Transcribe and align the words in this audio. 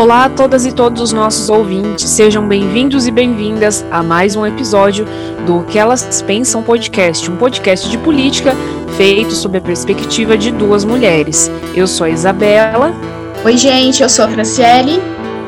Olá 0.00 0.24
a 0.24 0.30
todas 0.30 0.64
e 0.64 0.72
todos 0.72 1.02
os 1.02 1.12
nossos 1.12 1.50
ouvintes, 1.50 2.08
sejam 2.08 2.48
bem-vindos 2.48 3.06
e 3.06 3.10
bem-vindas 3.10 3.84
a 3.90 4.02
mais 4.02 4.34
um 4.34 4.46
episódio 4.46 5.04
do 5.44 5.62
Que 5.64 5.78
Elas 5.78 6.22
Pensam 6.22 6.62
Podcast, 6.62 7.30
um 7.30 7.36
podcast 7.36 7.86
de 7.86 7.98
política 7.98 8.56
feito 8.96 9.34
sob 9.34 9.58
a 9.58 9.60
perspectiva 9.60 10.38
de 10.38 10.52
duas 10.52 10.86
mulheres. 10.86 11.50
Eu 11.74 11.86
sou 11.86 12.06
a 12.06 12.08
Isabela. 12.08 12.94
Oi, 13.44 13.58
gente, 13.58 14.02
eu 14.02 14.08
sou 14.08 14.24
a 14.24 14.28
Franciele. 14.28 15.02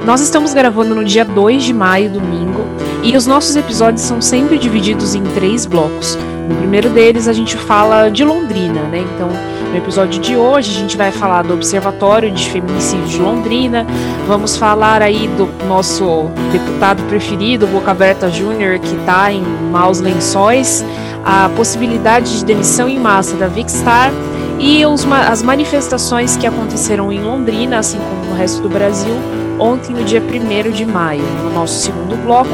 Nós 0.04 0.20
estamos 0.20 0.52
gravando 0.52 0.94
no 0.94 1.02
dia 1.02 1.24
2 1.24 1.62
de 1.64 1.72
maio, 1.72 2.10
domingo, 2.10 2.66
e 3.02 3.16
os 3.16 3.26
nossos 3.26 3.56
episódios 3.56 4.02
são 4.02 4.20
sempre 4.20 4.58
divididos 4.58 5.14
em 5.14 5.22
três 5.22 5.64
blocos. 5.64 6.18
No 6.46 6.56
primeiro 6.56 6.90
deles, 6.90 7.26
a 7.26 7.32
gente 7.32 7.56
fala 7.56 8.10
de 8.10 8.22
Londrina, 8.22 8.82
né? 8.82 9.02
Então, 9.14 9.30
no 9.72 9.78
episódio 9.78 10.20
de 10.20 10.36
hoje, 10.36 10.76
a 10.76 10.80
gente 10.80 10.98
vai 10.98 11.10
falar 11.10 11.42
do 11.42 11.54
Observatório 11.54 12.30
de 12.30 12.50
Feminicídio 12.50 13.06
de 13.06 13.18
Londrina, 13.18 13.86
vamos 14.28 14.54
falar 14.54 15.00
aí 15.00 15.26
do 15.28 15.46
nosso 15.66 16.30
deputado 16.52 17.02
preferido, 17.04 17.66
Boca 17.66 17.90
Aberta 17.90 18.30
Júnior, 18.30 18.78
que 18.78 18.94
está 18.94 19.32
em 19.32 19.42
maus 19.70 19.98
lençóis, 19.98 20.84
a 21.24 21.48
possibilidade 21.56 22.38
de 22.38 22.44
demissão 22.44 22.86
em 22.86 22.98
massa 22.98 23.34
da 23.36 23.46
Vicstar 23.46 24.12
e 24.58 24.84
os, 24.84 25.10
as 25.10 25.42
manifestações 25.42 26.36
que 26.36 26.46
aconteceram 26.46 27.10
em 27.10 27.22
Londrina, 27.22 27.78
assim 27.78 27.98
como 27.98 28.26
no 28.26 28.36
resto 28.36 28.60
do 28.60 28.68
Brasil, 28.68 29.14
ontem, 29.58 29.94
no 29.94 30.04
dia 30.04 30.20
1 30.20 30.70
de 30.70 30.84
maio. 30.84 31.22
No 31.42 31.52
nosso 31.52 31.80
segundo 31.80 32.16
bloco, 32.24 32.50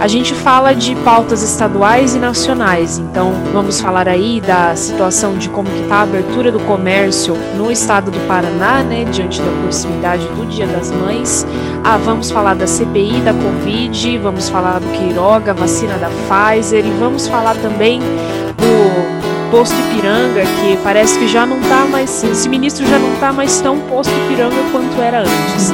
a 0.00 0.08
gente 0.08 0.34
fala 0.34 0.74
de 0.74 0.94
pautas 0.96 1.42
estaduais 1.42 2.14
e 2.14 2.18
nacionais. 2.18 2.98
Então, 2.98 3.32
vamos 3.52 3.80
falar 3.80 4.08
aí 4.08 4.40
da 4.40 4.74
situação 4.74 5.36
de 5.38 5.48
como 5.48 5.68
está 5.82 5.96
a 5.96 6.02
abertura 6.02 6.50
do 6.50 6.60
comércio 6.60 7.36
no 7.56 7.70
estado 7.70 8.10
do 8.10 8.18
Paraná, 8.26 8.82
né, 8.82 9.04
diante 9.04 9.40
da 9.40 9.50
proximidade 9.62 10.26
do 10.28 10.46
Dia 10.46 10.66
das 10.66 10.90
Mães. 10.90 11.46
Ah, 11.84 11.96
vamos 11.96 12.30
falar 12.30 12.54
da 12.54 12.66
CPI 12.66 13.20
da 13.20 13.32
Covid, 13.32 14.18
vamos 14.18 14.48
falar 14.48 14.78
do 14.80 14.88
Queiroga, 14.88 15.54
vacina 15.54 15.96
da 15.98 16.08
Pfizer 16.08 16.84
e 16.86 16.90
vamos 16.98 17.26
falar 17.28 17.54
também 17.56 18.00
do 18.00 19.50
posto 19.50 19.74
Ipiranga, 19.90 20.42
que 20.42 20.78
parece 20.82 21.18
que 21.18 21.28
já 21.28 21.44
não 21.44 21.60
está 21.60 21.84
mais, 21.84 22.24
esse 22.24 22.48
ministro 22.48 22.86
já 22.86 22.98
não 22.98 23.12
está 23.12 23.32
mais 23.32 23.60
tão 23.60 23.78
posto 23.80 24.10
Ipiranga 24.24 24.56
quanto 24.72 25.00
era 25.00 25.20
antes. 25.20 25.72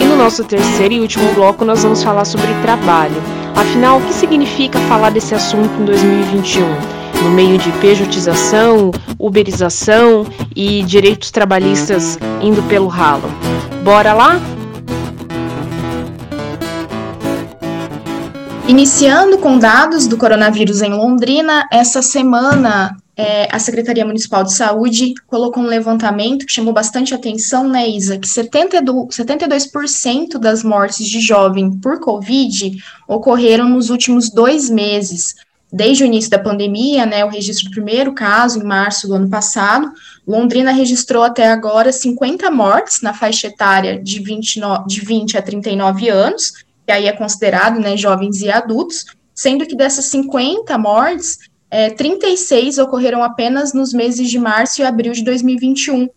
E 0.00 0.04
no 0.04 0.16
nosso 0.16 0.44
terceiro 0.44 0.94
e 0.94 1.00
último 1.00 1.32
bloco 1.34 1.64
nós 1.64 1.82
vamos 1.82 2.02
falar 2.02 2.24
sobre 2.24 2.48
trabalho. 2.62 3.16
Afinal, 3.54 3.98
o 3.98 4.02
que 4.02 4.12
significa 4.12 4.78
falar 4.80 5.10
desse 5.10 5.34
assunto 5.34 5.70
em 5.80 5.84
2021? 5.84 6.62
No 7.22 7.30
meio 7.30 7.56
de 7.58 7.70
pejotização, 7.72 8.90
uberização 9.18 10.26
e 10.54 10.82
direitos 10.82 11.30
trabalhistas 11.30 12.18
indo 12.42 12.62
pelo 12.64 12.86
ralo. 12.86 13.28
Bora 13.82 14.12
lá? 14.12 14.40
Iniciando 18.68 19.38
com 19.38 19.58
dados 19.58 20.06
do 20.06 20.16
coronavírus 20.16 20.82
em 20.82 20.92
Londrina, 20.92 21.66
essa 21.72 22.02
semana 22.02 22.96
é, 23.16 23.48
a 23.50 23.58
Secretaria 23.58 24.04
Municipal 24.04 24.44
de 24.44 24.52
Saúde 24.52 25.14
colocou 25.26 25.62
um 25.62 25.66
levantamento 25.66 26.44
que 26.44 26.52
chamou 26.52 26.74
bastante 26.74 27.14
atenção, 27.14 27.66
né, 27.66 27.88
Isa, 27.88 28.18
que 28.18 28.28
72%, 28.28 29.10
72 29.10 29.70
das 30.38 30.62
mortes 30.62 31.06
de 31.06 31.18
jovem 31.20 31.78
por 31.78 31.98
Covid 31.98 32.76
ocorreram 33.08 33.68
nos 33.70 33.88
últimos 33.88 34.30
dois 34.30 34.68
meses. 34.68 35.34
Desde 35.72 36.04
o 36.04 36.06
início 36.06 36.30
da 36.30 36.38
pandemia, 36.38 37.06
né, 37.06 37.24
o 37.24 37.28
registro 37.28 37.70
do 37.70 37.72
primeiro 37.72 38.12
caso, 38.12 38.60
em 38.60 38.64
março 38.64 39.08
do 39.08 39.14
ano 39.14 39.28
passado, 39.30 39.90
Londrina 40.26 40.70
registrou 40.70 41.24
até 41.24 41.48
agora 41.48 41.92
50 41.92 42.50
mortes 42.50 43.00
na 43.00 43.14
faixa 43.14 43.46
etária 43.46 43.98
de 43.98 44.22
20, 44.22 44.60
de 44.86 45.00
20 45.00 45.38
a 45.38 45.42
39 45.42 46.08
anos, 46.08 46.52
que 46.86 46.92
aí 46.92 47.06
é 47.06 47.12
considerado, 47.12 47.80
né, 47.80 47.96
jovens 47.96 48.42
e 48.42 48.50
adultos, 48.50 49.06
sendo 49.34 49.66
que 49.66 49.74
dessas 49.74 50.04
50 50.06 50.76
mortes, 50.78 51.38
é, 51.70 51.90
36 51.90 52.78
ocorreram 52.78 53.22
apenas 53.22 53.72
nos 53.72 53.92
meses 53.92 54.30
de 54.30 54.38
março 54.38 54.80
e 54.80 54.84
abril 54.84 55.12
de 55.12 55.24
2021, 55.24 56.08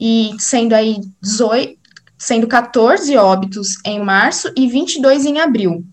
e 0.00 0.30
sendo 0.38 0.74
aí 0.74 1.00
18, 1.20 1.78
sendo 2.16 2.46
14 2.46 3.16
óbitos 3.16 3.76
em 3.84 4.00
março 4.00 4.52
e 4.56 4.68
22 4.68 5.26
em 5.26 5.40
abril. 5.40 5.84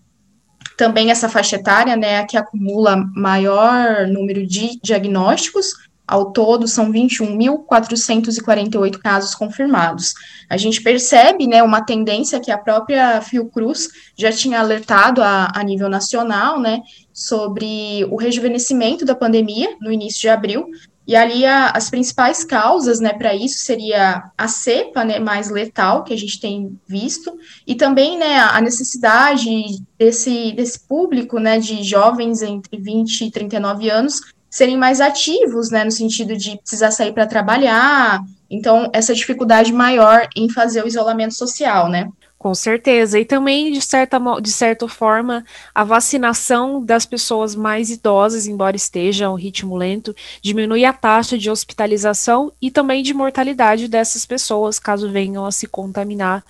Também 0.76 1.10
essa 1.10 1.28
faixa 1.28 1.56
etária, 1.56 1.96
né, 1.96 2.18
a 2.18 2.26
que 2.26 2.36
acumula 2.36 2.96
maior 3.14 4.06
número 4.06 4.46
de 4.46 4.78
diagnósticos, 4.82 5.72
ao 6.06 6.32
todo, 6.32 6.68
são 6.68 6.92
21.448 6.92 8.98
casos 8.98 9.34
confirmados. 9.34 10.12
A 10.48 10.56
gente 10.56 10.82
percebe 10.82 11.46
né, 11.46 11.62
uma 11.62 11.80
tendência 11.80 12.38
que 12.38 12.50
a 12.50 12.58
própria 12.58 13.20
Fiocruz 13.20 13.88
já 14.16 14.30
tinha 14.30 14.60
alertado 14.60 15.22
a, 15.22 15.50
a 15.54 15.64
nível 15.64 15.88
nacional, 15.88 16.60
né, 16.60 16.82
sobre 17.12 18.04
o 18.10 18.16
rejuvenescimento 18.16 19.04
da 19.04 19.14
pandemia 19.14 19.76
no 19.80 19.90
início 19.90 20.20
de 20.20 20.28
abril, 20.28 20.66
e 21.06 21.14
ali 21.14 21.46
a, 21.46 21.70
as 21.70 21.88
principais 21.88 22.44
causas, 22.44 22.98
né, 22.98 23.12
para 23.12 23.34
isso 23.34 23.58
seria 23.58 24.30
a 24.36 24.48
cepa, 24.48 25.04
né, 25.04 25.18
mais 25.18 25.50
letal 25.50 26.02
que 26.02 26.12
a 26.12 26.18
gente 26.18 26.40
tem 26.40 26.78
visto, 26.86 27.38
e 27.66 27.74
também, 27.74 28.18
né, 28.18 28.38
a 28.38 28.60
necessidade 28.60 29.48
desse, 29.96 30.52
desse 30.52 30.80
público, 30.80 31.38
né, 31.38 31.58
de 31.58 31.82
jovens 31.84 32.42
entre 32.42 32.76
20 32.76 33.24
e 33.24 33.30
39 33.30 33.88
anos 33.88 34.20
serem 34.56 34.78
mais 34.78 35.02
ativos, 35.02 35.70
né, 35.70 35.84
no 35.84 35.90
sentido 35.90 36.34
de 36.34 36.56
precisar 36.56 36.90
sair 36.90 37.12
para 37.12 37.26
trabalhar, 37.26 38.22
então 38.48 38.88
essa 38.90 39.14
dificuldade 39.14 39.70
maior 39.70 40.26
em 40.34 40.48
fazer 40.48 40.82
o 40.82 40.88
isolamento 40.88 41.34
social, 41.34 41.90
né. 41.90 42.08
Com 42.38 42.54
certeza. 42.54 43.18
E 43.18 43.24
também, 43.26 43.70
de 43.70 43.82
certa, 43.82 44.18
de 44.40 44.50
certa 44.50 44.88
forma, 44.88 45.44
a 45.74 45.84
vacinação 45.84 46.82
das 46.82 47.04
pessoas 47.04 47.54
mais 47.54 47.90
idosas, 47.90 48.46
embora 48.46 48.76
esteja 48.76 49.26
a 49.26 49.30
um 49.30 49.34
ritmo 49.34 49.76
lento, 49.76 50.16
diminui 50.40 50.86
a 50.86 50.92
taxa 50.92 51.36
de 51.36 51.50
hospitalização 51.50 52.50
e 52.62 52.70
também 52.70 53.02
de 53.02 53.12
mortalidade 53.12 53.88
dessas 53.88 54.24
pessoas, 54.24 54.78
caso 54.78 55.10
venham 55.10 55.44
a 55.44 55.52
se 55.52 55.66
contaminar 55.66 56.42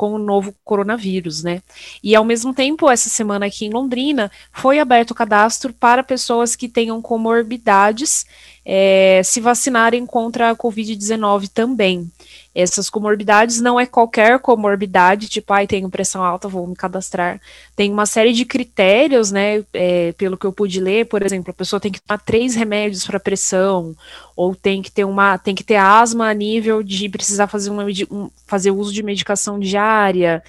com 0.00 0.14
o 0.14 0.18
novo 0.18 0.54
coronavírus, 0.64 1.42
né? 1.42 1.60
E 2.02 2.16
ao 2.16 2.24
mesmo 2.24 2.54
tempo, 2.54 2.88
essa 2.88 3.10
semana 3.10 3.44
aqui 3.44 3.66
em 3.66 3.70
Londrina, 3.70 4.32
foi 4.50 4.78
aberto 4.78 5.10
o 5.10 5.14
cadastro 5.14 5.74
para 5.74 6.02
pessoas 6.02 6.56
que 6.56 6.70
tenham 6.70 7.02
comorbidades 7.02 8.24
é, 8.72 9.20
se 9.24 9.40
vacinarem 9.40 10.06
contra 10.06 10.50
a 10.50 10.54
Covid-19 10.54 11.48
também. 11.48 12.08
Essas 12.54 12.88
comorbidades 12.88 13.60
não 13.60 13.80
é 13.80 13.84
qualquer 13.84 14.38
comorbidade, 14.38 15.28
tipo, 15.28 15.52
ai, 15.52 15.66
tenho 15.66 15.90
pressão 15.90 16.22
alta, 16.22 16.46
vou 16.46 16.68
me 16.68 16.76
cadastrar. 16.76 17.40
Tem 17.74 17.90
uma 17.90 18.06
série 18.06 18.32
de 18.32 18.44
critérios, 18.44 19.32
né? 19.32 19.64
É, 19.72 20.12
pelo 20.12 20.36
que 20.36 20.46
eu 20.46 20.52
pude 20.52 20.78
ler, 20.78 21.06
por 21.06 21.20
exemplo, 21.20 21.50
a 21.50 21.54
pessoa 21.54 21.80
tem 21.80 21.90
que 21.90 22.00
tomar 22.00 22.18
três 22.18 22.54
remédios 22.54 23.04
para 23.04 23.18
pressão, 23.18 23.92
ou 24.36 24.54
tem 24.54 24.82
que 24.82 24.92
ter 24.92 25.04
uma, 25.04 25.36
tem 25.36 25.52
que 25.52 25.64
ter 25.64 25.74
asma 25.74 26.28
a 26.28 26.34
nível 26.34 26.80
de 26.80 27.08
precisar 27.08 27.48
fazer, 27.48 27.70
uma, 27.70 27.84
um, 28.08 28.30
fazer 28.46 28.70
uso 28.70 28.92
de 28.92 29.02
medicação 29.02 29.58
diária 29.58 30.44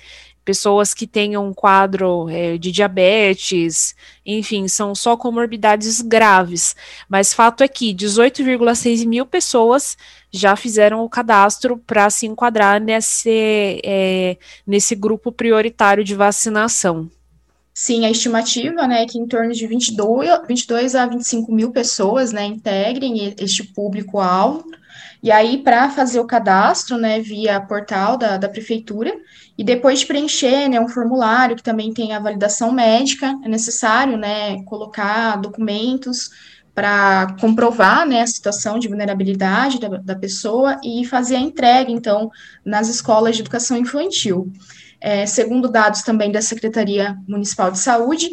pessoas 0.51 0.94
que 0.94 1.07
tenham 1.07 1.47
um 1.47 1.53
quadro 1.53 2.28
é, 2.29 2.57
de 2.57 2.73
diabetes, 2.73 3.95
enfim, 4.25 4.67
são 4.67 4.94
só 4.94 5.16
comorbidades 5.16 6.01
graves. 6.01 6.75
Mas 7.07 7.34
fato 7.34 7.63
é 7.63 7.69
que 7.69 7.95
18,6 7.95 9.07
mil 9.07 9.25
pessoas 9.25 9.97
já 10.29 10.57
fizeram 10.57 11.06
o 11.06 11.09
cadastro 11.09 11.78
para 11.78 12.09
se 12.09 12.25
enquadrar 12.25 12.81
nesse, 12.81 13.79
é, 13.81 14.35
nesse 14.67 14.94
grupo 14.94 15.31
prioritário 15.31 16.03
de 16.03 16.16
vacinação. 16.16 17.09
Sim, 17.73 18.05
a 18.05 18.11
estimativa 18.11 18.85
né, 18.85 19.03
é 19.03 19.05
que 19.05 19.17
em 19.17 19.25
torno 19.25 19.53
de 19.53 19.66
22, 19.66 20.29
22 20.46 20.96
a 20.96 21.05
25 21.05 21.49
mil 21.53 21.72
pessoas 21.72 22.34
né, 22.34 22.46
integrem 22.46 23.34
este 23.40 23.64
público-alvo. 23.64 24.66
E 25.21 25.31
aí, 25.31 25.57
para 25.59 25.89
fazer 25.89 26.19
o 26.19 26.25
cadastro, 26.25 26.97
né, 26.97 27.19
via 27.19 27.59
portal 27.61 28.17
da, 28.17 28.37
da 28.37 28.49
prefeitura, 28.49 29.13
e 29.57 29.63
depois 29.63 29.99
de 29.99 30.05
preencher, 30.05 30.67
né, 30.67 30.79
um 30.79 30.87
formulário 30.87 31.55
que 31.55 31.63
também 31.63 31.93
tem 31.93 32.13
a 32.13 32.19
validação 32.19 32.71
médica, 32.71 33.37
é 33.43 33.47
necessário, 33.47 34.17
né, 34.17 34.63
colocar 34.63 35.35
documentos 35.37 36.29
para 36.73 37.35
comprovar, 37.39 38.07
né, 38.07 38.21
a 38.21 38.27
situação 38.27 38.79
de 38.79 38.87
vulnerabilidade 38.87 39.79
da, 39.79 39.89
da 39.89 40.15
pessoa 40.15 40.79
e 40.83 41.05
fazer 41.05 41.35
a 41.35 41.39
entrega, 41.39 41.91
então, 41.91 42.31
nas 42.65 42.87
escolas 42.87 43.35
de 43.35 43.41
educação 43.41 43.77
infantil. 43.77 44.51
É, 44.99 45.25
segundo 45.25 45.67
dados 45.67 46.03
também 46.03 46.31
da 46.31 46.41
Secretaria 46.41 47.17
Municipal 47.27 47.71
de 47.71 47.79
Saúde, 47.79 48.29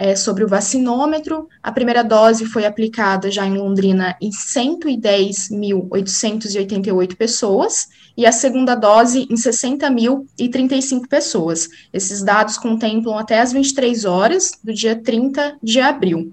é, 0.00 0.16
sobre 0.16 0.42
o 0.42 0.48
vacinômetro. 0.48 1.46
A 1.62 1.70
primeira 1.70 2.02
dose 2.02 2.46
foi 2.46 2.64
aplicada 2.64 3.30
já 3.30 3.46
em 3.46 3.58
Londrina 3.58 4.16
em 4.18 4.30
110.888 4.30 7.14
pessoas 7.14 7.90
e 8.16 8.24
a 8.24 8.32
segunda 8.32 8.74
dose 8.74 9.28
em 9.30 9.34
60.035 9.34 11.06
pessoas. 11.06 11.68
Esses 11.92 12.22
dados 12.22 12.56
contemplam 12.56 13.18
até 13.18 13.40
as 13.40 13.52
23 13.52 14.06
horas 14.06 14.52
do 14.64 14.72
dia 14.72 14.96
30 14.96 15.58
de 15.62 15.80
abril. 15.80 16.32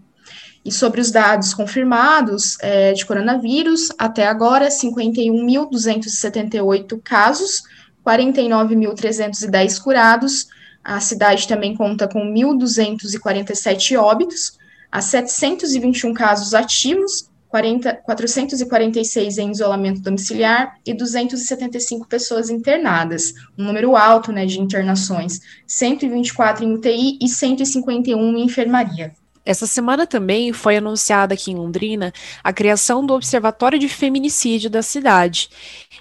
E 0.64 0.72
sobre 0.72 1.02
os 1.02 1.12
dados 1.12 1.54
confirmados 1.54 2.56
é, 2.62 2.94
de 2.94 3.06
coronavírus, 3.06 3.90
até 3.98 4.28
agora, 4.28 4.70
51.278 4.70 7.02
casos, 7.04 7.64
49.310 8.06 9.82
curados. 9.82 10.48
A 10.88 11.02
cidade 11.02 11.50
também 11.50 11.76
conta 11.76 12.08
com 12.08 12.22
1.247 12.22 14.00
óbitos, 14.00 14.58
há 14.90 15.02
721 15.02 16.14
casos 16.14 16.54
ativos, 16.54 17.30
40, 17.50 17.94
446 18.06 19.38
em 19.38 19.52
isolamento 19.52 20.00
domiciliar 20.00 20.78
e 20.86 20.94
275 20.94 22.08
pessoas 22.08 22.50
internadas, 22.50 23.34
um 23.58 23.66
número 23.66 23.98
alto 23.98 24.32
né, 24.32 24.46
de 24.46 24.62
internações, 24.62 25.42
124 25.68 26.64
em 26.64 26.76
UTI 26.76 27.20
e 27.22 27.28
151 27.28 28.38
em 28.38 28.46
enfermaria. 28.46 29.12
Essa 29.48 29.66
semana 29.66 30.06
também 30.06 30.52
foi 30.52 30.76
anunciada 30.76 31.34
aqui 31.34 31.52
em 31.52 31.56
Londrina 31.56 32.12
a 32.44 32.52
criação 32.52 33.06
do 33.06 33.14
Observatório 33.14 33.80
de 33.80 33.88
Feminicídio 33.88 34.70
da 34.70 34.82
cidade. 34.82 35.50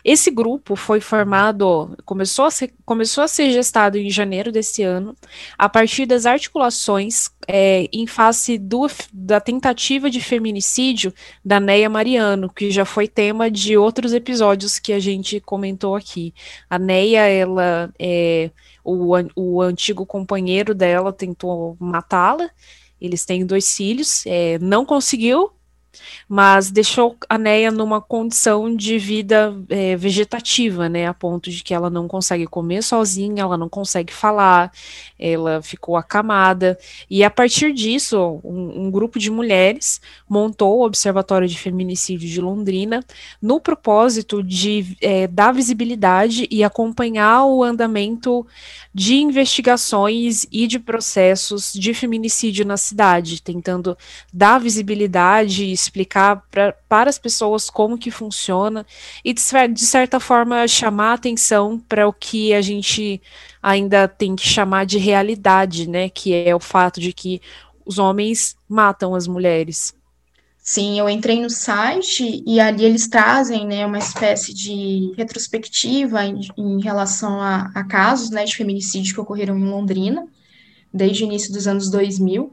Esse 0.04 0.32
grupo 0.32 0.74
foi 0.74 1.00
formado, 1.00 1.96
começou 2.04 2.46
a 2.46 2.50
ser, 2.50 2.74
começou 2.84 3.22
a 3.22 3.28
ser 3.28 3.52
gestado 3.52 3.98
em 3.98 4.10
janeiro 4.10 4.50
desse 4.50 4.82
ano, 4.82 5.14
a 5.56 5.68
partir 5.68 6.06
das 6.06 6.26
articulações 6.26 7.30
é, 7.46 7.88
em 7.92 8.04
face 8.04 8.58
do, 8.58 8.88
da 9.12 9.38
tentativa 9.38 10.10
de 10.10 10.20
feminicídio 10.20 11.14
da 11.44 11.60
Neia 11.60 11.88
Mariano, 11.88 12.52
que 12.52 12.68
já 12.72 12.84
foi 12.84 13.06
tema 13.06 13.48
de 13.48 13.76
outros 13.76 14.12
episódios 14.12 14.80
que 14.80 14.92
a 14.92 14.98
gente 14.98 15.38
comentou 15.38 15.94
aqui. 15.94 16.34
A 16.68 16.80
Neia, 16.80 17.28
ela 17.28 17.94
é, 17.96 18.50
o, 18.82 19.14
o 19.36 19.62
antigo 19.62 20.04
companheiro 20.04 20.74
dela 20.74 21.12
tentou 21.12 21.76
matá-la 21.78 22.50
eles 23.00 23.24
têm 23.24 23.44
dois 23.44 23.74
filhos, 23.74 24.24
é, 24.26 24.58
não 24.58 24.84
conseguiu, 24.84 25.50
mas 26.28 26.70
deixou 26.70 27.16
a 27.28 27.38
Neia 27.38 27.70
numa 27.70 28.00
condição 28.00 28.74
de 28.74 28.98
vida 28.98 29.54
é, 29.68 29.96
vegetativa, 29.96 30.88
né, 30.88 31.06
a 31.06 31.14
ponto 31.14 31.50
de 31.50 31.62
que 31.62 31.74
ela 31.74 31.90
não 31.90 32.08
consegue 32.08 32.46
comer 32.46 32.82
sozinha, 32.82 33.42
ela 33.42 33.56
não 33.56 33.68
consegue 33.68 34.12
falar, 34.12 34.72
ela 35.18 35.62
ficou 35.62 35.96
acamada, 35.96 36.78
e 37.08 37.22
a 37.24 37.30
partir 37.30 37.72
disso, 37.72 38.40
um, 38.44 38.86
um 38.86 38.90
grupo 38.90 39.18
de 39.18 39.30
mulheres 39.30 40.00
montou 40.28 40.78
o 40.78 40.84
Observatório 40.84 41.48
de 41.48 41.58
Feminicídio 41.58 42.28
de 42.28 42.40
Londrina, 42.40 43.04
no 43.40 43.60
propósito 43.60 44.42
de 44.42 44.96
é, 45.00 45.26
dar 45.26 45.52
visibilidade 45.52 46.46
e 46.50 46.62
acompanhar 46.62 47.44
o 47.44 47.62
andamento 47.62 48.46
de 48.94 49.16
investigações 49.16 50.46
e 50.50 50.66
de 50.66 50.78
processos 50.78 51.72
de 51.72 51.92
feminicídio 51.92 52.64
na 52.64 52.76
cidade, 52.76 53.42
tentando 53.42 53.96
dar 54.32 54.58
visibilidade 54.58 55.64
e 55.64 55.72
explicar 55.86 56.42
pra, 56.50 56.72
para 56.88 57.10
as 57.10 57.18
pessoas 57.18 57.68
como 57.70 57.98
que 57.98 58.10
funciona 58.10 58.86
e, 59.24 59.32
de, 59.32 59.42
de 59.72 59.86
certa 59.86 60.20
forma, 60.20 60.68
chamar 60.68 61.14
atenção 61.14 61.78
para 61.78 62.06
o 62.06 62.12
que 62.12 62.52
a 62.52 62.60
gente 62.60 63.20
ainda 63.62 64.06
tem 64.06 64.36
que 64.36 64.46
chamar 64.46 64.86
de 64.86 64.98
realidade, 64.98 65.88
né, 65.88 66.08
que 66.08 66.34
é 66.34 66.54
o 66.54 66.60
fato 66.60 67.00
de 67.00 67.12
que 67.12 67.40
os 67.84 67.98
homens 67.98 68.56
matam 68.68 69.14
as 69.14 69.26
mulheres. 69.26 69.94
Sim, 70.58 70.98
eu 70.98 71.08
entrei 71.08 71.40
no 71.40 71.48
site 71.48 72.42
e 72.44 72.58
ali 72.58 72.84
eles 72.84 73.06
trazem, 73.06 73.64
né, 73.64 73.86
uma 73.86 73.98
espécie 73.98 74.52
de 74.52 75.12
retrospectiva 75.16 76.24
em, 76.24 76.40
em 76.58 76.80
relação 76.82 77.40
a, 77.40 77.70
a, 77.72 77.84
casos, 77.84 78.30
né, 78.30 78.44
de 78.44 78.56
feminicídio 78.56 79.14
que 79.14 79.20
ocorreram 79.20 79.56
em 79.56 79.64
Londrina, 79.64 80.26
desde 80.92 81.22
o 81.22 81.26
início 81.26 81.52
dos 81.52 81.68
anos 81.68 81.88
2000. 81.88 82.52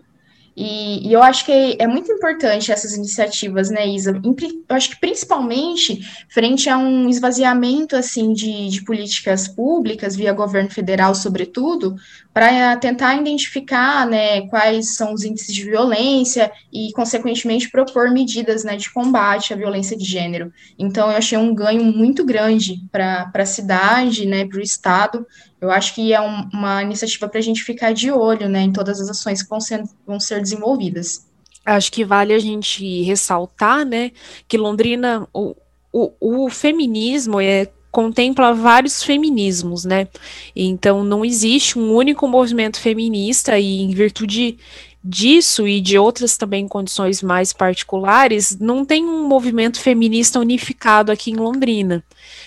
E, 0.55 1.07
e, 1.07 1.11
eu 1.11 1.23
acho 1.23 1.45
que 1.45 1.75
é 1.79 1.87
muito 1.87 2.11
importante 2.11 2.71
essas 2.71 2.93
iniciativas, 2.95 3.71
né, 3.71 3.87
Isa? 3.87 4.21
Eu 4.23 4.75
acho 4.75 4.91
que 4.91 4.99
principalmente 4.99 5.99
frente 6.29 6.69
a 6.69 6.77
um 6.77 7.09
esvaziamento 7.09 7.95
assim 7.95 8.33
de, 8.33 8.69
de 8.69 8.83
políticas 8.83 9.47
públicas 9.47 10.15
via 10.15 10.31
governo 10.31 10.69
federal, 10.69 11.15
sobretudo, 11.15 11.95
para 12.33 12.75
tentar 12.77 13.15
identificar, 13.15 14.07
né, 14.07 14.41
quais 14.47 14.95
são 14.95 15.13
os 15.13 15.23
índices 15.23 15.53
de 15.53 15.63
violência 15.63 16.51
e, 16.71 16.91
consequentemente, 16.93 17.69
propor 17.69 18.11
medidas, 18.11 18.63
né, 18.63 18.75
de 18.75 18.91
combate 18.91 19.53
à 19.53 19.55
violência 19.55 19.95
de 19.95 20.05
gênero. 20.05 20.51
Então, 20.77 21.11
eu 21.11 21.17
achei 21.17 21.37
um 21.37 21.53
ganho 21.53 21.83
muito 21.83 22.25
grande 22.25 22.83
para 22.91 23.31
a 23.33 23.45
cidade, 23.45 24.25
né, 24.25 24.45
para 24.45 24.57
o 24.57 24.61
estado, 24.63 25.25
eu 25.63 25.71
acho 25.71 25.95
que 25.95 26.11
é 26.11 26.19
um, 26.19 26.49
uma 26.53 26.83
iniciativa 26.83 27.27
para 27.29 27.39
a 27.39 27.41
gente 27.41 27.63
ficar 27.63 27.93
de 27.93 28.11
olho 28.11 28.49
né, 28.49 28.63
em 28.63 28.73
todas 28.73 28.99
as 28.99 29.09
ações 29.09 29.41
que 29.41 29.49
vão 29.49 29.61
ser, 29.61 29.81
vão 30.05 30.19
ser 30.19 30.41
desenvolvidas. 30.41 31.25
Acho 31.65 31.89
que 31.89 32.03
vale 32.03 32.33
a 32.33 32.39
gente 32.39 33.01
ressaltar 33.03 33.85
né, 33.85 34.11
que 34.45 34.57
Londrina, 34.57 35.25
o, 35.33 35.55
o, 35.93 36.11
o 36.19 36.49
feminismo 36.49 37.39
é 37.39 37.69
contempla 37.89 38.53
vários 38.53 39.03
feminismos, 39.03 39.85
né? 39.85 40.07
Então 40.55 41.03
não 41.03 41.23
existe 41.23 41.77
um 41.77 41.93
único 41.93 42.27
movimento 42.27 42.81
feminista 42.81 43.57
e 43.57 43.81
em 43.83 43.91
virtude 43.91 44.57
disso 45.03 45.67
e 45.67 45.81
de 45.81 45.97
outras 45.97 46.37
também 46.37 46.65
condições 46.65 47.21
mais 47.21 47.51
particulares, 47.51 48.57
não 48.57 48.85
tem 48.85 49.03
um 49.03 49.27
movimento 49.27 49.79
feminista 49.79 50.39
unificado 50.39 51.11
aqui 51.11 51.31
em 51.31 51.35
Londrina. 51.35 52.01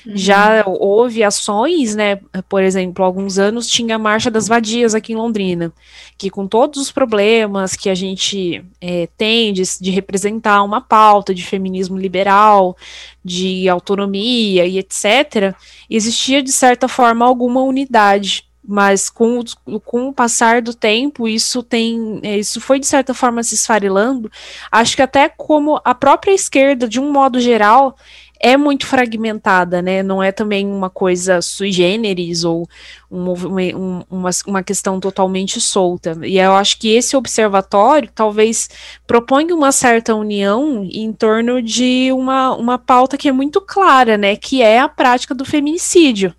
Uhum. 0.06 0.16
Já 0.16 0.64
houve 0.66 1.22
ações, 1.22 1.94
né? 1.94 2.18
Por 2.48 2.62
exemplo, 2.62 3.04
há 3.04 3.06
alguns 3.06 3.38
anos 3.38 3.66
tinha 3.66 3.96
a 3.96 3.98
Marcha 3.98 4.30
das 4.30 4.48
Vadias 4.48 4.94
aqui 4.94 5.12
em 5.12 5.16
Londrina, 5.16 5.70
que 6.16 6.30
com 6.30 6.46
todos 6.46 6.80
os 6.80 6.90
problemas 6.90 7.76
que 7.76 7.90
a 7.90 7.94
gente 7.94 8.64
é, 8.80 9.06
tem 9.18 9.52
de, 9.52 9.62
de 9.78 9.90
representar 9.90 10.62
uma 10.62 10.80
pauta 10.80 11.34
de 11.34 11.44
feminismo 11.44 11.98
liberal, 11.98 12.74
de 13.22 13.68
autonomia 13.68 14.64
e 14.64 14.78
etc., 14.78 15.54
existia 15.90 16.42
de 16.42 16.52
certa 16.52 16.88
forma 16.88 17.26
alguma 17.26 17.60
unidade 17.60 18.46
mas 18.66 19.08
com 19.08 19.40
o, 19.66 19.80
com 19.80 20.08
o 20.08 20.12
passar 20.12 20.60
do 20.60 20.74
tempo, 20.74 21.28
isso 21.28 21.62
tem, 21.62 22.20
é, 22.22 22.38
isso 22.38 22.60
foi 22.60 22.80
de 22.80 22.86
certa 22.86 23.14
forma 23.14 23.42
se 23.42 23.54
esfarelando. 23.54 24.30
Acho 24.70 24.96
que 24.96 25.02
até 25.02 25.28
como 25.28 25.80
a 25.84 25.94
própria 25.94 26.32
esquerda, 26.32 26.88
de 26.88 27.00
um 27.00 27.12
modo 27.12 27.40
geral, 27.40 27.96
é 28.38 28.56
muito 28.56 28.86
fragmentada, 28.86 29.80
né? 29.80 30.02
Não 30.02 30.22
é 30.22 30.30
também 30.30 30.66
uma 30.66 30.90
coisa 30.90 31.40
sui 31.40 31.72
generis 31.72 32.44
ou 32.44 32.68
um, 33.10 33.32
um, 33.32 34.02
uma, 34.10 34.30
uma 34.46 34.62
questão 34.62 35.00
totalmente 35.00 35.60
solta. 35.60 36.18
E 36.22 36.38
eu 36.38 36.54
acho 36.54 36.78
que 36.78 36.94
esse 36.94 37.16
observatório 37.16 38.10
talvez 38.14 38.68
proponha 39.06 39.54
uma 39.54 39.72
certa 39.72 40.14
união 40.14 40.86
em 40.90 41.12
torno 41.12 41.62
de 41.62 42.10
uma, 42.12 42.54
uma 42.54 42.78
pauta 42.78 43.16
que 43.16 43.28
é 43.28 43.32
muito 43.32 43.60
clara, 43.60 44.16
né? 44.18 44.36
Que 44.36 44.62
é 44.62 44.80
a 44.80 44.88
prática 44.88 45.34
do 45.34 45.44
feminicídio. 45.44 46.34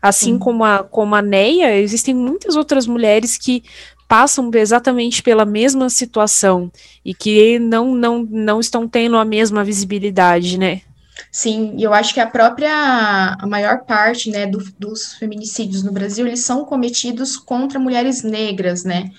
Assim 0.00 0.38
como, 0.38 0.64
a, 0.64 0.84
como 0.84 1.14
a 1.14 1.22
Neia, 1.22 1.76
existem 1.76 2.14
muitas 2.14 2.56
outras 2.56 2.86
mulheres 2.86 3.36
que 3.36 3.62
passam 4.08 4.50
exatamente 4.54 5.22
pela 5.22 5.44
mesma 5.44 5.90
situação 5.90 6.72
e 7.04 7.12
que 7.14 7.58
não, 7.58 7.94
não, 7.94 8.26
não 8.28 8.58
estão 8.58 8.88
tendo 8.88 9.16
a 9.16 9.24
mesma 9.24 9.62
visibilidade, 9.62 10.58
né? 10.58 10.80
Sim, 11.30 11.74
e 11.76 11.82
eu 11.82 11.92
acho 11.92 12.14
que 12.14 12.20
a 12.20 12.26
própria, 12.26 13.36
a 13.38 13.46
maior 13.46 13.84
parte, 13.84 14.30
né, 14.30 14.46
do, 14.46 14.58
dos 14.78 15.14
feminicídios 15.14 15.82
no 15.82 15.92
Brasil, 15.92 16.26
eles 16.26 16.40
são 16.40 16.64
cometidos 16.64 17.36
contra 17.36 17.78
mulheres 17.78 18.22
negras, 18.22 18.84
né? 18.84 19.10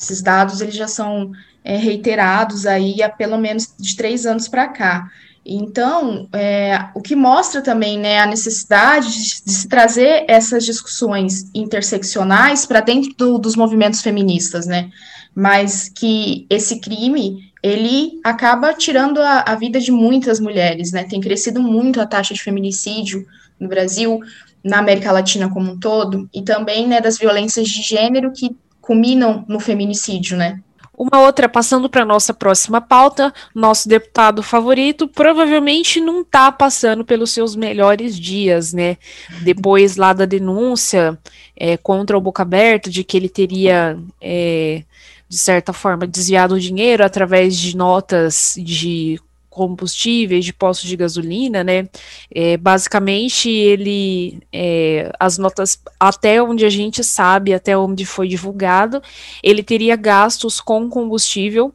Esses 0.00 0.22
dados, 0.22 0.60
eles 0.60 0.74
já 0.74 0.88
são 0.88 1.32
é, 1.64 1.76
reiterados 1.76 2.64
aí 2.64 3.02
há 3.02 3.08
pelo 3.10 3.36
menos 3.36 3.74
de 3.78 3.96
três 3.96 4.24
anos 4.24 4.48
para 4.48 4.68
cá. 4.68 5.10
Então, 5.50 6.28
é, 6.34 6.90
o 6.94 7.00
que 7.00 7.16
mostra 7.16 7.62
também 7.62 7.98
né, 7.98 8.20
a 8.20 8.26
necessidade 8.26 9.10
de, 9.10 9.50
se 9.50 9.66
trazer 9.66 10.26
essas 10.28 10.62
discussões 10.62 11.50
interseccionais 11.54 12.66
para 12.66 12.80
dentro 12.80 13.14
do, 13.14 13.38
dos 13.38 13.56
movimentos 13.56 14.02
feministas, 14.02 14.66
né? 14.66 14.90
Mas 15.34 15.88
que 15.88 16.46
esse 16.50 16.80
crime 16.80 17.50
ele 17.62 18.20
acaba 18.22 18.74
tirando 18.74 19.20
a, 19.20 19.44
a, 19.46 19.54
vida 19.54 19.80
de 19.80 19.90
muitas 19.90 20.38
mulheres, 20.38 20.92
né? 20.92 21.04
Tem 21.04 21.20
crescido 21.20 21.62
muito 21.62 21.98
a 21.98 22.06
taxa 22.06 22.34
de 22.34 22.42
feminicídio 22.42 23.26
no 23.58 23.68
Brasil, 23.68 24.20
na 24.62 24.80
América 24.80 25.10
Latina 25.12 25.48
como 25.48 25.72
um 25.72 25.78
todo, 25.78 26.28
e 26.34 26.42
também 26.42 26.86
né, 26.86 27.00
das 27.00 27.16
violências 27.16 27.68
de 27.68 27.80
gênero 27.80 28.32
que 28.32 28.54
culminam 28.82 29.46
no 29.48 29.58
feminicídio, 29.58 30.36
né? 30.36 30.60
Uma 30.98 31.20
outra, 31.20 31.48
passando 31.48 31.88
para 31.88 32.04
nossa 32.04 32.34
próxima 32.34 32.80
pauta, 32.80 33.32
nosso 33.54 33.88
deputado 33.88 34.42
favorito 34.42 35.06
provavelmente 35.06 36.00
não 36.00 36.22
está 36.22 36.50
passando 36.50 37.04
pelos 37.04 37.30
seus 37.30 37.54
melhores 37.54 38.18
dias, 38.18 38.72
né? 38.72 38.96
Depois 39.42 39.96
lá 39.96 40.12
da 40.12 40.24
denúncia 40.24 41.16
é, 41.56 41.76
contra 41.76 42.18
o 42.18 42.20
Boca 42.20 42.42
Aberta 42.42 42.90
de 42.90 43.04
que 43.04 43.16
ele 43.16 43.28
teria, 43.28 43.96
é, 44.20 44.82
de 45.28 45.38
certa 45.38 45.72
forma, 45.72 46.04
desviado 46.04 46.56
o 46.56 46.60
dinheiro 46.60 47.04
através 47.04 47.56
de 47.56 47.76
notas 47.76 48.56
de 48.58 49.20
combustíveis, 49.58 50.44
de 50.44 50.52
postos 50.52 50.88
de 50.88 50.96
gasolina, 50.96 51.62
né? 51.62 51.88
É, 52.34 52.56
basicamente, 52.56 53.50
ele, 53.50 54.40
é, 54.52 55.12
as 55.18 55.36
notas, 55.36 55.82
até 56.00 56.42
onde 56.42 56.64
a 56.64 56.70
gente 56.70 57.04
sabe, 57.04 57.52
até 57.52 57.76
onde 57.76 58.06
foi 58.06 58.28
divulgado, 58.28 59.02
ele 59.42 59.62
teria 59.62 59.96
gastos 59.96 60.60
com 60.60 60.88
combustível 60.88 61.74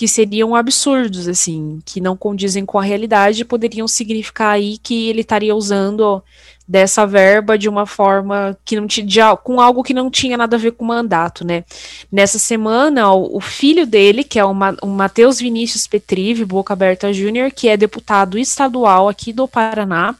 que 0.00 0.08
seriam 0.08 0.54
absurdos, 0.54 1.28
assim, 1.28 1.78
que 1.84 2.00
não 2.00 2.16
condizem 2.16 2.64
com 2.64 2.78
a 2.78 2.82
realidade, 2.82 3.44
poderiam 3.44 3.86
significar 3.86 4.52
aí 4.52 4.78
que 4.78 5.10
ele 5.10 5.20
estaria 5.20 5.54
usando 5.54 6.22
dessa 6.66 7.06
verba 7.06 7.58
de 7.58 7.68
uma 7.68 7.84
forma 7.84 8.56
que 8.64 8.80
não 8.80 8.86
tinha, 8.86 9.36
com 9.36 9.60
algo 9.60 9.82
que 9.82 9.92
não 9.92 10.10
tinha 10.10 10.38
nada 10.38 10.56
a 10.56 10.58
ver 10.58 10.70
com 10.70 10.86
o 10.86 10.88
mandato, 10.88 11.46
né? 11.46 11.64
Nessa 12.10 12.38
semana, 12.38 13.12
o, 13.12 13.36
o 13.36 13.40
filho 13.42 13.86
dele, 13.86 14.24
que 14.24 14.38
é 14.38 14.44
o, 14.44 14.54
Ma, 14.54 14.74
o 14.80 14.86
Matheus 14.86 15.38
Vinícius 15.38 15.86
Petrive, 15.86 16.46
Boca 16.46 16.72
Aberta 16.72 17.12
Júnior, 17.12 17.50
que 17.50 17.68
é 17.68 17.76
deputado 17.76 18.38
estadual 18.38 19.06
aqui 19.06 19.34
do 19.34 19.46
Paraná, 19.46 20.16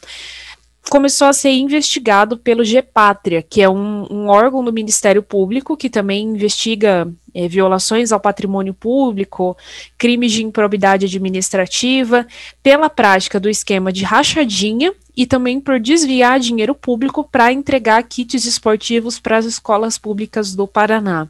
começou 0.89 1.27
a 1.27 1.33
ser 1.33 1.51
investigado 1.51 2.37
pelo 2.37 2.65
GPátria, 2.65 3.41
que 3.41 3.61
é 3.61 3.69
um, 3.69 4.07
um, 4.09 4.27
órgão 4.27 4.63
do 4.63 4.73
Ministério 4.73 5.21
Público 5.21 5.77
que 5.77 5.89
também 5.89 6.23
investiga 6.23 7.11
é, 7.33 7.47
violações 7.47 8.11
ao 8.11 8.19
patrimônio 8.19 8.73
público, 8.73 9.55
crimes 9.97 10.31
de 10.31 10.43
improbidade 10.43 11.05
administrativa, 11.05 12.27
pela 12.61 12.89
prática 12.89 13.39
do 13.39 13.49
esquema 13.49 13.91
de 13.91 14.03
rachadinha 14.03 14.93
e 15.15 15.25
também 15.25 15.59
por 15.59 15.79
desviar 15.79 16.39
dinheiro 16.39 16.73
público 16.73 17.23
para 17.23 17.53
entregar 17.53 18.01
kits 18.03 18.45
esportivos 18.45 19.19
para 19.19 19.37
as 19.37 19.45
escolas 19.45 19.97
públicas 19.97 20.55
do 20.55 20.67
Paraná. 20.67 21.27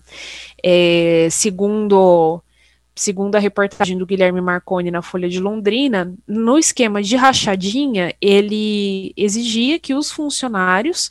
É, 0.64 1.28
segundo 1.30 2.42
segundo 2.96 3.36
a 3.36 3.40
reportagem 3.40 3.98
do 3.98 4.06
Guilherme 4.06 4.42
Marconi 4.42 4.92
na 4.92 5.02
Folha 5.02 5.30
de 5.30 5.40
Londrina, 5.40 6.14
no 6.28 6.58
esquema 6.58 7.02
de 7.02 7.16
rachadinha, 7.16 8.14
ele 8.22 9.14
exigia 9.16 9.80
que 9.80 9.94
os 9.94 10.12
funcionários 10.12 11.10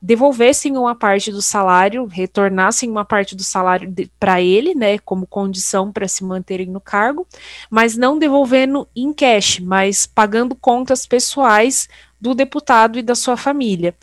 devolvessem 0.00 0.76
uma 0.76 0.94
parte 0.94 1.32
do 1.32 1.42
salário, 1.42 2.06
retornassem 2.06 2.90
uma 2.90 3.04
parte 3.04 3.34
do 3.34 3.42
salário 3.42 3.92
para 4.20 4.40
ele, 4.40 4.74
né, 4.74 4.98
como 4.98 5.26
condição 5.26 5.90
para 5.90 6.06
se 6.06 6.22
manterem 6.22 6.66
no 6.66 6.80
cargo, 6.80 7.26
mas 7.70 7.96
não 7.96 8.18
devolvendo 8.18 8.86
em 8.94 9.12
cash, 9.12 9.58
mas 9.60 10.06
pagando 10.06 10.54
contas 10.54 11.06
pessoais 11.06 11.88
do 12.20 12.34
deputado 12.34 12.98
e 12.98 13.02
da 13.02 13.14
sua 13.14 13.36
família. 13.36 13.94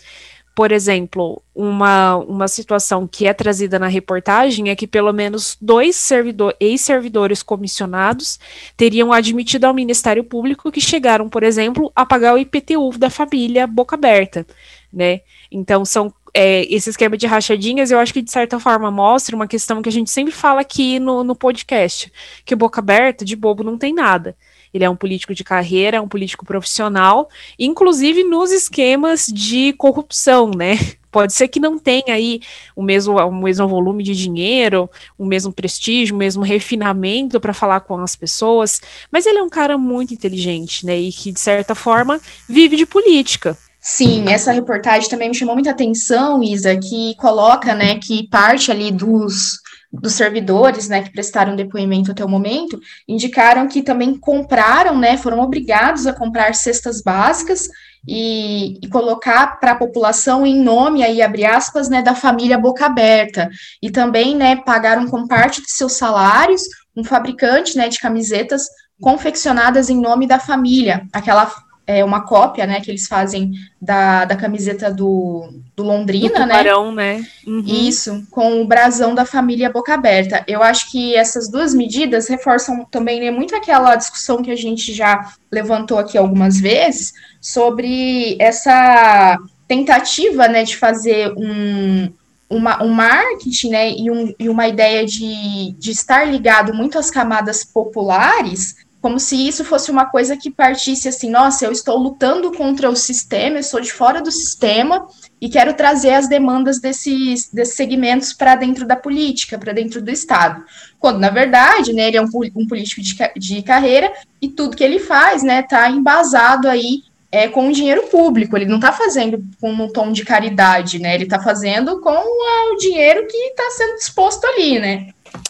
Por 0.55 0.71
exemplo, 0.71 1.41
uma, 1.55 2.15
uma 2.17 2.47
situação 2.47 3.07
que 3.07 3.25
é 3.25 3.33
trazida 3.33 3.79
na 3.79 3.87
reportagem 3.87 4.69
é 4.69 4.75
que 4.75 4.85
pelo 4.85 5.11
menos 5.11 5.57
dois 5.59 5.95
servidor, 5.95 6.55
ex-servidores 6.59 7.41
comissionados 7.41 8.39
teriam 8.77 9.11
admitido 9.11 9.65
ao 9.65 9.73
Ministério 9.73 10.23
Público 10.23 10.71
que 10.71 10.79
chegaram, 10.79 11.27
por 11.27 11.41
exemplo, 11.41 11.91
a 11.95 12.05
pagar 12.05 12.35
o 12.35 12.37
IPTU 12.37 12.97
da 12.99 13.09
família 13.09 13.65
boca 13.65 13.95
aberta, 13.95 14.45
né? 14.91 15.21
Então 15.51 15.83
são 15.83 16.13
é, 16.33 16.63
esse 16.73 16.89
esquema 16.89 17.17
de 17.17 17.27
rachadinhas, 17.27 17.91
eu 17.91 17.99
acho 17.99 18.13
que 18.13 18.21
de 18.21 18.31
certa 18.31 18.59
forma 18.59 18.89
mostra 18.91 19.35
uma 19.35 19.47
questão 19.47 19.81
que 19.81 19.89
a 19.89 19.91
gente 19.91 20.09
sempre 20.09 20.33
fala 20.33 20.61
aqui 20.61 20.99
no, 20.99 21.23
no 21.23 21.35
podcast, 21.35 22.11
que 22.43 22.55
boca 22.55 22.79
aberta 22.79 23.23
de 23.25 23.35
bobo 23.35 23.63
não 23.63 23.77
tem 23.77 23.93
nada. 23.93 24.35
Ele 24.73 24.83
é 24.83 24.89
um 24.89 24.95
político 24.95 25.35
de 25.35 25.43
carreira, 25.43 26.01
um 26.01 26.07
político 26.07 26.45
profissional, 26.45 27.29
inclusive 27.59 28.23
nos 28.23 28.51
esquemas 28.51 29.27
de 29.27 29.73
corrupção, 29.73 30.49
né? 30.49 30.77
Pode 31.11 31.31
ser 31.31 31.47
que 31.47 31.59
não 31.59 31.77
tenha 31.77 32.15
aí 32.15 32.41
o 32.75 32.81
mesmo, 32.81 33.15
o 33.17 33.31
mesmo 33.31 33.67
volume 33.67 34.01
de 34.01 34.15
dinheiro, 34.15 34.89
o 35.15 35.23
mesmo 35.23 35.53
prestígio, 35.53 36.15
o 36.15 36.17
mesmo 36.17 36.41
refinamento 36.41 37.39
para 37.39 37.53
falar 37.53 37.81
com 37.81 37.99
as 37.99 38.15
pessoas, 38.15 38.81
mas 39.11 39.27
ele 39.27 39.37
é 39.37 39.43
um 39.43 39.49
cara 39.49 39.77
muito 39.77 40.11
inteligente, 40.11 40.83
né? 40.83 40.99
E 40.99 41.11
que, 41.11 41.31
de 41.31 41.39
certa 41.39 41.75
forma, 41.75 42.19
vive 42.49 42.75
de 42.75 42.87
política. 42.87 43.55
Sim, 43.79 44.29
essa 44.29 44.51
reportagem 44.51 45.09
também 45.09 45.29
me 45.29 45.35
chamou 45.35 45.53
muita 45.53 45.69
atenção, 45.69 46.41
Isa, 46.41 46.75
que 46.77 47.13
coloca, 47.17 47.75
né, 47.75 47.99
que 47.99 48.27
parte 48.29 48.71
ali 48.71 48.89
dos 48.91 49.59
dos 49.93 50.13
servidores, 50.13 50.89
né, 50.89 51.03
que 51.03 51.11
prestaram 51.11 51.55
depoimento 51.55 52.11
até 52.11 52.25
o 52.25 52.29
momento, 52.29 52.79
indicaram 53.07 53.67
que 53.67 53.83
também 53.83 54.17
compraram, 54.17 54.97
né, 54.97 55.17
foram 55.17 55.39
obrigados 55.39 56.07
a 56.07 56.13
comprar 56.13 56.55
cestas 56.55 57.01
básicas 57.01 57.67
e, 58.07 58.79
e 58.83 58.89
colocar 58.89 59.59
para 59.59 59.73
a 59.73 59.75
população 59.75 60.45
em 60.45 60.59
nome, 60.59 61.03
aí, 61.03 61.21
abre 61.21 61.45
aspas, 61.45 61.89
né, 61.89 62.01
da 62.01 62.15
família 62.15 62.57
Boca 62.57 62.87
Aberta, 62.87 63.49
e 63.81 63.91
também, 63.91 64.35
né, 64.35 64.55
pagaram 64.55 65.07
com 65.07 65.27
parte 65.27 65.61
de 65.61 65.71
seus 65.71 65.93
salários 65.93 66.63
um 66.95 67.03
fabricante, 67.03 67.77
né, 67.77 67.87
de 67.87 67.99
camisetas 67.99 68.63
confeccionadas 68.99 69.89
em 69.89 69.99
nome 69.99 70.25
da 70.25 70.39
família, 70.39 71.05
aquela 71.13 71.51
é 71.85 72.03
uma 72.03 72.21
cópia, 72.21 72.65
né, 72.65 72.79
que 72.79 72.89
eles 72.89 73.07
fazem 73.07 73.51
da, 73.81 74.23
da 74.25 74.35
camiseta 74.35 74.91
do, 74.91 75.49
do 75.75 75.83
Londrina, 75.83 76.29
do 76.29 76.41
tubarão, 76.41 76.91
né? 76.93 77.17
né? 77.17 77.27
Uhum. 77.45 77.63
Isso, 77.65 78.25
com 78.31 78.61
o 78.61 78.67
brasão 78.67 79.13
da 79.13 79.25
família 79.25 79.69
Boca 79.69 79.93
Aberta. 79.93 80.43
Eu 80.47 80.63
acho 80.63 80.89
que 80.89 81.15
essas 81.15 81.49
duas 81.49 81.73
medidas 81.73 82.27
reforçam 82.27 82.85
também 82.85 83.19
né, 83.19 83.31
muito 83.31 83.55
aquela 83.55 83.95
discussão 83.95 84.41
que 84.41 84.51
a 84.51 84.55
gente 84.55 84.93
já 84.93 85.33
levantou 85.51 85.97
aqui 85.97 86.17
algumas 86.17 86.59
vezes 86.59 87.13
sobre 87.41 88.37
essa 88.39 89.37
tentativa, 89.67 90.47
né, 90.47 90.63
de 90.63 90.77
fazer 90.77 91.33
um, 91.35 92.09
uma, 92.49 92.81
um 92.81 92.89
marketing, 92.89 93.69
né, 93.69 93.91
e, 93.91 94.09
um, 94.09 94.33
e 94.39 94.47
uma 94.47 94.67
ideia 94.67 95.05
de, 95.05 95.75
de 95.77 95.91
estar 95.91 96.23
ligado 96.25 96.73
muito 96.73 96.97
às 96.97 97.11
camadas 97.11 97.63
populares, 97.63 98.75
como 99.03 99.19
se 99.19 99.35
isso 99.35 99.65
fosse 99.65 99.91
uma 99.91 100.05
coisa 100.05 100.37
que 100.37 100.49
partisse 100.49 101.09
assim, 101.09 101.29
nossa, 101.29 101.65
eu 101.65 101.73
estou 101.73 101.97
lutando 101.97 102.53
contra 102.53 102.89
o 102.89 102.95
sistema, 102.95 103.57
eu 103.57 103.59
estou 103.59 103.81
de 103.81 103.91
fora 103.91 104.21
do 104.21 104.31
sistema 104.31 105.05
e 105.41 105.49
quero 105.49 105.73
trazer 105.73 106.13
as 106.13 106.29
demandas 106.29 106.79
desses, 106.79 107.49
desses 107.51 107.75
segmentos 107.75 108.31
para 108.31 108.55
dentro 108.55 108.87
da 108.87 108.95
política, 108.95 109.59
para 109.59 109.73
dentro 109.73 110.01
do 110.01 110.09
Estado. 110.09 110.63
Quando, 111.01 111.19
na 111.19 111.29
verdade, 111.29 111.91
né, 111.91 112.07
ele 112.07 112.15
é 112.15 112.21
um, 112.21 112.29
um 112.55 112.65
político 112.65 113.01
de, 113.01 113.13
de 113.35 113.61
carreira 113.61 114.09
e 114.41 114.47
tudo 114.47 114.77
que 114.77 114.83
ele 114.85 114.99
faz 114.99 115.43
né, 115.43 115.59
está 115.59 115.89
embasado 115.89 116.69
aí 116.69 117.03
é, 117.29 117.49
com 117.49 117.67
o 117.67 117.73
dinheiro 117.73 118.03
público, 118.03 118.55
ele 118.55 118.67
não 118.67 118.77
está 118.77 118.93
fazendo 118.93 119.43
com 119.59 119.69
um 119.69 119.91
tom 119.91 120.13
de 120.13 120.23
caridade, 120.23 120.99
né? 120.99 121.15
Ele 121.15 121.23
está 121.23 121.41
fazendo 121.41 121.99
com 121.99 122.13
o 122.13 122.77
dinheiro 122.77 123.27
que 123.27 123.35
está 123.35 123.69
sendo 123.71 123.95
disposto 123.95 124.45
ali, 124.45 124.79
né? 124.79 125.07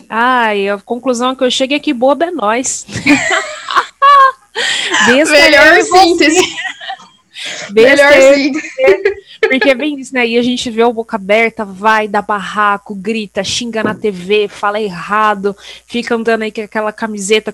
Ai, 0.10 0.70
a 0.70 0.78
conclusão 0.78 1.36
que 1.36 1.44
eu 1.44 1.52
cheguei 1.52 1.78
é 1.78 1.80
que 1.80 1.94
boba 1.94 2.26
é 2.26 2.32
nós. 2.32 2.86
Melhor 5.06 5.82
síntese. 5.82 6.56
Melhor 7.72 8.14
síntese. 8.14 8.72
Porque 9.42 9.70
é 9.70 9.76
bem 9.76 10.00
isso, 10.00 10.14
né? 10.14 10.26
E 10.26 10.38
a 10.38 10.42
gente 10.42 10.70
vê 10.70 10.84
o 10.84 10.94
boca 10.94 11.18
aberta, 11.18 11.66
vai, 11.66 12.08
dá 12.08 12.22
barraco, 12.22 12.96
grita, 12.96 13.44
xinga 13.44 13.84
na 13.84 13.94
TV, 13.94 14.48
fala 14.48 14.80
errado, 14.80 15.56
fica 15.86 16.16
andando 16.16 16.44
aí 16.44 16.52
com 16.52 16.62
aquela 16.62 16.94
camiseta. 16.94 17.54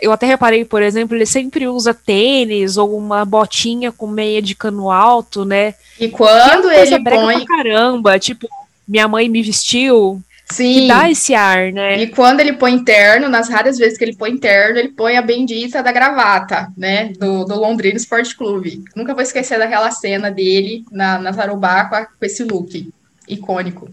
Eu 0.00 0.12
até 0.12 0.26
reparei, 0.26 0.64
por 0.64 0.82
exemplo, 0.82 1.16
ele 1.16 1.26
sempre 1.26 1.66
usa 1.66 1.92
tênis 1.92 2.76
ou 2.76 2.96
uma 2.96 3.24
botinha 3.24 3.90
com 3.90 4.06
meia 4.06 4.40
de 4.40 4.54
cano 4.54 4.90
alto, 4.90 5.44
né? 5.44 5.74
E 5.98 6.08
quando 6.08 6.70
ele 6.70 7.02
põe. 7.02 7.44
caramba, 7.44 8.18
tipo, 8.18 8.48
minha 8.86 9.08
mãe 9.08 9.28
me 9.28 9.42
vestiu, 9.42 10.22
Sim. 10.50 10.82
Que 10.82 10.88
dá 10.88 11.10
esse 11.10 11.34
ar, 11.34 11.72
né? 11.72 11.98
E 12.02 12.08
quando 12.08 12.40
ele 12.40 12.52
põe 12.52 12.72
interno, 12.72 13.28
nas 13.28 13.48
raras 13.48 13.78
vezes 13.78 13.96
que 13.96 14.04
ele 14.04 14.16
põe 14.16 14.30
interno, 14.30 14.78
ele 14.78 14.90
põe 14.90 15.16
a 15.16 15.22
bendita 15.22 15.82
da 15.82 15.90
gravata, 15.90 16.70
né? 16.76 17.12
Do, 17.18 17.44
do 17.44 17.58
Londrina 17.58 17.96
Sport 17.96 18.34
Clube. 18.36 18.84
Nunca 18.94 19.14
vou 19.14 19.22
esquecer 19.22 19.58
daquela 19.58 19.90
cena 19.90 20.30
dele 20.30 20.84
na, 20.92 21.18
na 21.18 21.32
Tarubá 21.32 21.84
com, 21.86 21.96
com 21.96 22.24
esse 22.24 22.44
look 22.44 22.92
icônico. 23.26 23.88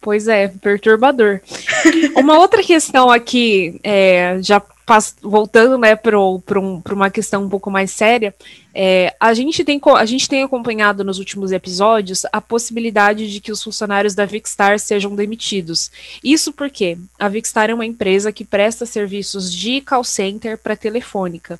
Pois 0.00 0.28
é, 0.28 0.48
perturbador. 0.48 1.40
Uma 2.16 2.38
outra 2.38 2.62
questão 2.62 3.10
aqui, 3.10 3.78
é, 3.82 4.38
já 4.40 4.62
voltando 5.22 5.78
né, 5.78 5.96
para 5.96 6.18
um, 6.18 6.42
uma 6.92 7.10
questão 7.10 7.44
um 7.44 7.48
pouco 7.48 7.70
mais 7.70 7.90
séria, 7.90 8.34
é, 8.74 9.14
a, 9.18 9.32
gente 9.32 9.64
tem, 9.64 9.80
a 9.96 10.04
gente 10.04 10.28
tem 10.28 10.42
acompanhado 10.42 11.04
nos 11.04 11.18
últimos 11.18 11.52
episódios 11.52 12.24
a 12.32 12.40
possibilidade 12.40 13.32
de 13.32 13.40
que 13.40 13.52
os 13.52 13.62
funcionários 13.62 14.14
da 14.14 14.26
Vicstar 14.26 14.78
sejam 14.78 15.14
demitidos. 15.14 15.90
Isso 16.22 16.52
porque 16.52 16.98
a 17.18 17.28
Vicstar 17.28 17.70
é 17.70 17.74
uma 17.74 17.86
empresa 17.86 18.32
que 18.32 18.44
presta 18.44 18.84
serviços 18.84 19.52
de 19.52 19.80
call 19.80 20.04
center 20.04 20.58
para 20.58 20.76
telefônica 20.76 21.58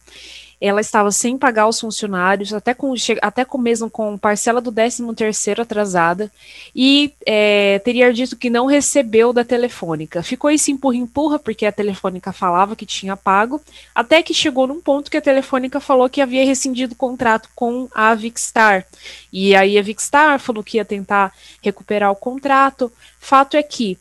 ela 0.61 0.81
estava 0.81 1.11
sem 1.11 1.37
pagar 1.37 1.69
os 1.69 1.81
funcionários, 1.81 2.53
até 2.53 2.73
com, 2.73 2.95
até 3.21 3.45
com 3.45 3.59
mesmo 3.59 3.91
com 3.91 4.17
parcela 4.17 4.61
do 4.61 4.73
13 4.73 5.15
terceiro 5.15 5.63
atrasada, 5.63 6.31
e 6.75 7.13
é, 7.27 7.79
teria 7.81 8.13
dito 8.13 8.37
que 8.37 8.49
não 8.49 8.67
recebeu 8.67 9.33
da 9.33 9.45
telefônica. 9.45 10.23
Ficou 10.23 10.51
esse 10.51 10.73
empurra-empurra, 10.73 11.39
porque 11.39 11.67
a 11.67 11.73
telefônica 11.73 12.33
falava 12.33 12.77
que 12.77 12.87
tinha 12.87 13.17
pago, 13.17 13.61
até 13.95 14.23
que 14.23 14.35
chegou 14.35 14.67
num 14.67 14.81
ponto 14.81 15.11
que 15.11 15.17
a 15.17 15.23
telefônica 15.23 15.81
falou 15.81 16.09
que 16.09 16.21
havia 16.21 16.45
rescindido 16.45 16.95
o 16.95 16.97
contrato 16.97 17.49
com 17.55 17.89
a 17.95 18.15
Vicstar. 18.15 18.87
E 19.33 19.55
aí 19.55 19.79
a 19.79 19.83
Vicstar 19.83 20.39
falou 20.39 20.63
que 20.63 20.77
ia 20.77 20.85
tentar 20.85 21.33
recuperar 21.63 22.11
o 22.11 22.17
contrato. 22.17 22.93
Fato 23.19 23.57
é 23.57 23.63
que 23.63 23.99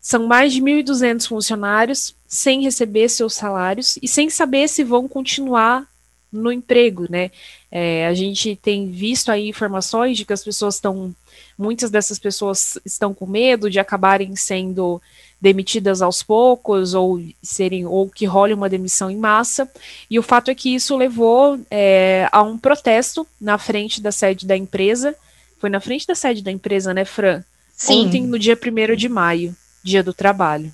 são 0.00 0.26
mais 0.26 0.52
de 0.52 0.60
1.200 0.60 1.28
funcionários 1.28 2.14
sem 2.26 2.62
receber 2.62 3.08
seus 3.08 3.34
salários 3.34 3.98
e 4.02 4.08
sem 4.08 4.28
saber 4.28 4.68
se 4.68 4.82
vão 4.82 5.06
continuar 5.06 5.86
no 6.32 6.50
emprego, 6.50 7.06
né? 7.10 7.30
É, 7.70 8.06
a 8.06 8.14
gente 8.14 8.56
tem 8.56 8.90
visto 8.90 9.30
aí 9.30 9.48
informações 9.48 10.16
de 10.16 10.24
que 10.24 10.32
as 10.32 10.42
pessoas 10.42 10.76
estão, 10.76 11.14
muitas 11.58 11.90
dessas 11.90 12.18
pessoas 12.18 12.78
estão 12.84 13.12
com 13.12 13.26
medo 13.26 13.70
de 13.70 13.78
acabarem 13.78 14.34
sendo 14.34 15.00
demitidas 15.40 16.00
aos 16.00 16.22
poucos 16.22 16.94
ou 16.94 17.20
serem 17.42 17.84
ou 17.84 18.08
que 18.08 18.24
role 18.24 18.54
uma 18.54 18.68
demissão 18.68 19.10
em 19.10 19.16
massa. 19.16 19.70
E 20.08 20.18
o 20.18 20.22
fato 20.22 20.50
é 20.50 20.54
que 20.54 20.74
isso 20.74 20.96
levou 20.96 21.60
é, 21.70 22.28
a 22.30 22.42
um 22.42 22.56
protesto 22.56 23.26
na 23.40 23.58
frente 23.58 24.00
da 24.00 24.12
sede 24.12 24.46
da 24.46 24.56
empresa. 24.56 25.14
Foi 25.58 25.68
na 25.68 25.80
frente 25.80 26.06
da 26.06 26.14
sede 26.14 26.42
da 26.42 26.50
empresa, 26.50 26.94
né, 26.94 27.04
Fran? 27.04 27.42
Sim. 27.76 28.06
Ontem, 28.06 28.22
no 28.22 28.38
dia 28.38 28.56
1 28.56 28.96
de 28.96 29.08
maio, 29.08 29.56
dia 29.82 30.02
do 30.02 30.14
trabalho. 30.14 30.72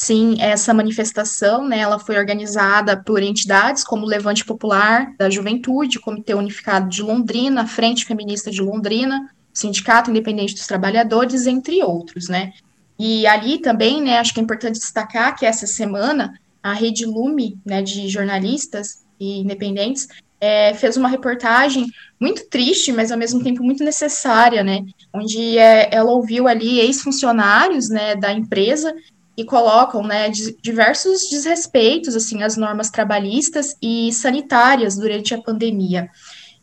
Sim, 0.00 0.36
essa 0.38 0.72
manifestação, 0.72 1.66
né, 1.66 1.80
ela 1.80 1.98
foi 1.98 2.16
organizada 2.16 2.96
por 3.02 3.20
entidades 3.20 3.82
como 3.82 4.04
o 4.06 4.08
Levante 4.08 4.44
Popular 4.44 5.12
da 5.18 5.28
Juventude, 5.28 5.98
Comitê 5.98 6.34
Unificado 6.34 6.88
de 6.88 7.02
Londrina, 7.02 7.66
Frente 7.66 8.04
Feminista 8.04 8.48
de 8.48 8.62
Londrina, 8.62 9.28
Sindicato 9.52 10.08
Independente 10.08 10.54
dos 10.54 10.68
Trabalhadores, 10.68 11.48
entre 11.48 11.82
outros, 11.82 12.28
né. 12.28 12.52
E 12.96 13.26
ali 13.26 13.58
também, 13.58 14.00
né, 14.00 14.20
acho 14.20 14.32
que 14.32 14.38
é 14.38 14.42
importante 14.44 14.78
destacar 14.78 15.36
que 15.36 15.44
essa 15.44 15.66
semana 15.66 16.32
a 16.62 16.72
Rede 16.72 17.04
Lume, 17.04 17.58
né, 17.66 17.82
de 17.82 18.08
jornalistas 18.08 19.04
e 19.18 19.40
independentes, 19.40 20.06
é, 20.40 20.74
fez 20.74 20.96
uma 20.96 21.08
reportagem 21.08 21.88
muito 22.20 22.48
triste, 22.48 22.92
mas 22.92 23.10
ao 23.10 23.18
mesmo 23.18 23.42
tempo 23.42 23.64
muito 23.64 23.82
necessária, 23.82 24.62
né, 24.62 24.84
onde 25.12 25.58
é, 25.58 25.92
ela 25.92 26.12
ouviu 26.12 26.46
ali 26.46 26.78
ex-funcionários, 26.78 27.88
né, 27.88 28.14
da 28.14 28.32
empresa 28.32 28.94
e 29.38 29.44
colocam, 29.44 30.02
né, 30.02 30.28
diversos 30.28 31.30
desrespeitos, 31.30 32.16
assim, 32.16 32.42
às 32.42 32.56
normas 32.56 32.90
trabalhistas 32.90 33.76
e 33.80 34.12
sanitárias 34.12 34.96
durante 34.96 35.32
a 35.32 35.40
pandemia. 35.40 36.10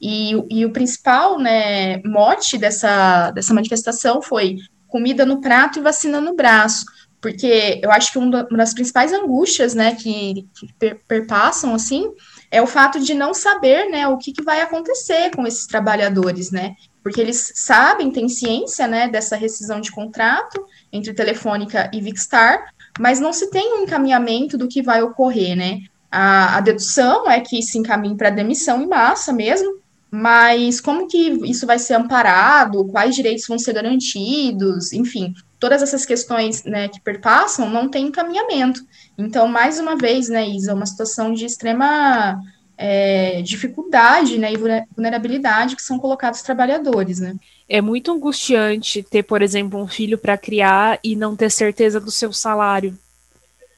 E, 0.02 0.34
e 0.50 0.66
o 0.66 0.74
principal, 0.74 1.40
né, 1.40 2.02
mote 2.04 2.58
dessa, 2.58 3.32
dessa 3.32 3.54
manifestação 3.54 4.22
foi 4.22 4.58
comida 4.90 5.26
no 5.26 5.40
prato 5.40 5.80
e 5.80 5.82
vacina 5.82 6.20
no 6.20 6.36
braço, 6.36 6.86
porque 7.22 7.80
eu 7.82 7.90
acho 7.92 8.12
que 8.12 8.18
uma 8.18 8.44
das 8.44 8.74
principais 8.74 9.14
angústias, 9.14 9.74
né, 9.74 9.96
que, 9.96 10.46
que 10.60 10.96
perpassam, 11.08 11.74
assim, 11.74 12.12
é 12.52 12.62
o 12.62 12.68
fato 12.68 13.00
de 13.00 13.14
não 13.14 13.34
saber, 13.34 13.90
né, 13.90 14.06
o 14.06 14.18
que, 14.18 14.34
que 14.34 14.44
vai 14.44 14.60
acontecer 14.60 15.34
com 15.34 15.48
esses 15.48 15.66
trabalhadores, 15.66 16.52
né, 16.52 16.76
porque 17.02 17.22
eles 17.22 17.54
sabem, 17.56 18.12
têm 18.12 18.28
ciência, 18.28 18.86
né, 18.86 19.08
dessa 19.08 19.38
rescisão 19.38 19.80
de 19.80 19.92
contrato 19.92 20.66
entre 20.96 21.14
Telefônica 21.14 21.90
e 21.94 22.02
Vixstar, 22.02 22.74
mas 23.00 23.20
não 23.20 23.34
se 23.34 23.50
tem 23.50 23.74
um 23.74 23.84
encaminhamento 23.84 24.58
do 24.58 24.68
que 24.68 24.82
vai 24.82 25.02
ocorrer, 25.02 25.56
né, 25.56 25.82
a, 26.12 26.58
a 26.58 26.62
dedução 26.62 27.30
é 27.30 27.42
que 27.42 27.62
se 27.62 27.78
encaminhe 27.78 28.16
para 28.16 28.30
demissão 28.30 28.82
em 28.82 28.88
massa 28.88 29.34
mesmo, 29.34 29.80
mas 30.10 30.80
como 30.80 31.08
que 31.10 31.18
isso 31.44 31.68
vai 31.68 31.78
ser 31.78 31.96
amparado, 31.96 32.86
quais 32.86 33.14
direitos 33.14 33.46
vão 33.48 33.60
ser 33.60 33.74
garantidos, 33.74 34.94
enfim, 34.94 35.34
todas 35.60 35.82
essas 35.82 36.06
questões 36.06 36.64
né, 36.64 36.88
que 36.88 37.02
perpassam 37.02 37.70
não 37.70 37.90
tem 37.90 38.08
encaminhamento. 38.08 38.82
Então, 39.18 39.46
mais 39.46 39.78
uma 39.78 39.98
vez, 39.98 40.30
né, 40.30 40.48
Isa, 40.48 40.74
uma 40.74 40.86
situação 40.86 41.34
de 41.34 41.46
extrema 41.46 42.40
é, 42.78 43.42
dificuldade 43.42 44.38
né, 44.38 44.54
e 44.54 44.58
vulnerabilidade 44.96 45.76
que 45.76 45.82
são 45.82 45.98
colocados 45.98 46.40
os 46.40 46.46
trabalhadores. 46.46 47.20
Né. 47.20 47.36
É 47.68 47.82
muito 47.82 48.12
angustiante 48.12 49.04
ter, 49.04 49.24
por 49.24 49.42
exemplo, 49.42 49.82
um 49.82 49.88
filho 49.88 50.18
para 50.18 50.38
criar 50.38 51.00
e 51.04 51.16
não 51.16 51.36
ter 51.36 51.50
certeza 51.50 52.00
do 52.00 52.12
seu 52.12 52.32
salário. 52.32 52.98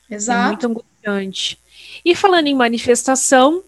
Exato. 0.10 0.40
É 0.40 0.48
muito 0.48 0.68
angustiante. 0.68 1.60
E 2.04 2.16
falando 2.16 2.48
em 2.48 2.56
manifestação, 2.56 3.64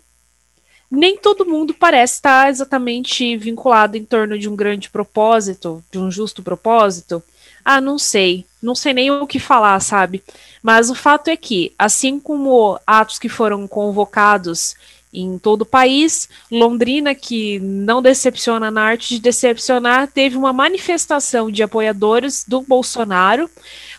nem 0.90 1.18
todo 1.18 1.46
mundo 1.46 1.74
parece 1.74 2.16
estar 2.16 2.50
exatamente 2.50 3.38
vinculado 3.38 3.96
em 3.96 4.04
torno 4.04 4.38
de 4.38 4.50
um 4.50 4.56
grande 4.56 4.90
propósito, 4.90 5.84
de 5.92 6.00
um 6.00 6.10
justo 6.10 6.42
propósito. 6.42 7.22
Ah, 7.64 7.80
não 7.80 8.00
sei, 8.00 8.46
não 8.62 8.74
sei 8.74 8.94
nem 8.94 9.12
o 9.12 9.28
que 9.28 9.40
falar, 9.40 9.80
sabe? 9.80 10.24
Mas 10.64 10.90
o 10.90 10.96
fato 10.96 11.30
é 11.30 11.38
que, 11.38 11.74
assim 11.78 12.20
como 12.20 12.80
atos 12.88 13.20
que 13.20 13.30
foram 13.30 13.68
convocados 13.68 14.76
em 15.14 15.38
todo 15.40 15.64
o 15.64 15.66
país, 15.66 16.30
Londrina, 16.52 17.16
que 17.16 17.60
não 17.60 18.02
decepciona 18.02 18.70
na 18.70 18.84
arte 18.84 19.16
de 19.16 19.22
decepcionar, 19.22 20.08
teve 20.08 20.38
uma 20.38 20.54
manifestação 20.54 21.50
de 21.50 21.64
apoiadores 21.64 22.46
do 22.48 22.62
Bolsonaro, 22.62 23.50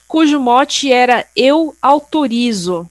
cujo 0.07 0.39
mote 0.41 0.93
era 0.93 1.27
Eu 1.37 1.75
autorizo, 1.83 2.89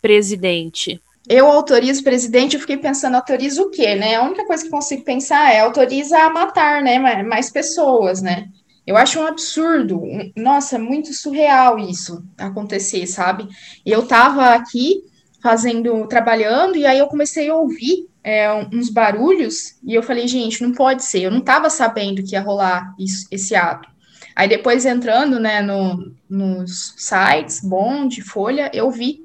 presidente 0.00 1.00
eu 1.28 1.48
autorizo 1.48 2.04
presidente, 2.04 2.54
eu 2.54 2.60
fiquei 2.60 2.76
pensando, 2.76 3.16
autoriza 3.16 3.60
o 3.60 3.70
quê, 3.70 3.96
né? 3.96 4.14
A 4.14 4.22
única 4.22 4.46
coisa 4.46 4.62
que 4.62 4.70
consigo 4.70 5.02
pensar 5.02 5.52
é 5.52 5.60
autoriza 5.60 6.16
a 6.18 6.30
matar, 6.30 6.82
né, 6.82 6.98
mais 7.22 7.50
pessoas, 7.50 8.22
né? 8.22 8.48
Eu 8.86 8.96
acho 8.96 9.18
um 9.18 9.26
absurdo, 9.26 10.00
nossa, 10.36 10.78
muito 10.78 11.12
surreal 11.12 11.76
isso 11.76 12.22
acontecer, 12.38 13.04
sabe? 13.08 13.48
Eu 13.84 14.06
tava 14.06 14.50
aqui 14.50 15.02
fazendo, 15.46 16.08
trabalhando, 16.08 16.76
e 16.76 16.84
aí 16.84 16.98
eu 16.98 17.06
comecei 17.06 17.48
a 17.48 17.54
ouvir 17.54 18.08
é, 18.24 18.52
uns 18.72 18.90
barulhos, 18.90 19.76
e 19.84 19.94
eu 19.94 20.02
falei, 20.02 20.26
gente, 20.26 20.60
não 20.60 20.72
pode 20.72 21.04
ser, 21.04 21.20
eu 21.20 21.30
não 21.30 21.40
tava 21.40 21.70
sabendo 21.70 22.20
que 22.24 22.32
ia 22.32 22.40
rolar 22.40 22.92
isso, 22.98 23.28
esse 23.30 23.54
ato. 23.54 23.88
Aí 24.34 24.48
depois 24.48 24.84
entrando, 24.84 25.38
né, 25.38 25.62
no, 25.62 26.12
nos 26.28 26.94
sites, 26.96 27.60
Bond, 27.60 28.20
Folha, 28.22 28.68
eu 28.74 28.90
vi 28.90 29.24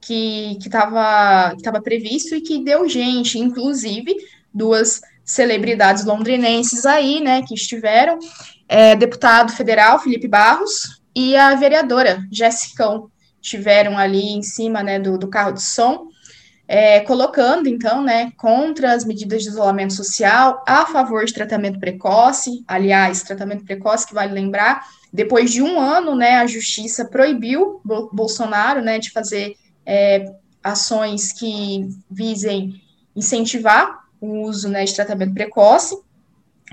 que 0.00 0.56
estava 0.60 1.56
que 1.56 1.64
tava 1.64 1.82
previsto 1.82 2.36
e 2.36 2.40
que 2.40 2.62
deu 2.62 2.88
gente, 2.88 3.36
inclusive 3.36 4.14
duas 4.54 5.00
celebridades 5.24 6.04
londrinenses 6.04 6.86
aí, 6.86 7.20
né, 7.20 7.42
que 7.42 7.54
estiveram, 7.54 8.20
é, 8.68 8.94
deputado 8.94 9.50
federal 9.50 9.98
Felipe 9.98 10.28
Barros 10.28 11.02
e 11.12 11.36
a 11.36 11.56
vereadora 11.56 12.24
Jessicão, 12.30 13.10
estiveram 13.46 13.96
ali 13.96 14.32
em 14.32 14.42
cima, 14.42 14.82
né, 14.82 14.98
do, 14.98 15.16
do 15.16 15.28
carro 15.28 15.52
de 15.52 15.62
som, 15.62 16.08
é, 16.68 17.00
colocando, 17.00 17.68
então, 17.68 18.02
né, 18.02 18.32
contra 18.36 18.92
as 18.92 19.04
medidas 19.04 19.44
de 19.44 19.48
isolamento 19.48 19.94
social, 19.94 20.64
a 20.66 20.84
favor 20.86 21.24
de 21.24 21.32
tratamento 21.32 21.78
precoce, 21.78 22.64
aliás, 22.66 23.22
tratamento 23.22 23.64
precoce, 23.64 24.06
que 24.06 24.14
vale 24.14 24.32
lembrar, 24.32 24.84
depois 25.12 25.52
de 25.52 25.62
um 25.62 25.80
ano, 25.80 26.16
né, 26.16 26.38
a 26.38 26.46
justiça 26.46 27.04
proibiu 27.04 27.80
Bolsonaro, 28.12 28.82
né, 28.82 28.98
de 28.98 29.10
fazer 29.12 29.56
é, 29.86 30.32
ações 30.62 31.32
que 31.32 31.88
visem 32.10 32.82
incentivar 33.14 34.04
o 34.20 34.42
uso 34.42 34.68
né, 34.68 34.84
de 34.84 34.94
tratamento 34.94 35.34
precoce, 35.34 35.96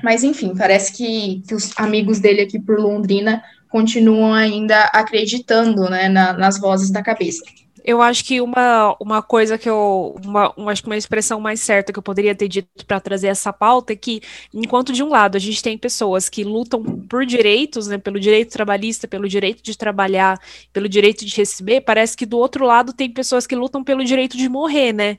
mas 0.02 0.24
enfim, 0.24 0.56
parece 0.58 0.92
que, 0.92 1.44
que 1.48 1.54
os 1.54 1.72
amigos 1.78 2.20
dele 2.20 2.42
aqui 2.42 2.60
por 2.60 2.80
Londrina 2.80 3.44
continuam 3.74 4.32
ainda 4.32 4.84
acreditando 4.94 5.90
né, 5.90 6.08
na, 6.08 6.32
nas 6.32 6.60
vozes 6.60 6.92
da 6.92 7.02
cabeça. 7.02 7.44
Eu 7.84 8.04
acho 8.04 8.24
que 8.24 8.40
uma, 8.40 8.96
uma 9.00 9.22
coisa 9.24 9.58
que 9.58 9.68
eu. 9.68 10.16
Uma, 10.24 10.54
uma, 10.56 10.72
acho 10.72 10.84
que 10.84 10.88
uma 10.88 10.96
expressão 10.96 11.42
mais 11.42 11.60
certa 11.60 11.92
que 11.92 11.98
eu 11.98 12.04
poderia 12.04 12.36
ter 12.36 12.48
dito 12.48 12.86
para 12.86 13.00
trazer 13.00 13.28
essa 13.28 13.52
pauta 13.52 13.92
é 13.92 13.96
que, 13.96 14.22
enquanto 14.54 14.94
de 14.94 15.04
um 15.04 15.10
lado 15.10 15.36
a 15.36 15.40
gente 15.40 15.62
tem 15.62 15.76
pessoas 15.76 16.30
que 16.30 16.44
lutam 16.44 16.82
por 17.10 17.26
direitos, 17.26 17.88
né, 17.88 17.98
pelo 17.98 18.20
direito 18.20 18.54
trabalhista, 18.54 19.08
pelo 19.08 19.28
direito 19.28 19.64
de 19.64 19.76
trabalhar, 19.76 20.40
pelo 20.72 20.88
direito 20.88 21.26
de 21.26 21.36
receber, 21.36 21.82
parece 21.82 22.16
que 22.16 22.28
do 22.28 22.38
outro 22.38 22.66
lado 22.66 22.94
tem 22.94 23.10
pessoas 23.10 23.48
que 23.48 23.56
lutam 23.56 23.84
pelo 23.84 24.06
direito 24.06 24.38
de 24.38 24.48
morrer, 24.48 24.94
né? 24.94 25.18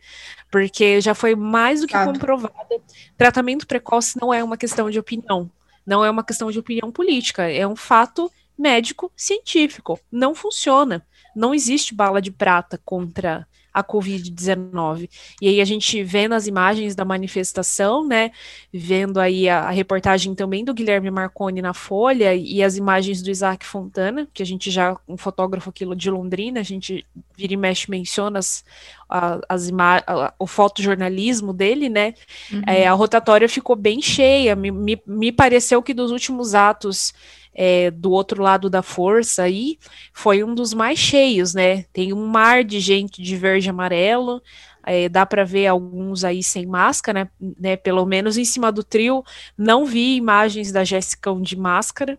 Porque 0.49 1.01
já 1.01 1.13
foi 1.13 1.35
mais 1.35 1.81
do 1.81 1.89
que 1.89 1.93
claro. 1.93 2.13
comprovado. 2.13 2.55
Tratamento 3.19 3.67
precoce 3.67 4.17
não 4.19 4.33
é 4.33 4.43
uma 4.43 4.57
questão 4.57 4.89
de 4.89 4.99
opinião, 4.99 5.51
não 5.85 6.05
é 6.05 6.11
uma 6.11 6.25
questão 6.25 6.51
de 6.51 6.59
opinião 6.59 6.91
política, 6.93 7.51
é 7.51 7.67
um 7.67 7.77
fato 7.77 8.31
médico 8.59 9.13
científico. 9.17 9.99
Não 10.11 10.35
funciona 10.35 11.05
não 11.35 11.55
existe 11.55 11.95
bala 11.95 12.23
de 12.23 12.31
prata 12.31 12.81
contra 12.85 13.47
a 13.73 13.83
Covid-19. 13.83 15.11
E 15.43 15.49
aí 15.49 15.61
a 15.61 15.65
gente 15.65 16.01
vendo 16.05 16.33
as 16.33 16.47
imagens 16.47 16.95
da 16.95 17.05
manifestação, 17.05 18.07
né, 18.07 18.31
vendo 18.73 19.19
aí 19.19 19.49
a, 19.49 19.63
a, 19.63 19.71
reportagem 19.71 20.33
também 20.33 20.65
do 20.65 20.73
Guilherme 20.73 21.11
Marconi 21.11 21.61
na 21.61 21.75
Folha 21.75 22.33
e 22.37 22.63
as 22.63 22.77
imagens 22.77 23.21
do 23.21 23.31
Isaac 23.31 23.67
Fontana, 23.67 24.29
que 24.33 24.45
a 24.45 24.47
gente 24.47 24.71
já, 24.71 24.97
um 25.09 25.17
fotógrafo 25.17 25.71
aqui 25.71 25.85
de 25.97 26.09
Londrina, 26.09 26.61
a 26.61 26.63
gente 26.63 27.05
vira 27.37 27.55
e 27.55 27.57
mexe 27.57 27.91
menciona 27.91 28.39
as, 28.39 28.65
as 29.49 29.73
o 30.39 30.47
fotojornalismo 30.47 31.53
dele, 31.53 31.89
né, 31.89 32.15
uhum. 32.53 32.63
é, 32.69 32.87
a 32.87 32.93
rotatória 32.93 33.49
ficou 33.49 33.75
bem 33.75 34.01
cheia, 34.01 34.55
me, 34.55 34.71
me, 34.71 35.03
me 35.05 35.33
pareceu 35.33 35.83
que 35.83 35.93
dos 35.93 36.13
últimos 36.13 36.55
atos 36.55 37.13
é, 37.55 37.91
do 37.91 38.11
outro 38.11 38.43
lado 38.43 38.69
da 38.69 38.83
força 38.83 39.45
aí 39.45 39.79
foi 40.13 40.43
um 40.43 40.55
dos 40.55 40.75
mais 40.75 40.99
cheios, 40.99 41.55
né? 41.55 41.85
Tem 41.93 42.13
um 42.13 42.27
mar 42.27 42.65
de 42.65 42.81
gente 42.81 43.23
de 43.23 43.37
verde 43.37 43.69
e 43.69 43.71
amarelo. 43.71 44.43
É, 44.87 45.09
dá 45.09 45.25
para 45.25 45.45
ver 45.45 45.67
alguns 45.67 46.25
aí 46.25 46.43
sem 46.43 46.67
máscara, 46.67 47.31
né, 47.41 47.53
né? 47.59 47.77
Pelo 47.77 48.05
menos 48.05 48.37
em 48.37 48.45
cima 48.45 48.71
do 48.71 48.83
trio, 48.83 49.25
não 49.57 49.87
vi 49.87 50.17
imagens 50.17 50.73
da 50.73 50.85
Jéssica 50.85 51.35
de 51.41 51.57
máscara 51.57 52.19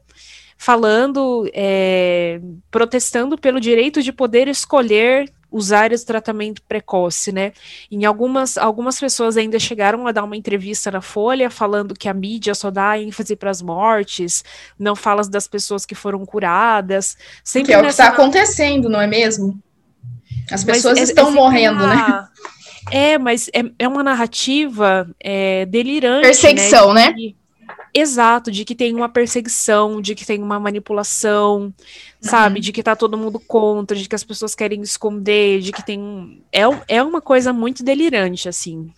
falando, 0.57 1.49
é, 1.53 2.39
protestando 2.71 3.37
pelo 3.37 3.59
direito 3.59 4.01
de 4.01 4.11
poder 4.11 4.47
escolher 4.47 5.31
usar 5.51 5.91
esse 5.91 6.05
tratamento 6.05 6.61
precoce, 6.63 7.31
né? 7.31 7.53
Em 7.91 8.05
algumas, 8.05 8.57
algumas 8.57 8.99
pessoas 8.99 9.37
ainda 9.37 9.59
chegaram 9.59 10.05
a 10.07 10.11
dar 10.11 10.23
uma 10.23 10.35
entrevista 10.35 10.91
na 10.91 11.01
Folha 11.01 11.49
falando 11.49 11.93
que 11.93 12.09
a 12.09 12.13
mídia 12.13 12.53
só 12.53 12.69
dá 12.69 12.99
ênfase 12.99 13.35
para 13.35 13.51
as 13.51 13.61
mortes, 13.61 14.43
não 14.77 14.95
fala 14.95 15.21
das 15.23 15.47
pessoas 15.47 15.85
que 15.85 15.95
foram 15.95 16.25
curadas. 16.25 17.17
Sempre 17.43 17.67
que 17.67 17.73
é 17.73 17.77
o 17.77 17.81
que 17.81 17.87
está 17.87 18.07
acontecendo, 18.07 18.89
não 18.89 18.99
é 18.99 19.07
mesmo? 19.07 19.59
As 20.51 20.63
pessoas 20.63 20.99
mas 20.99 21.09
estão 21.09 21.27
é, 21.27 21.31
é 21.31 21.33
morrendo, 21.33 21.83
uma... 21.83 21.95
né? 21.95 22.27
É, 22.91 23.17
mas 23.17 23.49
é, 23.51 23.63
é 23.79 23.87
uma 23.87 24.03
narrativa 24.03 25.09
é, 25.19 25.65
delirante. 25.65 26.17
Né? 26.17 26.27
Perseguição, 26.27 26.93
né? 26.93 27.09
né? 27.09 27.33
Exato, 27.97 28.51
de 28.51 28.65
que 28.65 28.75
tem 28.75 28.93
uma 28.93 29.07
perseguição, 29.07 30.01
de 30.01 30.13
que 30.13 30.25
tem 30.25 30.43
uma 30.43 30.59
manipulação, 30.59 31.73
uhum. 32.25 32.31
sabe? 32.31 32.59
De 32.59 32.71
que 32.71 32.83
tá 32.83 32.95
todo 32.95 33.17
mundo 33.17 33.39
contra, 33.39 33.95
de 33.95 34.09
que 34.09 34.15
as 34.15 34.23
pessoas 34.23 34.53
querem 34.53 34.81
esconder, 34.81 35.61
de 35.61 35.71
que 35.71 35.85
tem. 35.85 36.43
É, 36.51 36.63
é 36.87 37.03
uma 37.03 37.21
coisa 37.21 37.53
muito 37.53 37.83
delirante, 37.83 38.49
assim. 38.49 38.91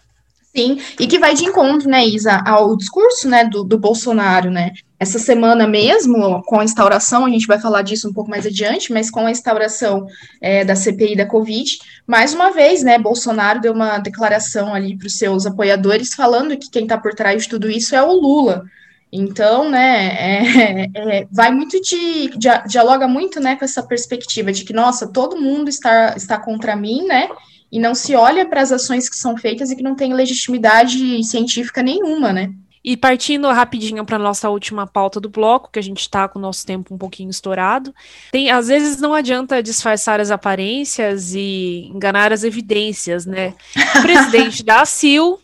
Sim, 0.56 0.82
e 1.00 1.06
que 1.06 1.20
vai 1.20 1.36
de 1.36 1.46
encontro, 1.46 1.88
né, 1.88 2.04
Isa, 2.04 2.42
ao 2.44 2.76
discurso, 2.76 3.30
né, 3.30 3.46
do, 3.46 3.64
do 3.64 3.78
Bolsonaro, 3.78 4.50
né, 4.50 4.72
essa 5.00 5.20
semana 5.20 5.68
mesmo, 5.68 6.42
com 6.44 6.60
a 6.60 6.64
instauração, 6.64 7.26
a 7.26 7.30
gente 7.30 7.46
vai 7.46 7.60
falar 7.60 7.84
disso 7.84 8.10
um 8.10 8.14
pouco 8.14 8.32
mais 8.32 8.44
adiante, 8.44 8.92
mas 8.92 9.12
com 9.12 9.28
a 9.28 9.30
instauração 9.30 10.08
é, 10.42 10.66
da 10.66 10.76
CPI 10.76 11.16
da 11.16 11.28
Covid, 11.28 11.78
mais 12.08 12.34
uma 12.34 12.52
vez, 12.52 12.82
né, 12.82 12.98
Bolsonaro 12.98 13.62
deu 13.62 13.74
uma 13.74 14.00
declaração 14.00 14.74
ali 14.74 14.98
para 14.98 15.06
os 15.06 15.18
seus 15.18 15.46
apoiadores, 15.46 16.16
falando 16.16 16.58
que 16.58 16.72
quem 16.72 16.84
está 16.84 16.98
por 16.98 17.14
trás 17.14 17.44
de 17.44 17.50
tudo 17.50 17.70
isso 17.70 17.96
é 17.96 18.02
o 18.02 18.12
Lula, 18.12 18.66
então, 19.12 19.70
né, 19.70 20.08
é, 20.08 20.92
é, 20.96 21.28
vai 21.32 21.52
muito 21.52 21.80
de, 21.82 22.30
dialoga 22.68 23.08
muito, 23.08 23.40
né, 23.40 23.56
com 23.56 23.64
essa 23.64 23.82
perspectiva 23.82 24.52
de 24.52 24.66
que, 24.66 24.74
nossa, 24.74 25.08
todo 25.08 25.40
mundo 25.40 25.70
está, 25.70 26.14
está 26.16 26.38
contra 26.38 26.76
mim, 26.76 27.06
né, 27.06 27.30
e 27.72 27.80
não 27.80 27.96
se 27.96 28.16
olha 28.16 28.46
para 28.46 28.62
as 28.62 28.72
ações 28.72 29.10
que 29.10 29.16
são 29.16 29.38
feitas 29.38 29.72
e 29.72 29.76
que 29.76 29.84
não 29.84 29.96
tem 29.96 30.14
legitimidade 30.14 31.24
científica 31.24 31.82
nenhuma, 31.82 32.34
né. 32.34 32.52
E 32.84 32.96
partindo 32.96 33.52
rapidinho 33.52 34.06
para 34.06 34.18
nossa 34.18 34.50
última 34.50 34.88
pauta 34.88 35.20
do 35.20 35.30
bloco, 35.30 35.70
que 35.72 35.80
a 35.80 35.84
gente 35.84 36.00
está 36.00 36.26
com 36.28 36.40
o 36.40 36.42
nosso 36.42 36.66
tempo 36.66 36.94
um 36.94 36.98
pouquinho 36.98 37.30
estourado, 37.30 37.94
tem 38.32 38.50
às 38.50 38.68
vezes 38.68 39.02
não 39.02 39.14
adianta 39.14 39.62
disfarçar 39.62 40.22
as 40.22 40.32
aparências 40.32 41.34
e 41.34 41.90
enganar 41.94 42.32
as 42.32 42.46
evidências, 42.46 43.26
né? 43.26 43.54
O 43.98 44.02
presidente 44.02 44.64
da 44.64 44.82
ACIL 44.84 45.38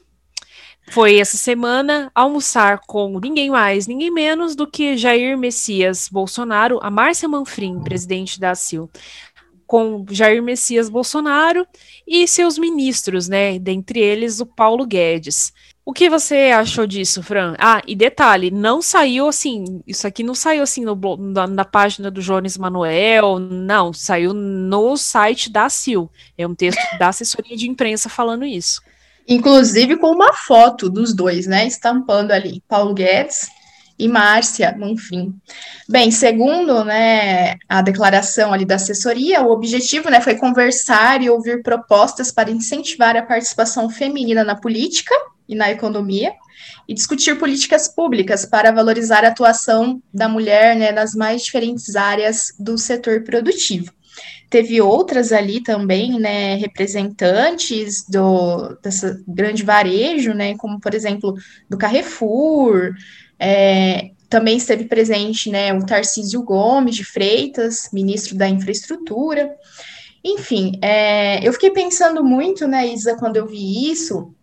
foi 0.90 1.18
essa 1.18 1.38
semana 1.38 2.12
almoçar 2.14 2.80
com 2.86 3.20
ninguém 3.20 3.50
mais, 3.50 3.88
ninguém 3.88 4.12
menos 4.12 4.56
do 4.56 4.68
que 4.68 4.98
Jair 4.98 5.38
Messias 5.38 6.10
Bolsonaro, 6.12 6.80
a 6.82 6.90
Márcia 6.90 7.28
Manfrim, 7.28 7.82
presidente 7.82 8.40
da 8.40 8.52
ACIL, 8.52 8.90
com 9.66 10.06
Jair 10.10 10.44
Messias 10.44 10.90
Bolsonaro 10.90 11.66
e 12.08 12.28
seus 12.28 12.58
ministros, 12.58 13.28
né? 13.28 13.58
Dentre 13.58 14.00
eles 14.00 14.40
o 14.40 14.46
Paulo 14.46 14.86
Guedes. 14.86 15.52
O 15.86 15.92
que 15.92 16.10
você 16.10 16.52
achou 16.56 16.88
disso, 16.88 17.22
Fran? 17.22 17.56
Ah, 17.60 17.82
e 17.86 17.94
detalhe, 17.94 18.50
não 18.50 18.82
saiu 18.82 19.28
assim, 19.28 19.82
isso 19.86 20.08
aqui 20.08 20.24
não 20.24 20.34
saiu 20.34 20.64
assim 20.64 20.86
no, 20.86 20.96
na, 21.18 21.46
na, 21.46 21.66
página 21.66 22.10
do 22.10 22.22
Jones 22.22 22.58
Manuel, 22.58 23.38
não, 23.38 23.92
saiu 23.92 24.34
no 24.34 24.96
site 24.96 25.52
da 25.52 25.68
CIL. 25.68 26.10
É 26.38 26.48
um 26.48 26.56
texto 26.56 26.80
da 26.98 27.10
assessoria 27.10 27.58
de 27.58 27.68
imprensa 27.68 28.08
falando 28.08 28.46
isso. 28.46 28.82
Inclusive 29.28 29.98
com 29.98 30.12
uma 30.12 30.34
foto 30.34 30.90
dos 30.90 31.14
dois, 31.14 31.48
né? 31.48 31.66
Estampando 31.66 32.32
ali 32.34 32.62
Paulo 32.68 32.94
Guedes 32.94 33.48
e 33.98 34.08
Márcia 34.08 34.76
enfim. 34.82 35.34
Bem, 35.88 36.12
segundo 36.12 36.84
né, 36.84 37.56
a 37.70 37.82
declaração 37.82 38.52
ali 38.52 38.66
da 38.66 38.76
assessoria, 38.76 39.42
o 39.42 39.52
objetivo 39.52 40.10
né, 40.10 40.20
foi 40.20 40.36
conversar 40.36 41.22
e 41.22 41.30
ouvir 41.30 41.62
propostas 41.62 42.32
para 42.32 42.52
incentivar 42.52 43.16
a 43.16 43.22
participação 43.22 43.90
feminina 43.90 44.44
na 44.44 44.56
política 44.56 45.14
e 45.48 45.56
na 45.56 45.70
economia, 45.70 46.34
e 46.88 46.94
discutir 46.94 47.38
políticas 47.38 47.88
públicas 47.88 48.46
para 48.46 48.72
valorizar 48.72 49.26
a 49.26 49.28
atuação 49.28 50.02
da 50.14 50.28
mulher 50.28 50.76
né, 50.76 50.92
nas 50.92 51.14
mais 51.14 51.44
diferentes 51.44 51.96
áreas 51.96 52.54
do 52.58 52.78
setor 52.78 53.24
produtivo 53.24 53.92
teve 54.50 54.80
outras 54.82 55.32
ali 55.32 55.62
também, 55.62 56.20
né, 56.20 56.56
representantes 56.56 58.06
do 58.08 58.78
dessa 58.84 59.20
grande 59.28 59.64
varejo, 59.64 60.34
né, 60.34 60.56
como 60.58 60.80
por 60.80 60.94
exemplo 60.94 61.36
do 61.70 61.78
Carrefour, 61.78 62.94
é, 63.40 64.12
também 64.30 64.58
esteve 64.58 64.86
presente, 64.86 65.50
né, 65.50 65.74
o 65.74 65.86
Tarcísio 65.86 66.42
Gomes 66.44 66.96
de 66.96 67.04
Freitas, 67.04 67.90
ministro 67.94 68.36
da 68.36 68.48
Infraestrutura. 68.48 69.54
Enfim, 70.24 70.80
é, 70.82 71.46
eu 71.48 71.52
fiquei 71.54 71.72
pensando 71.72 72.24
muito, 72.24 72.68
né, 72.68 72.88
Isa, 72.88 73.16
quando 73.18 73.38
eu 73.38 73.46
vi 73.46 73.92
isso, 73.92 74.34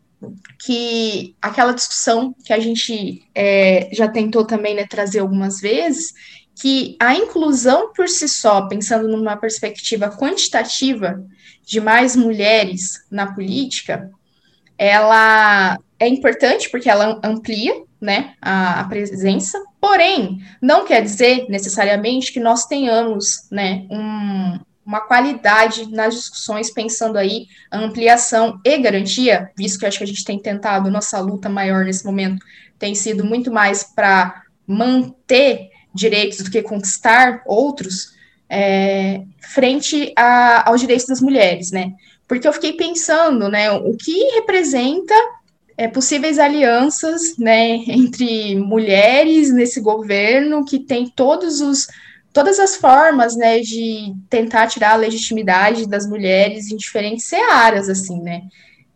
que 0.58 1.34
aquela 1.40 1.72
discussão 1.72 2.34
que 2.44 2.52
a 2.52 2.58
gente 2.58 3.22
é, 3.34 3.88
já 3.92 4.06
tentou 4.06 4.44
também 4.44 4.74
né, 4.74 4.86
trazer 4.86 5.20
algumas 5.20 5.60
vezes, 5.60 6.12
que 6.54 6.96
a 7.00 7.14
inclusão 7.14 7.92
por 7.92 8.08
si 8.08 8.28
só, 8.28 8.68
pensando 8.68 9.08
numa 9.08 9.36
perspectiva 9.36 10.10
quantitativa 10.10 11.24
de 11.62 11.80
mais 11.80 12.16
mulheres 12.16 13.04
na 13.10 13.32
política, 13.32 14.10
ela 14.76 15.78
é 15.98 16.08
importante 16.08 16.70
porque 16.70 16.88
ela 16.88 17.20
amplia 17.22 17.82
né, 18.00 18.34
a, 18.40 18.80
a, 18.80 18.84
presença, 18.84 19.62
porém, 19.80 20.42
não 20.60 20.86
quer 20.86 21.02
dizer 21.02 21.46
necessariamente 21.48 22.32
que 22.32 22.40
nós 22.40 22.64
tenhamos 22.64 23.46
né, 23.50 23.86
um, 23.90 24.58
uma 24.84 25.00
qualidade 25.02 25.90
nas 25.90 26.14
discussões, 26.14 26.72
pensando 26.72 27.18
aí 27.18 27.46
a 27.70 27.78
ampliação 27.78 28.58
e 28.64 28.78
garantia, 28.78 29.50
visto 29.56 29.78
que 29.78 29.86
acho 29.86 29.98
que 29.98 30.04
a 30.04 30.06
gente 30.06 30.24
tem 30.24 30.38
tentado, 30.38 30.90
nossa 30.90 31.20
luta 31.20 31.48
maior 31.48 31.84
nesse 31.84 32.04
momento 32.04 32.44
tem 32.80 32.94
sido 32.94 33.24
muito 33.24 33.52
mais 33.52 33.84
para 33.84 34.42
manter 34.66 35.69
direitos 35.94 36.38
do 36.38 36.50
que 36.50 36.62
conquistar 36.62 37.42
outros, 37.46 38.14
é, 38.48 39.22
frente 39.40 40.12
a, 40.16 40.68
aos 40.68 40.80
direitos 40.80 41.06
das 41.06 41.20
mulheres, 41.20 41.70
né? 41.70 41.92
Porque 42.26 42.46
eu 42.46 42.52
fiquei 42.52 42.74
pensando, 42.74 43.48
né, 43.48 43.70
o 43.72 43.96
que 43.96 44.12
representa 44.34 45.14
é, 45.76 45.88
possíveis 45.88 46.38
alianças, 46.38 47.36
né, 47.38 47.70
entre 47.88 48.54
mulheres 48.54 49.52
nesse 49.52 49.80
governo 49.80 50.64
que 50.64 50.78
tem 50.78 51.08
todos 51.08 51.60
os 51.60 51.88
todas 52.32 52.60
as 52.60 52.76
formas, 52.76 53.34
né, 53.34 53.58
de 53.58 54.14
tentar 54.28 54.68
tirar 54.68 54.92
a 54.92 54.96
legitimidade 54.96 55.88
das 55.88 56.06
mulheres 56.06 56.70
em 56.70 56.76
diferentes 56.76 57.24
searas, 57.24 57.88
assim, 57.88 58.20
né? 58.20 58.42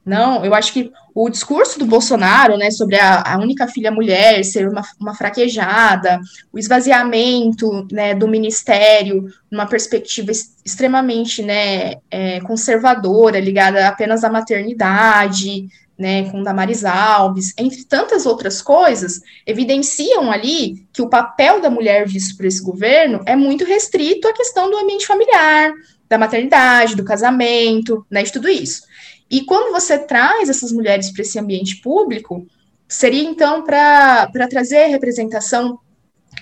Não, 0.04 0.44
eu 0.44 0.54
acho 0.54 0.72
que 0.72 0.92
o 1.14 1.30
discurso 1.30 1.78
do 1.78 1.86
Bolsonaro, 1.86 2.58
né, 2.58 2.70
sobre 2.70 2.96
a, 2.96 3.22
a 3.22 3.38
única 3.38 3.66
filha 3.66 3.90
mulher 3.90 4.44
ser 4.44 4.68
uma, 4.68 4.82
uma 5.00 5.14
fraquejada, 5.14 6.20
o 6.52 6.58
esvaziamento, 6.58 7.86
né, 7.90 8.14
do 8.14 8.28
ministério, 8.28 9.24
numa 9.50 9.64
perspectiva 9.64 10.30
extremamente, 10.64 11.42
né, 11.42 11.94
é, 12.10 12.40
conservadora, 12.40 13.40
ligada 13.40 13.88
apenas 13.88 14.24
à 14.24 14.30
maternidade, 14.30 15.68
né, 15.98 16.28
com 16.30 16.42
Damaris 16.42 16.84
Alves, 16.84 17.54
entre 17.56 17.84
tantas 17.84 18.26
outras 18.26 18.60
coisas, 18.60 19.20
evidenciam 19.46 20.30
ali 20.30 20.86
que 20.92 21.00
o 21.00 21.08
papel 21.08 21.60
da 21.60 21.70
mulher 21.70 22.06
visto 22.06 22.36
por 22.36 22.44
esse 22.44 22.62
governo 22.62 23.20
é 23.24 23.36
muito 23.36 23.64
restrito 23.64 24.28
à 24.28 24.32
questão 24.32 24.70
do 24.70 24.76
ambiente 24.76 25.06
familiar, 25.06 25.72
da 26.08 26.18
maternidade, 26.18 26.96
do 26.96 27.04
casamento, 27.04 28.04
né, 28.10 28.22
de 28.22 28.32
tudo 28.32 28.48
isso. 28.48 28.82
E 29.30 29.44
quando 29.44 29.72
você 29.72 29.98
traz 29.98 30.48
essas 30.48 30.70
mulheres 30.72 31.10
para 31.10 31.22
esse 31.22 31.38
ambiente 31.38 31.76
público, 31.76 32.46
seria 32.88 33.22
então 33.22 33.64
para 33.64 34.48
trazer 34.48 34.86
representação 34.86 35.78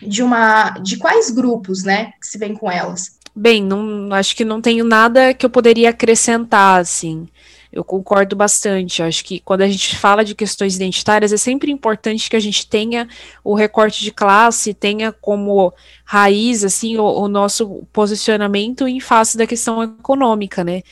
de 0.01 0.23
uma 0.23 0.71
de 0.81 0.97
quais 0.97 1.31
grupos, 1.31 1.85
né, 1.85 2.13
que 2.21 2.27
se 2.27 2.39
vem 2.39 2.55
com 2.55 2.71
elas? 2.71 3.19
Bem, 3.35 3.63
não 3.63 4.13
acho 4.13 4.37
que 4.37 4.45
não 4.45 4.61
tenho 4.61 4.85
nada 4.85 5.33
que 5.33 5.47
eu 5.47 5.51
poderia 5.51 5.91
acrescentar 5.91 6.81
assim. 6.81 7.27
Eu 7.73 7.83
concordo 7.83 8.37
bastante. 8.37 9.03
Acho 9.03 9.25
que 9.25 9.41
quando 9.41 9.63
a 9.63 9.69
gente 9.69 9.97
fala 9.97 10.23
de 10.23 10.35
questões 10.35 10.77
identitárias, 10.77 11.33
é 11.33 11.39
sempre 11.39 11.73
importante 11.73 12.29
que 12.29 12.37
a 12.37 12.41
gente 12.41 12.67
tenha 12.67 13.09
o 13.43 13.55
recorte 13.55 14.03
de 14.03 14.11
classe, 14.11 14.75
tenha 14.75 15.11
como 15.11 15.73
raiz 16.05 16.63
assim 16.63 16.99
o, 16.99 17.05
o 17.05 17.29
nosso 17.29 17.87
posicionamento 17.91 18.87
em 18.87 19.01
face 19.01 19.39
da 19.39 19.47
questão 19.47 19.83
econômica, 19.83 20.63
né? 20.63 20.83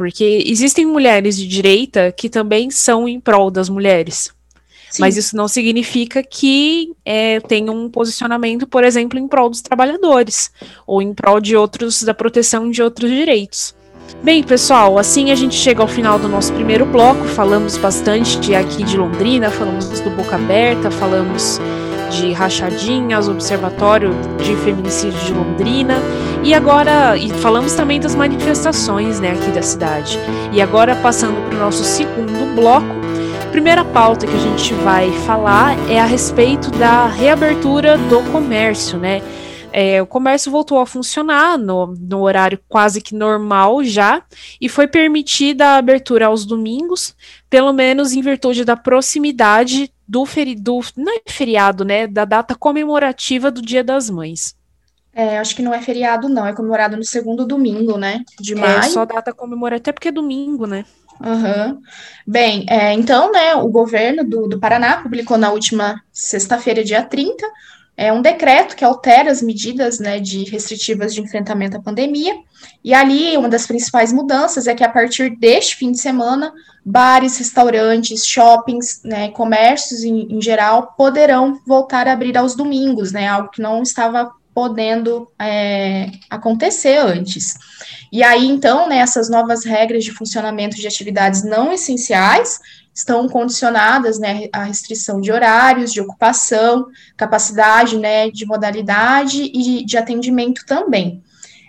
Porque 0.00 0.42
existem 0.46 0.86
mulheres 0.86 1.36
de 1.36 1.46
direita 1.46 2.10
que 2.10 2.30
também 2.30 2.70
são 2.70 3.06
em 3.06 3.20
prol 3.20 3.50
das 3.50 3.68
mulheres. 3.68 4.32
Sim. 4.90 5.02
Mas 5.02 5.18
isso 5.18 5.36
não 5.36 5.46
significa 5.46 6.22
que 6.22 6.94
é, 7.04 7.38
tenha 7.40 7.70
um 7.70 7.86
posicionamento, 7.90 8.66
por 8.66 8.82
exemplo, 8.82 9.18
em 9.18 9.28
prol 9.28 9.50
dos 9.50 9.60
trabalhadores, 9.60 10.50
ou 10.86 11.02
em 11.02 11.12
prol 11.12 11.38
de 11.38 11.54
outros, 11.54 12.02
da 12.02 12.14
proteção 12.14 12.70
de 12.70 12.82
outros 12.82 13.10
direitos. 13.10 13.74
Bem, 14.22 14.42
pessoal, 14.42 14.98
assim 14.98 15.30
a 15.30 15.34
gente 15.34 15.54
chega 15.54 15.82
ao 15.82 15.88
final 15.88 16.18
do 16.18 16.30
nosso 16.30 16.54
primeiro 16.54 16.86
bloco. 16.86 17.26
Falamos 17.26 17.76
bastante 17.76 18.40
de 18.40 18.54
aqui 18.54 18.82
de 18.82 18.96
Londrina, 18.96 19.50
falamos 19.50 20.00
do 20.00 20.08
Boca 20.08 20.36
Aberta, 20.36 20.90
falamos 20.90 21.60
de 22.10 22.32
rachadinhas, 22.32 23.28
observatório 23.28 24.10
de 24.42 24.56
feminicídio 24.56 25.18
de 25.20 25.32
Londrina. 25.32 25.94
E 26.42 26.52
agora, 26.52 27.16
e 27.16 27.30
falamos 27.30 27.74
também 27.74 28.00
das 28.00 28.14
manifestações 28.14 29.20
né, 29.20 29.32
aqui 29.32 29.50
da 29.50 29.62
cidade. 29.62 30.18
E 30.52 30.60
agora, 30.60 30.96
passando 30.96 31.40
para 31.48 31.56
o 31.56 31.58
nosso 31.58 31.84
segundo 31.84 32.54
bloco, 32.54 32.86
a 33.42 33.50
primeira 33.50 33.84
pauta 33.84 34.26
que 34.26 34.34
a 34.34 34.38
gente 34.38 34.74
vai 34.74 35.10
falar 35.26 35.76
é 35.88 35.98
a 35.98 36.04
respeito 36.04 36.70
da 36.72 37.06
reabertura 37.06 37.96
do 37.96 38.20
comércio, 38.30 38.98
né? 38.98 39.22
É, 39.72 40.02
o 40.02 40.06
comércio 40.06 40.50
voltou 40.50 40.80
a 40.80 40.86
funcionar 40.86 41.56
no, 41.56 41.94
no 41.98 42.22
horário 42.22 42.58
quase 42.68 43.00
que 43.00 43.14
normal 43.14 43.84
já, 43.84 44.22
e 44.60 44.68
foi 44.68 44.88
permitida 44.88 45.64
a 45.66 45.76
abertura 45.76 46.26
aos 46.26 46.44
domingos, 46.44 47.14
pelo 47.48 47.72
menos 47.72 48.12
em 48.12 48.20
virtude 48.20 48.64
da 48.64 48.76
proximidade 48.76 49.92
do, 50.10 50.26
feri 50.26 50.56
do 50.56 50.80
não 50.96 51.16
é 51.16 51.20
feriado, 51.28 51.84
né? 51.84 52.06
Da 52.08 52.24
data 52.24 52.56
comemorativa 52.56 53.48
do 53.48 53.62
Dia 53.62 53.84
das 53.84 54.10
Mães. 54.10 54.56
É, 55.12 55.38
acho 55.38 55.54
que 55.54 55.62
não 55.62 55.72
é 55.72 55.80
feriado, 55.80 56.28
não, 56.28 56.46
é 56.46 56.52
comemorado 56.52 56.96
no 56.96 57.04
segundo 57.04 57.46
domingo, 57.46 57.96
né? 57.96 58.24
De 58.40 58.54
maio. 58.56 58.78
É 58.78 58.82
só 58.82 59.04
data 59.04 59.32
comemorativa, 59.32 59.82
até 59.82 59.92
porque 59.92 60.08
é 60.08 60.12
domingo, 60.12 60.66
né? 60.66 60.84
Uhum. 61.20 61.80
Bem, 62.26 62.64
é, 62.68 62.92
então, 62.92 63.30
né, 63.30 63.54
o 63.54 63.68
governo 63.68 64.24
do, 64.24 64.48
do 64.48 64.58
Paraná 64.58 65.02
publicou 65.02 65.36
na 65.36 65.50
última 65.50 66.02
sexta-feira, 66.10 66.82
dia 66.82 67.02
30, 67.02 67.46
é 68.00 68.10
um 68.10 68.22
decreto 68.22 68.74
que 68.74 68.82
altera 68.82 69.30
as 69.30 69.42
medidas 69.42 69.98
né, 69.98 70.18
de 70.18 70.44
restritivas 70.44 71.12
de 71.12 71.20
enfrentamento 71.20 71.76
à 71.76 71.82
pandemia. 71.82 72.34
E 72.82 72.94
ali, 72.94 73.36
uma 73.36 73.46
das 73.46 73.66
principais 73.66 74.10
mudanças 74.10 74.66
é 74.66 74.74
que 74.74 74.82
a 74.82 74.88
partir 74.88 75.36
deste 75.36 75.76
fim 75.76 75.92
de 75.92 75.98
semana, 75.98 76.50
bares, 76.82 77.36
restaurantes, 77.36 78.24
shoppings, 78.24 79.02
né, 79.04 79.28
comércios 79.28 80.02
em, 80.02 80.34
em 80.34 80.40
geral, 80.40 80.94
poderão 80.96 81.60
voltar 81.66 82.08
a 82.08 82.12
abrir 82.12 82.38
aos 82.38 82.54
domingos, 82.54 83.12
né, 83.12 83.28
algo 83.28 83.50
que 83.50 83.60
não 83.60 83.82
estava 83.82 84.32
podendo 84.54 85.28
é, 85.38 86.10
acontecer 86.30 86.96
antes. 86.96 87.54
E 88.10 88.22
aí, 88.22 88.46
então, 88.46 88.88
né, 88.88 88.96
essas 88.96 89.28
novas 89.28 89.62
regras 89.62 90.04
de 90.04 90.10
funcionamento 90.10 90.74
de 90.74 90.86
atividades 90.86 91.44
não 91.44 91.70
essenciais 91.70 92.60
estão 93.00 93.26
condicionadas 93.28 94.18
né, 94.18 94.48
à 94.52 94.64
restrição 94.64 95.20
de 95.20 95.32
horários, 95.32 95.92
de 95.92 96.00
ocupação, 96.00 96.86
capacidade 97.16 97.98
né, 97.98 98.30
de 98.30 98.44
modalidade 98.46 99.42
e 99.42 99.84
de, 99.84 99.96
atendimento 99.96 100.64
também. 100.66 101.22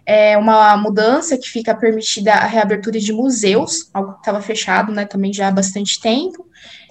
É 0.05 0.37
uma 0.37 0.75
mudança 0.75 1.37
que 1.37 1.47
fica 1.47 1.73
permitida 1.73 2.33
a 2.33 2.45
reabertura 2.45 2.99
de 2.99 3.13
museus, 3.13 3.89
algo 3.93 4.13
que 4.13 4.19
estava 4.19 4.41
fechado 4.41 4.91
né, 4.91 5.05
também 5.05 5.31
já 5.31 5.47
há 5.47 5.51
bastante 5.51 6.01
tempo. 6.01 6.45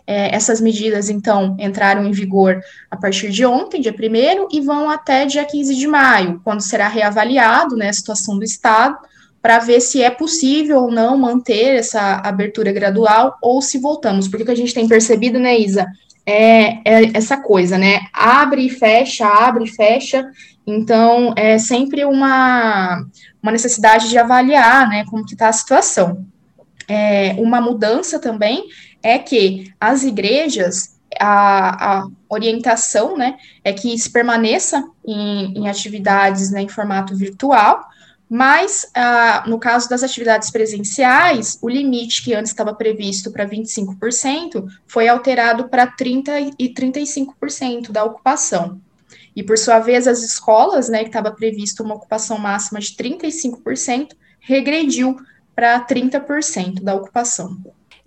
É, 0.07 0.35
essas 0.35 0.61
medidas, 0.61 1.11
então, 1.11 1.55
entraram 1.59 2.07
em 2.07 2.11
vigor 2.11 2.61
a 2.91 2.97
partir 2.97 3.31
de 3.31 3.45
ontem, 3.45 3.81
dia 3.81 3.95
1 3.95 4.49
e 4.51 4.61
vão 4.61 4.89
até 4.89 5.27
dia 5.27 5.45
15 5.45 5.75
de 5.77 5.87
maio, 5.87 6.41
quando 6.43 6.63
será 6.63 6.89
reavaliado 6.89 7.77
né, 7.77 7.91
a 7.91 7.93
situação 7.93 8.39
do 8.39 8.45
Estado 8.45 8.99
para 9.43 9.59
ver 9.59 9.81
se 9.81 10.03
é 10.03 10.11
possível 10.11 10.83
ou 10.83 10.91
não 10.91 11.17
manter 11.17 11.77
essa 11.77 12.17
abertura 12.17 12.73
gradual 12.73 13.39
ou 13.41 13.63
se 13.63 13.79
voltamos, 13.79 14.29
porque 14.29 14.43
o 14.43 14.47
que 14.47 14.53
a 14.53 14.57
gente 14.57 14.75
tem 14.75 14.87
percebido, 14.87 15.39
né, 15.39 15.59
Isa, 15.59 15.87
é, 16.27 16.79
é 16.85 17.11
essa 17.15 17.39
coisa, 17.39 17.79
né? 17.79 18.01
Abre 18.13 18.67
e 18.67 18.71
fecha, 18.71 19.27
abre 19.27 19.65
e 19.65 19.71
fecha, 19.71 20.31
então 20.67 21.33
é 21.37 21.59
sempre 21.59 22.05
uma, 22.05 23.05
uma 23.43 23.53
necessidade 23.53 24.09
de 24.09 24.19
avaliar, 24.19 24.89
né, 24.89 25.05
como 25.07 25.25
que 25.25 25.33
está 25.33 25.49
a 25.49 25.53
situação. 25.53 26.27
É, 26.87 27.35
uma 27.39 27.61
mudança 27.61 28.19
também 28.19 28.65
é 29.03 29.19
que 29.19 29.73
as 29.81 30.03
igrejas 30.05 31.01
a, 31.19 32.01
a, 32.01 32.07
orientação, 32.29 33.17
né, 33.17 33.37
é 33.65 33.73
que 33.73 33.97
se 33.99 34.11
permaneça 34.11 34.85
em, 35.07 35.59
em 35.59 35.69
atividades 35.69 36.51
né, 36.51 36.63
em 36.63 36.69
formato 36.69 37.17
virtual, 37.17 37.85
mas, 38.33 38.89
ah, 38.95 39.43
no 39.49 39.59
caso 39.59 39.89
das 39.89 40.05
atividades 40.05 40.53
presenciais, 40.53 41.59
o 41.61 41.69
limite 41.69 42.23
que 42.23 42.33
antes 42.33 42.53
estava 42.53 42.73
previsto 42.73 43.33
para 43.33 43.45
25% 43.45 44.69
foi 44.87 45.09
alterado 45.09 45.69
para 45.69 45.85
30% 45.85 46.55
e 46.57 46.73
35% 46.73 47.91
da 47.91 48.05
ocupação. 48.05 48.81
E, 49.35 49.43
por 49.43 49.59
sua 49.59 49.81
vez, 49.81 50.07
as 50.07 50.23
escolas, 50.23 50.89
né, 50.89 51.01
que 51.01 51.09
estava 51.09 51.33
previsto 51.33 51.83
uma 51.83 51.97
ocupação 51.97 52.39
máxima 52.39 52.79
de 52.79 52.93
35%, 52.93 54.11
regrediu 54.39 55.17
para 55.53 55.85
30% 55.85 56.85
da 56.85 56.95
ocupação. 56.95 57.59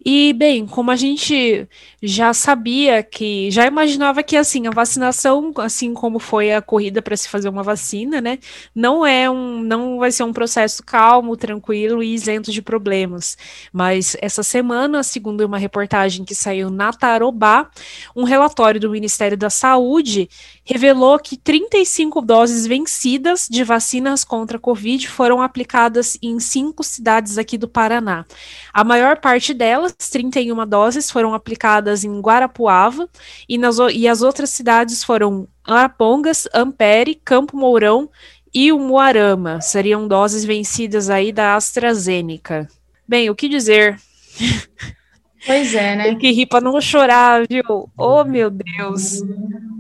E, 0.06 0.34
bem, 0.34 0.66
como 0.66 0.92
a 0.92 0.96
gente 0.98 1.68
já 2.02 2.34
sabia 2.34 3.02
que, 3.02 3.50
já 3.50 3.66
imaginava 3.66 4.22
que, 4.22 4.36
assim, 4.36 4.68
a 4.68 4.72
vacinação, 4.72 5.54
assim 5.58 5.94
como 5.94 6.20
foi 6.20 6.52
a 6.52 6.62
corrida 6.62 7.02
para 7.02 7.16
se 7.16 7.30
fazer 7.30 7.48
uma 7.48 7.64
vacina, 7.64 8.20
né, 8.20 8.40
não 8.76 9.06
é 9.06 9.30
um, 9.30 9.62
não 9.62 10.00
vai 10.00 10.12
ser 10.12 10.24
um 10.24 10.34
processo 10.34 10.84
calmo, 10.84 11.38
tranquilo 11.38 12.04
e 12.04 12.14
isento 12.14 12.52
de 12.52 12.62
problemas. 12.62 13.38
Mas 13.72 14.18
essa 14.22 14.44
semana, 14.44 15.04
segundo 15.04 15.42
uma 15.46 15.58
reportagem 15.58 16.26
que 16.26 16.36
saiu 16.36 16.70
na 16.70 16.92
Tarobá, 16.92 17.70
um 18.14 18.24
relatório 18.24 18.82
do 18.82 18.90
Ministério 18.90 19.38
da 19.38 19.50
Saúde 19.50 20.30
revelou 20.66 21.20
que 21.20 21.38
35 21.38 22.22
doses 22.22 22.66
vencidas 22.66 23.48
de 23.50 23.64
vacinas 23.64 24.24
contra 24.24 24.58
a 24.58 24.60
Covid 24.60 25.08
foram 25.08 25.42
aplicadas 25.42 26.18
em 26.22 26.40
cinco 26.40 26.84
cidades 26.84 27.38
aqui 27.38 27.58
do 27.58 27.68
Paraná. 27.68 28.26
A 28.72 28.84
maior 28.84 29.20
parte 29.20 29.54
delas, 29.54 29.94
31 29.94 30.66
doses, 30.66 31.12
foram 31.12 31.34
aplicadas 31.34 32.04
em 32.04 32.20
Guarapuava 32.20 33.10
e, 33.48 33.58
nas, 33.58 33.78
e 33.94 34.08
as 34.08 34.22
outras 34.22 34.50
cidades 34.52 35.04
foram 35.04 35.48
Arapongas, 35.66 36.48
Ampere, 36.54 37.16
Campo 37.16 37.58
Mourão 37.58 38.10
e 38.54 38.72
o 38.72 38.80
Moarama. 38.80 39.60
Seriam 39.62 40.08
doses 40.08 40.46
vencidas 40.46 41.10
aí 41.10 41.32
da 41.32 41.56
AstraZeneca. 41.56 42.68
Bem, 43.08 43.30
o 43.30 43.36
que 43.36 43.50
dizer? 43.50 44.00
Pois 45.46 45.76
é, 45.76 45.96
né? 45.96 46.04
Tem 46.06 46.18
que 46.18 46.32
rir 46.32 46.46
para 46.46 46.62
não 46.62 46.80
chorar, 46.80 47.46
viu? 47.50 47.90
Oh, 47.98 48.24
meu 48.24 48.50
Deus. 48.50 49.22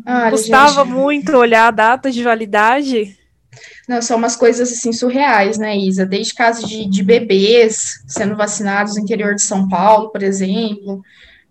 Ah, 0.06 0.30
Custava 0.30 0.84
gente. 0.84 0.93
muito 0.93 1.36
olhar 1.36 1.67
a 1.67 1.71
data 1.71 2.12
de 2.12 2.21
validade. 2.21 3.17
Não, 3.88 4.02
são 4.02 4.17
umas 4.17 4.36
coisas 4.36 4.71
assim 4.71 4.91
surreais, 4.91 5.58
né, 5.58 5.78
Isa? 5.78 6.06
Desde 6.06 6.34
casos 6.34 6.69
de, 6.69 6.86
de 6.86 7.04
bebês 7.04 8.04
sendo 8.08 8.36
vacinados 8.36 8.95
no 8.95 9.02
interior 9.02 9.36
de 9.36 9.41
São 9.41 9.67
Paulo, 9.67 10.10
por 10.10 10.23
exemplo, 10.23 11.02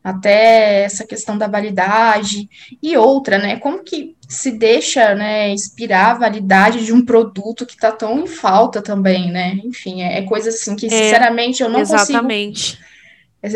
até 0.03 0.83
essa 0.83 1.07
questão 1.07 1.38
da 1.38 1.46
validade 1.46 2.48
e 2.83 2.96
outra, 2.96 3.38
né? 3.38 3.57
Como 3.57 3.85
que 3.85 4.16
se 4.29 4.51
deixa, 4.51 5.14
né, 5.14 5.53
expirar 5.53 6.12
a 6.12 6.18
validade 6.18 6.85
de 6.85 6.92
um 6.92 7.05
produto 7.05 7.66
que 7.66 7.75
está 7.75 7.92
tão 7.92 8.20
em 8.20 8.27
falta 8.27 8.81
também, 8.81 9.31
né? 9.31 9.61
Enfim, 9.64 10.03
é, 10.03 10.18
é 10.18 10.22
coisa 10.22 10.48
assim 10.48 10.75
que, 10.75 10.87
é, 10.87 10.90
sinceramente, 10.90 11.62
eu 11.62 11.68
não 11.68 11.81
exatamente. 11.81 12.72
consigo. 12.72 12.91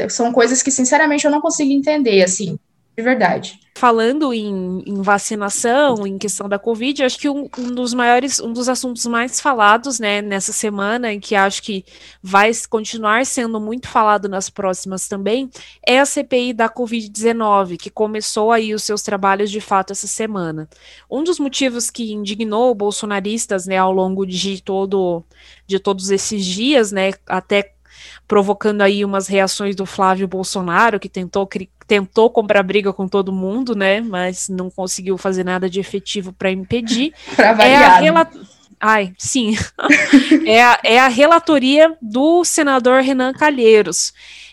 São 0.08 0.32
coisas 0.32 0.62
que, 0.62 0.70
sinceramente, 0.70 1.24
eu 1.24 1.30
não 1.30 1.40
consigo 1.40 1.72
entender, 1.72 2.22
assim 2.22 2.58
de 2.96 3.02
verdade. 3.02 3.60
Falando 3.76 4.32
em, 4.32 4.82
em, 4.86 5.02
vacinação, 5.02 6.06
em 6.06 6.16
questão 6.16 6.48
da 6.48 6.58
Covid, 6.58 7.04
acho 7.04 7.18
que 7.18 7.28
um, 7.28 7.46
um, 7.58 7.74
dos 7.74 7.92
maiores, 7.92 8.40
um 8.40 8.50
dos 8.50 8.70
assuntos 8.70 9.04
mais 9.04 9.38
falados, 9.38 10.00
né, 10.00 10.22
nessa 10.22 10.50
semana, 10.50 11.12
e 11.12 11.20
que 11.20 11.34
acho 11.34 11.62
que 11.62 11.84
vai 12.22 12.50
continuar 12.70 13.26
sendo 13.26 13.60
muito 13.60 13.86
falado 13.86 14.30
nas 14.30 14.48
próximas 14.48 15.06
também, 15.08 15.50
é 15.86 16.00
a 16.00 16.06
CPI 16.06 16.54
da 16.54 16.70
Covid-19, 16.70 17.76
que 17.76 17.90
começou 17.90 18.50
aí 18.50 18.72
os 18.72 18.82
seus 18.82 19.02
trabalhos 19.02 19.50
de 19.50 19.60
fato 19.60 19.92
essa 19.92 20.06
semana. 20.06 20.66
Um 21.10 21.22
dos 21.22 21.38
motivos 21.38 21.90
que 21.90 22.14
indignou 22.14 22.74
bolsonaristas, 22.74 23.66
né, 23.66 23.76
ao 23.76 23.92
longo 23.92 24.24
de 24.24 24.62
todo 24.62 25.22
de 25.66 25.78
todos 25.78 26.10
esses 26.10 26.46
dias, 26.46 26.92
né, 26.92 27.12
até 27.26 27.75
provocando 28.26 28.82
aí 28.82 29.04
umas 29.04 29.28
reações 29.28 29.76
do 29.76 29.86
Flávio 29.86 30.26
Bolsonaro, 30.26 30.98
que 30.98 31.08
tentou, 31.08 31.48
tentou 31.86 32.30
comprar 32.30 32.62
briga 32.62 32.92
com 32.92 33.06
todo 33.06 33.32
mundo, 33.32 33.74
né? 33.74 34.00
Mas 34.00 34.48
não 34.48 34.70
conseguiu 34.70 35.16
fazer 35.16 35.44
nada 35.44 35.70
de 35.70 35.80
efetivo 35.80 36.32
para 36.32 36.50
impedir. 36.50 37.12
pra 37.36 37.52
variar. 37.52 38.02
É 38.02 38.08
a 38.08 38.12
né? 38.12 38.30
Ai, 38.80 39.12
sim. 39.18 39.56
é, 40.46 40.62
a, 40.62 40.80
é 40.84 40.98
a 40.98 41.08
relatoria 41.08 41.96
do 42.00 42.44
senador 42.44 43.02
Renan 43.02 43.32
Calheiros. 43.32 44.12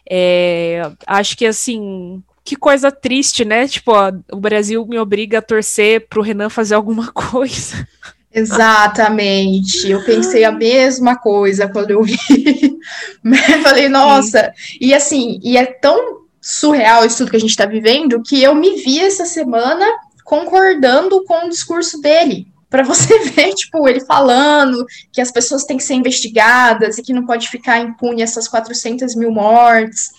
É, 0.10 0.82
acho 1.06 1.38
que 1.38 1.46
assim, 1.46 2.24
que 2.44 2.56
coisa 2.56 2.92
triste, 2.92 3.44
né? 3.46 3.68
Tipo, 3.68 3.92
ó, 3.92 4.12
o 4.32 4.38
Brasil 4.38 4.86
me 4.86 5.00
obriga 5.00 5.40
a 5.40 5.42
torcer 5.42 6.08
pro 6.08 6.22
Renan 6.22 6.50
fazer 6.50 6.76
alguma 6.76 7.12
coisa. 7.14 7.88
Exatamente. 8.34 9.90
Eu 9.90 10.04
pensei 10.04 10.44
a 10.44 10.52
mesma 10.52 11.16
coisa 11.16 11.68
quando 11.68 11.92
eu 11.92 12.04
vi. 12.04 12.18
Falei, 13.62 13.88
nossa. 13.90 14.52
Sim. 14.56 14.78
E 14.82 14.94
assim, 14.94 15.40
e 15.44 15.56
é 15.56 15.66
tão 15.66 16.24
surreal 16.42 17.06
isso 17.06 17.20
tudo 17.20 17.32
que 17.32 17.38
a 17.38 17.40
gente 17.40 17.52
está 17.52 17.66
vivendo 17.66 18.22
que 18.22 18.42
eu 18.42 18.54
me 18.54 18.76
vi 18.84 19.00
essa 19.00 19.26
semana 19.26 19.86
concordando 20.26 21.24
com 21.26 21.46
o 21.46 21.50
discurso 21.50 22.02
dele. 22.02 22.48
Para 22.70 22.84
você 22.84 23.20
ver, 23.30 23.54
tipo, 23.54 23.88
ele 23.88 24.02
falando 24.02 24.86
que 25.12 25.22
as 25.22 25.32
pessoas 25.32 25.64
têm 25.64 25.78
que 25.78 25.84
ser 25.84 25.94
investigadas 25.94 26.98
e 26.98 27.04
que 27.04 27.14
não 27.14 27.26
pode 27.26 27.48
ficar 27.48 27.80
impune 27.80 28.22
essas 28.24 28.48
400 28.48 29.16
mil 29.16 29.32
mortes. 29.32 30.10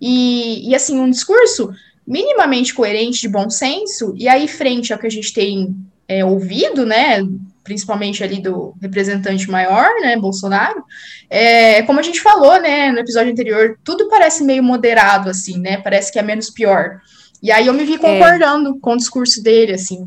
E, 0.00 0.70
e 0.70 0.74
assim, 0.74 1.00
um 1.00 1.10
discurso 1.10 1.72
minimamente 2.06 2.72
coerente, 2.72 3.20
de 3.20 3.28
bom 3.28 3.50
senso, 3.50 4.14
e 4.16 4.28
aí, 4.28 4.46
frente 4.46 4.92
ao 4.92 4.98
que 4.98 5.08
a 5.08 5.10
gente 5.10 5.32
tem 5.32 5.74
é, 6.06 6.24
ouvido, 6.24 6.86
né, 6.86 7.20
principalmente 7.66 8.22
ali 8.22 8.40
do 8.40 8.74
representante 8.80 9.50
maior, 9.50 9.88
né, 10.00 10.16
Bolsonaro, 10.16 10.84
é, 11.28 11.82
como 11.82 11.98
a 11.98 12.02
gente 12.02 12.20
falou, 12.20 12.60
né, 12.60 12.92
no 12.92 13.00
episódio 13.00 13.32
anterior, 13.32 13.76
tudo 13.82 14.08
parece 14.08 14.44
meio 14.44 14.62
moderado, 14.62 15.28
assim, 15.28 15.58
né, 15.58 15.76
parece 15.78 16.12
que 16.12 16.18
é 16.18 16.22
menos 16.22 16.48
pior. 16.48 17.00
E 17.42 17.50
aí 17.50 17.66
eu 17.66 17.74
me 17.74 17.84
vi 17.84 17.94
é. 17.94 17.98
concordando 17.98 18.70
é. 18.70 18.80
com 18.80 18.92
o 18.92 18.96
discurso 18.96 19.42
dele, 19.42 19.74
assim 19.74 20.06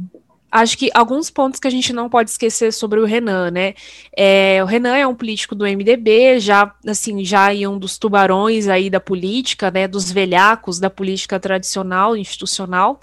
acho 0.52 0.78
que 0.78 0.90
alguns 0.94 1.30
pontos 1.30 1.60
que 1.60 1.68
a 1.68 1.72
gente 1.72 1.94
não 1.94 2.10
pode 2.10 2.32
esquecer 2.32 2.74
sobre 2.74 3.00
o 3.00 3.06
Renan, 3.06 3.52
né? 3.52 3.74
É, 4.16 4.60
o 4.64 4.66
Renan 4.66 4.96
é 4.96 5.06
um 5.06 5.16
político 5.16 5.54
do 5.54 5.66
MDB, 5.66 6.40
já 6.40 6.74
assim, 6.88 7.24
já 7.24 7.54
em 7.54 7.68
um 7.68 7.78
dos 7.78 7.98
tubarões 7.98 8.68
aí 8.68 8.90
da 8.90 9.00
política, 9.00 9.70
né? 9.70 9.88
Dos 9.88 10.12
velhacos 10.12 10.80
da 10.80 10.90
política 10.90 11.40
tradicional, 11.40 12.18
institucional. 12.18 13.00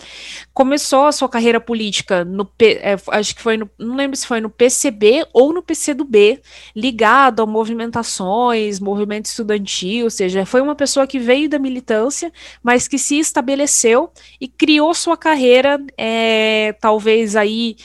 Começou 0.52 1.06
a 1.06 1.12
sua 1.12 1.28
carreira 1.28 1.60
política 1.60 2.24
no, 2.24 2.48
é, 2.60 2.96
acho 3.08 3.34
que 3.34 3.42
foi 3.42 3.56
no, 3.56 3.70
não 3.78 3.94
lembro 3.94 4.16
se 4.16 4.26
foi 4.26 4.40
no 4.40 4.50
PCB 4.50 5.26
ou 5.32 5.52
no 5.52 5.62
PCdoB, 5.62 6.40
ligado 6.74 7.42
a 7.42 7.46
movimentações, 7.46 8.80
movimento 8.80 9.26
estudantil, 9.26 10.04
ou 10.04 10.10
seja, 10.10 10.44
foi 10.44 10.60
uma 10.60 10.74
pessoa 10.74 11.06
que 11.06 11.18
veio 11.18 11.48
da 11.48 11.58
militância, 11.58 12.32
mas 12.62 12.88
que 12.88 12.98
se 12.98 13.18
estabeleceu 13.18 14.10
e 14.40 14.48
criou 14.48 14.92
sua 14.94 15.16
carreira, 15.16 15.80
é, 15.96 16.74
talvez 16.80 17.35
aí 17.36 17.76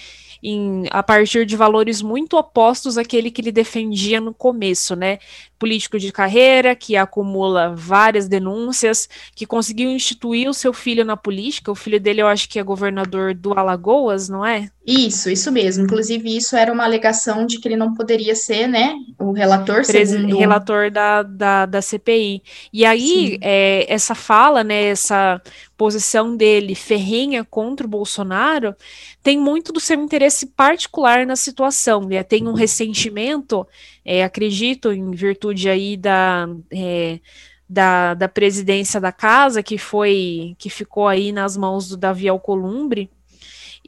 em, 0.43 0.85
a 0.89 1.03
partir 1.03 1.45
de 1.45 1.55
valores 1.55 2.01
muito 2.01 2.35
opostos 2.35 2.97
àquele 2.97 3.29
que 3.29 3.41
ele 3.41 3.51
defendia 3.51 4.19
no 4.19 4.33
começo, 4.33 4.95
né? 4.95 5.19
Político 5.59 5.99
de 5.99 6.11
carreira, 6.11 6.75
que 6.75 6.95
acumula 6.95 7.75
várias 7.75 8.27
denúncias, 8.27 9.07
que 9.35 9.45
conseguiu 9.45 9.91
instituir 9.91 10.49
o 10.49 10.53
seu 10.53 10.73
filho 10.73 11.05
na 11.05 11.15
política. 11.15 11.71
O 11.71 11.75
filho 11.75 11.99
dele, 11.99 12.23
eu 12.23 12.27
acho 12.27 12.49
que 12.49 12.57
é 12.57 12.63
governador 12.63 13.35
do 13.35 13.53
Alagoas, 13.53 14.27
não 14.27 14.43
é? 14.43 14.69
Isso, 14.85 15.29
isso 15.29 15.51
mesmo. 15.51 15.83
Inclusive, 15.83 16.35
isso 16.35 16.55
era 16.55 16.73
uma 16.73 16.83
alegação 16.83 17.45
de 17.45 17.59
que 17.59 17.67
ele 17.67 17.75
não 17.75 17.93
poderia 17.93 18.33
ser, 18.33 18.65
né, 18.65 18.95
o 19.19 19.31
relator, 19.31 19.85
segundo... 19.85 20.35
Relator 20.35 20.89
da, 20.89 21.21
da, 21.21 21.65
da 21.67 21.81
CPI. 21.81 22.41
E 22.73 22.83
aí, 22.83 23.37
é, 23.41 23.85
essa 23.87 24.15
fala, 24.15 24.63
né, 24.63 24.85
essa 24.85 25.39
posição 25.81 26.37
dele 26.37 26.75
ferrenha 26.75 27.43
contra 27.43 27.87
o 27.87 27.89
Bolsonaro, 27.89 28.75
tem 29.23 29.35
muito 29.39 29.73
do 29.73 29.79
seu 29.79 29.99
interesse 29.99 30.45
particular 30.45 31.25
na 31.25 31.35
situação, 31.35 32.01
né? 32.01 32.21
Tem 32.21 32.47
um 32.47 32.53
ressentimento, 32.53 33.67
é, 34.05 34.23
acredito, 34.23 34.91
em 34.91 35.09
virtude 35.09 35.67
aí 35.67 35.97
da... 35.97 36.47
É, 36.71 37.19
da, 37.67 38.13
da 38.15 38.27
presidência 38.27 38.99
da 38.99 39.13
casa, 39.13 39.63
que 39.63 39.77
foi 39.77 40.57
que 40.57 40.69
ficou 40.69 41.07
aí 41.07 41.31
nas 41.31 41.55
mãos 41.55 41.87
do 41.87 41.95
Davi 41.95 42.27
Alcolumbre, 42.27 43.09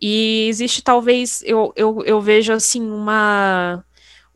e 0.02 0.48
existe 0.48 0.82
talvez, 0.82 1.44
eu, 1.46 1.74
eu, 1.76 2.02
eu 2.06 2.22
vejo 2.22 2.54
assim, 2.54 2.82
uma, 2.82 3.84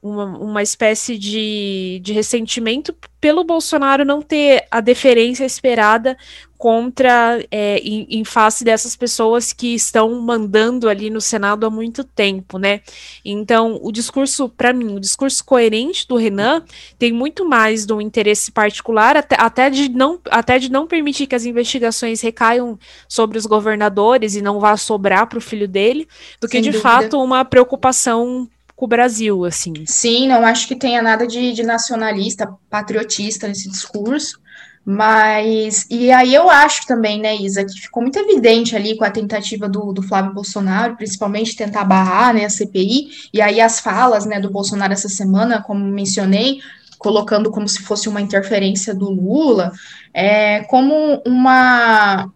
uma, 0.08 0.26
uma 0.38 0.64
espécie 0.64 1.18
de, 1.18 2.00
de 2.04 2.14
ressentimento 2.14 2.96
pelo 3.20 3.44
Bolsonaro 3.44 4.06
não 4.06 4.22
ter 4.22 4.66
a 4.70 4.80
deferência 4.80 5.44
esperada 5.44 6.16
contra, 6.58 7.44
é, 7.52 7.78
em, 7.78 8.08
em, 8.10 8.24
face 8.24 8.64
dessas 8.64 8.96
pessoas 8.96 9.54
que 9.54 9.76
estão 9.76 10.20
mandando 10.22 10.90
ali 10.90 11.10
no 11.10 11.22
Senado 11.22 11.66
há 11.66 11.70
muito 11.70 12.04
tempo, 12.04 12.58
né? 12.58 12.82
Então, 13.24 13.80
o 13.84 13.92
discurso, 13.92 14.50
para 14.50 14.74
mim, 14.74 14.96
o 14.96 15.00
discurso 15.00 15.46
coerente 15.46 16.08
do 16.08 16.16
Renan 16.16 16.64
tem 16.98 17.12
muito 17.12 17.48
mais 17.48 17.86
do 17.86 18.02
interesse 18.02 18.52
particular, 18.52 19.16
até, 19.16 19.36
até, 19.40 19.70
de 19.70 19.90
não, 19.90 20.20
até 20.32 20.58
de 20.58 20.72
não 20.72 20.88
permitir 20.88 21.28
que 21.28 21.36
as 21.36 21.46
investigações 21.46 22.22
recaiam 22.22 22.78
sobre 23.08 23.38
os 23.38 23.46
governadores 23.46 24.36
e 24.36 24.42
não 24.42 24.60
vá 24.60 24.76
sobrar 24.78 25.28
para 25.28 25.38
o 25.38 25.42
filho 25.42 25.68
dele, 25.68 26.08
do 26.42 26.48
Sem 26.48 26.62
que, 26.62 26.70
de 26.70 26.72
dúvida. 26.72 26.90
fato, 26.90 27.22
uma 27.22 27.46
preocupação 27.46 28.50
com 28.78 28.86
o 28.86 28.88
Brasil, 28.88 29.44
assim. 29.44 29.74
Sim, 29.88 30.28
não 30.28 30.46
acho 30.46 30.68
que 30.68 30.76
tenha 30.76 31.02
nada 31.02 31.26
de, 31.26 31.52
de 31.52 31.64
nacionalista, 31.64 32.48
patriotista 32.70 33.48
nesse 33.48 33.68
discurso. 33.70 34.40
Mas, 34.86 35.86
e 35.90 36.12
aí 36.12 36.34
eu 36.34 36.50
acho 36.50 36.86
também, 36.86 37.20
né, 37.20 37.36
Isa, 37.36 37.66
que 37.66 37.74
ficou 37.74 38.02
muito 38.02 38.18
evidente 38.18 38.74
ali 38.74 38.96
com 38.96 39.04
a 39.04 39.12
tentativa 39.12 39.68
do, 39.68 39.92
do 39.92 40.02
Flávio 40.02 40.34
Bolsonaro, 40.34 40.96
principalmente 40.96 41.58
tentar 41.58 41.84
barrar, 41.84 42.34
né, 42.34 42.46
a 42.46 42.50
CPI, 42.50 43.10
e 43.34 43.42
aí 43.42 43.60
as 43.60 43.82
falas, 43.82 44.26
né, 44.26 44.40
do 44.40 44.50
Bolsonaro 44.50 44.94
essa 44.94 45.10
semana, 45.10 45.62
como 45.62 45.84
mencionei, 45.84 46.60
colocando 46.98 47.52
como 47.52 47.68
se 47.68 47.82
fosse 47.82 48.08
uma 48.08 48.22
interferência 48.22 48.96
do 48.96 49.10
Lula, 49.10 49.74
é, 50.14 50.62
como 50.66 51.22
uma, 51.26 52.32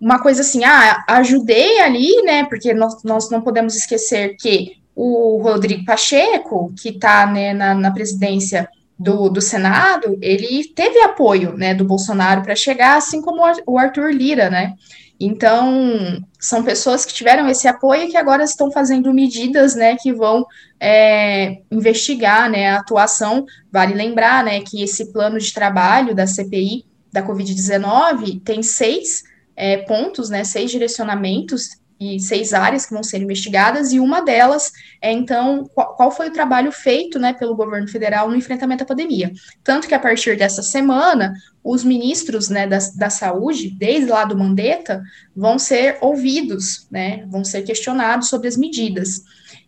uma 0.00 0.18
coisa 0.20 0.40
assim, 0.40 0.64
ah, 0.64 1.04
ajudei 1.06 1.78
ali, 1.80 2.20
né, 2.22 2.44
porque 2.46 2.74
nós, 2.74 3.04
nós 3.04 3.30
não 3.30 3.42
podemos 3.42 3.76
esquecer 3.76 4.34
que 4.40 4.81
o 4.94 5.40
Rodrigo 5.42 5.84
Pacheco, 5.84 6.72
que 6.80 6.90
está 6.90 7.26
né, 7.26 7.54
na, 7.54 7.74
na 7.74 7.90
presidência 7.90 8.68
do, 8.98 9.28
do 9.28 9.40
Senado, 9.40 10.18
ele 10.20 10.64
teve 10.74 11.00
apoio, 11.00 11.56
né, 11.56 11.74
do 11.74 11.84
Bolsonaro 11.84 12.42
para 12.42 12.54
chegar, 12.54 12.96
assim 12.96 13.20
como 13.20 13.42
o 13.66 13.78
Arthur 13.78 14.12
Lira, 14.12 14.48
né? 14.48 14.74
Então, 15.18 16.20
são 16.40 16.64
pessoas 16.64 17.04
que 17.04 17.14
tiveram 17.14 17.48
esse 17.48 17.68
apoio 17.68 18.04
e 18.04 18.08
que 18.08 18.16
agora 18.16 18.42
estão 18.42 18.72
fazendo 18.72 19.14
medidas, 19.14 19.74
né, 19.74 19.96
que 19.96 20.12
vão 20.12 20.44
é, 20.80 21.58
investigar, 21.70 22.50
né, 22.50 22.70
a 22.70 22.80
atuação. 22.80 23.46
Vale 23.70 23.94
lembrar, 23.94 24.42
né, 24.44 24.60
que 24.60 24.82
esse 24.82 25.12
plano 25.12 25.38
de 25.38 25.52
trabalho 25.52 26.14
da 26.14 26.26
CPI 26.26 26.84
da 27.12 27.22
Covid-19 27.22 28.42
tem 28.42 28.62
seis 28.62 29.22
é, 29.54 29.78
pontos, 29.78 30.28
né, 30.28 30.42
seis 30.44 30.70
direcionamentos 30.70 31.81
e 32.02 32.20
seis 32.20 32.52
áreas 32.52 32.84
que 32.84 32.92
vão 32.92 33.02
ser 33.02 33.22
investigadas, 33.22 33.92
e 33.92 34.00
uma 34.00 34.20
delas 34.20 34.72
é, 35.00 35.12
então, 35.12 35.64
qual, 35.74 35.94
qual, 35.94 36.10
foi 36.10 36.28
o 36.28 36.32
trabalho 36.32 36.72
feito 36.72 37.18
né, 37.18 37.32
pelo 37.32 37.56
governo 37.56 37.88
federal 37.88 38.28
no 38.28 38.36
enfrentamento 38.36 38.82
à 38.82 38.86
pandemia. 38.86 39.32
Tanto 39.62 39.86
que, 39.86 39.94
a 39.94 39.98
partir 39.98 40.36
dessa 40.36 40.62
semana, 40.62 41.32
os 41.62 41.84
ministros 41.84 42.48
né, 42.48 42.66
da, 42.66 42.78
da 42.96 43.10
saúde, 43.10 43.70
desde 43.70 44.10
lá 44.10 44.24
do 44.24 44.36
Mandetta, 44.36 45.02
vão 45.34 45.58
ser 45.58 45.98
ouvidos, 46.00 46.86
né, 46.90 47.24
vão 47.28 47.44
ser 47.44 47.62
questionados 47.62 48.28
sobre 48.28 48.48
as 48.48 48.56
medidas. 48.56 49.22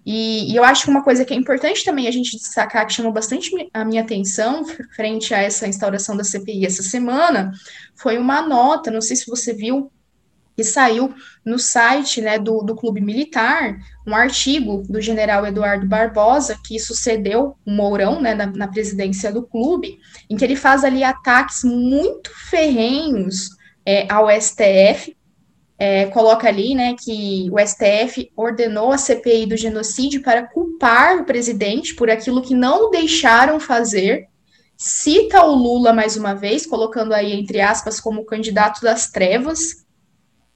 E, 0.06 0.52
e, 0.52 0.56
eu 0.56 0.62
acho 0.62 0.84
que 0.84 0.90
uma 0.90 1.02
coisa 1.02 1.24
que 1.24 1.32
é 1.32 1.36
importante 1.36 1.84
também 1.84 2.06
a 2.06 2.10
gente 2.10 2.36
destacar, 2.36 2.86
que 2.86 2.92
chamou 2.92 3.12
bastante 3.12 3.50
a 3.72 3.84
minha 3.84 4.02
atenção 4.02 4.64
frente 4.94 5.32
a 5.32 5.38
essa 5.38 5.66
instauração 5.66 6.16
da 6.16 6.22
CPI 6.22 6.66
essa 6.66 6.82
semana, 6.82 7.52
foi 7.94 8.18
uma 8.18 8.42
nota, 8.42 8.90
não 8.90 9.00
sei 9.00 9.16
se 9.16 9.26
você 9.26 9.54
viu, 9.54 9.90
que 10.56 10.62
saiu 10.62 11.12
no 11.44 11.58
site 11.58 12.20
né, 12.20 12.38
do, 12.38 12.62
do 12.62 12.74
Clube 12.74 13.00
Militar, 13.00 13.76
um 14.06 14.14
artigo 14.14 14.82
do 14.88 15.00
general 15.00 15.46
Eduardo 15.46 15.86
Barbosa, 15.86 16.56
que 16.64 16.78
sucedeu 16.78 17.56
o 17.66 17.70
Mourão 17.70 18.20
né, 18.20 18.34
na, 18.34 18.46
na 18.46 18.68
presidência 18.68 19.32
do 19.32 19.42
clube, 19.42 19.98
em 20.30 20.36
que 20.36 20.44
ele 20.44 20.56
faz 20.56 20.84
ali 20.84 21.02
ataques 21.02 21.64
muito 21.64 22.30
ferrenhos 22.48 23.50
é, 23.84 24.06
ao 24.10 24.28
STF, 24.30 25.16
é, 25.76 26.06
coloca 26.06 26.46
ali 26.46 26.74
né, 26.74 26.94
que 26.98 27.50
o 27.50 27.58
STF 27.58 28.30
ordenou 28.36 28.92
a 28.92 28.98
CPI 28.98 29.46
do 29.46 29.56
genocídio 29.56 30.22
para 30.22 30.46
culpar 30.46 31.18
o 31.18 31.24
presidente 31.24 31.94
por 31.94 32.08
aquilo 32.08 32.42
que 32.42 32.54
não 32.54 32.90
deixaram 32.90 33.58
fazer, 33.58 34.28
cita 34.76 35.44
o 35.44 35.54
Lula 35.54 35.92
mais 35.92 36.16
uma 36.16 36.32
vez, 36.32 36.64
colocando 36.64 37.12
aí 37.12 37.32
entre 37.32 37.60
aspas 37.60 38.00
como 38.00 38.24
candidato 38.24 38.80
das 38.82 39.10
trevas, 39.10 39.83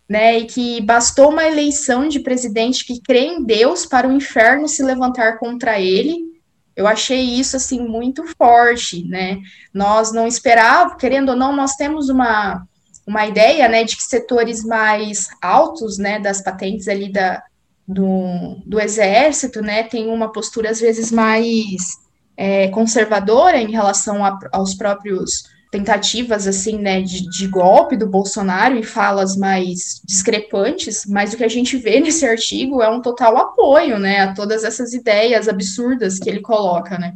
né, 0.08 0.38
e 0.38 0.46
que 0.46 0.80
bastou 0.80 1.30
uma 1.30 1.44
eleição 1.44 2.08
de 2.08 2.20
presidente 2.20 2.84
que 2.84 3.00
crê 3.00 3.26
em 3.26 3.44
Deus 3.44 3.84
para 3.84 4.08
o 4.08 4.12
inferno 4.12 4.66
se 4.66 4.82
levantar 4.82 5.38
contra 5.38 5.78
ele. 5.78 6.26
Eu 6.74 6.86
achei 6.86 7.20
isso 7.20 7.56
assim 7.56 7.80
muito 7.80 8.24
forte, 8.36 9.04
né? 9.04 9.38
Nós 9.74 10.12
não 10.12 10.26
esperávamos, 10.26 10.96
querendo 10.98 11.30
ou 11.30 11.36
não, 11.36 11.54
nós 11.54 11.74
temos 11.74 12.08
uma, 12.08 12.64
uma 13.06 13.26
ideia, 13.26 13.68
né, 13.68 13.84
de 13.84 13.96
que 13.96 14.02
setores 14.02 14.64
mais 14.64 15.28
altos, 15.42 15.98
né, 15.98 16.18
das 16.18 16.40
patentes 16.40 16.88
ali 16.88 17.12
da, 17.12 17.42
do, 17.86 18.62
do 18.64 18.80
exército, 18.80 19.60
né, 19.60 19.82
tem 19.82 20.08
uma 20.08 20.32
postura 20.32 20.70
às 20.70 20.80
vezes 20.80 21.10
mais 21.10 21.98
é, 22.36 22.68
conservadora 22.68 23.58
em 23.58 23.72
relação 23.72 24.24
a, 24.24 24.38
aos 24.52 24.74
próprios 24.74 25.42
tentativas 25.70 26.46
assim, 26.46 26.78
né, 26.78 27.02
de, 27.02 27.28
de, 27.28 27.46
golpe 27.46 27.96
do 27.96 28.06
Bolsonaro 28.06 28.76
e 28.76 28.82
falas 28.82 29.36
mais 29.36 30.00
discrepantes, 30.04 31.04
mas 31.06 31.32
o 31.32 31.36
que 31.36 31.44
a 31.44 31.48
gente 31.48 31.76
vê 31.76 32.00
nesse 32.00 32.26
artigo 32.26 32.82
é 32.82 32.88
um 32.88 33.02
total 33.02 33.36
apoio, 33.36 33.98
né, 33.98 34.20
a 34.20 34.34
todas 34.34 34.64
essas 34.64 34.94
ideias 34.94 35.48
absurdas 35.48 36.18
que 36.18 36.28
ele 36.28 36.40
coloca, 36.40 36.98
né. 36.98 37.14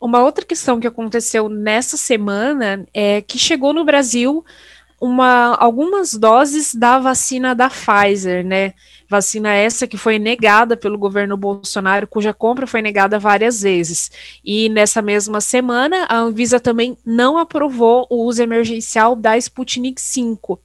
Uma 0.00 0.22
outra 0.22 0.46
questão 0.46 0.80
que 0.80 0.86
aconteceu 0.86 1.48
nessa 1.48 1.96
semana 1.96 2.86
é 2.94 3.20
que 3.20 3.38
chegou 3.38 3.74
no 3.74 3.84
Brasil 3.84 4.42
uma, 5.00 5.54
algumas 5.54 6.12
doses 6.12 6.74
da 6.74 6.98
vacina 6.98 7.54
da 7.54 7.70
Pfizer, 7.70 8.44
né? 8.44 8.74
Vacina 9.08 9.52
essa 9.52 9.86
que 9.86 9.96
foi 9.96 10.18
negada 10.18 10.76
pelo 10.76 10.98
governo 10.98 11.36
Bolsonaro, 11.36 12.06
cuja 12.06 12.34
compra 12.34 12.66
foi 12.66 12.82
negada 12.82 13.18
várias 13.18 13.62
vezes. 13.62 14.10
E 14.44 14.68
nessa 14.68 15.00
mesma 15.00 15.40
semana, 15.40 16.04
a 16.08 16.18
Anvisa 16.18 16.60
também 16.60 16.96
não 17.04 17.38
aprovou 17.38 18.06
o 18.10 18.24
uso 18.26 18.42
emergencial 18.42 19.16
da 19.16 19.38
Sputnik 19.38 20.00
5. 20.00 20.60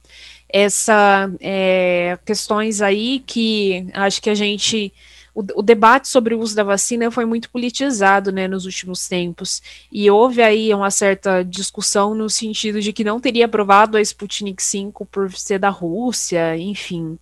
essa 0.48 1.30
é, 1.40 2.18
questões 2.24 2.80
aí 2.80 3.20
que 3.26 3.88
acho 3.94 4.22
que 4.22 4.30
a 4.30 4.34
gente 4.34 4.92
o, 5.36 5.44
o, 5.56 5.62
debate 5.62 6.08
sobre 6.08 6.34
o 6.34 6.40
uso 6.40 6.56
da 6.56 6.64
vacina 6.64 7.10
foi 7.10 7.26
muito 7.26 7.50
politizado, 7.50 8.32
né, 8.32 8.48
nos 8.48 8.64
últimos 8.64 9.06
tempos, 9.06 9.62
e 9.92 10.10
houve 10.10 10.40
aí 10.40 10.72
uma 10.72 10.90
certa 10.90 11.42
discussão 11.42 12.14
no 12.14 12.30
sentido 12.30 12.80
de 12.80 12.90
que 12.90 13.04
não 13.04 13.20
teria 13.20 13.44
aprovado 13.44 13.98
a 13.98 14.00
Sputnik 14.00 14.62
5 14.62 15.04
por 15.04 15.30
ser 15.32 15.58
da 15.58 15.68
Rússia, 15.68 16.56
enfim. 16.56 17.18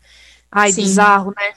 Ai, 0.50 0.70
Sim. 0.70 0.82
bizarro, 0.82 1.34
né? 1.36 1.54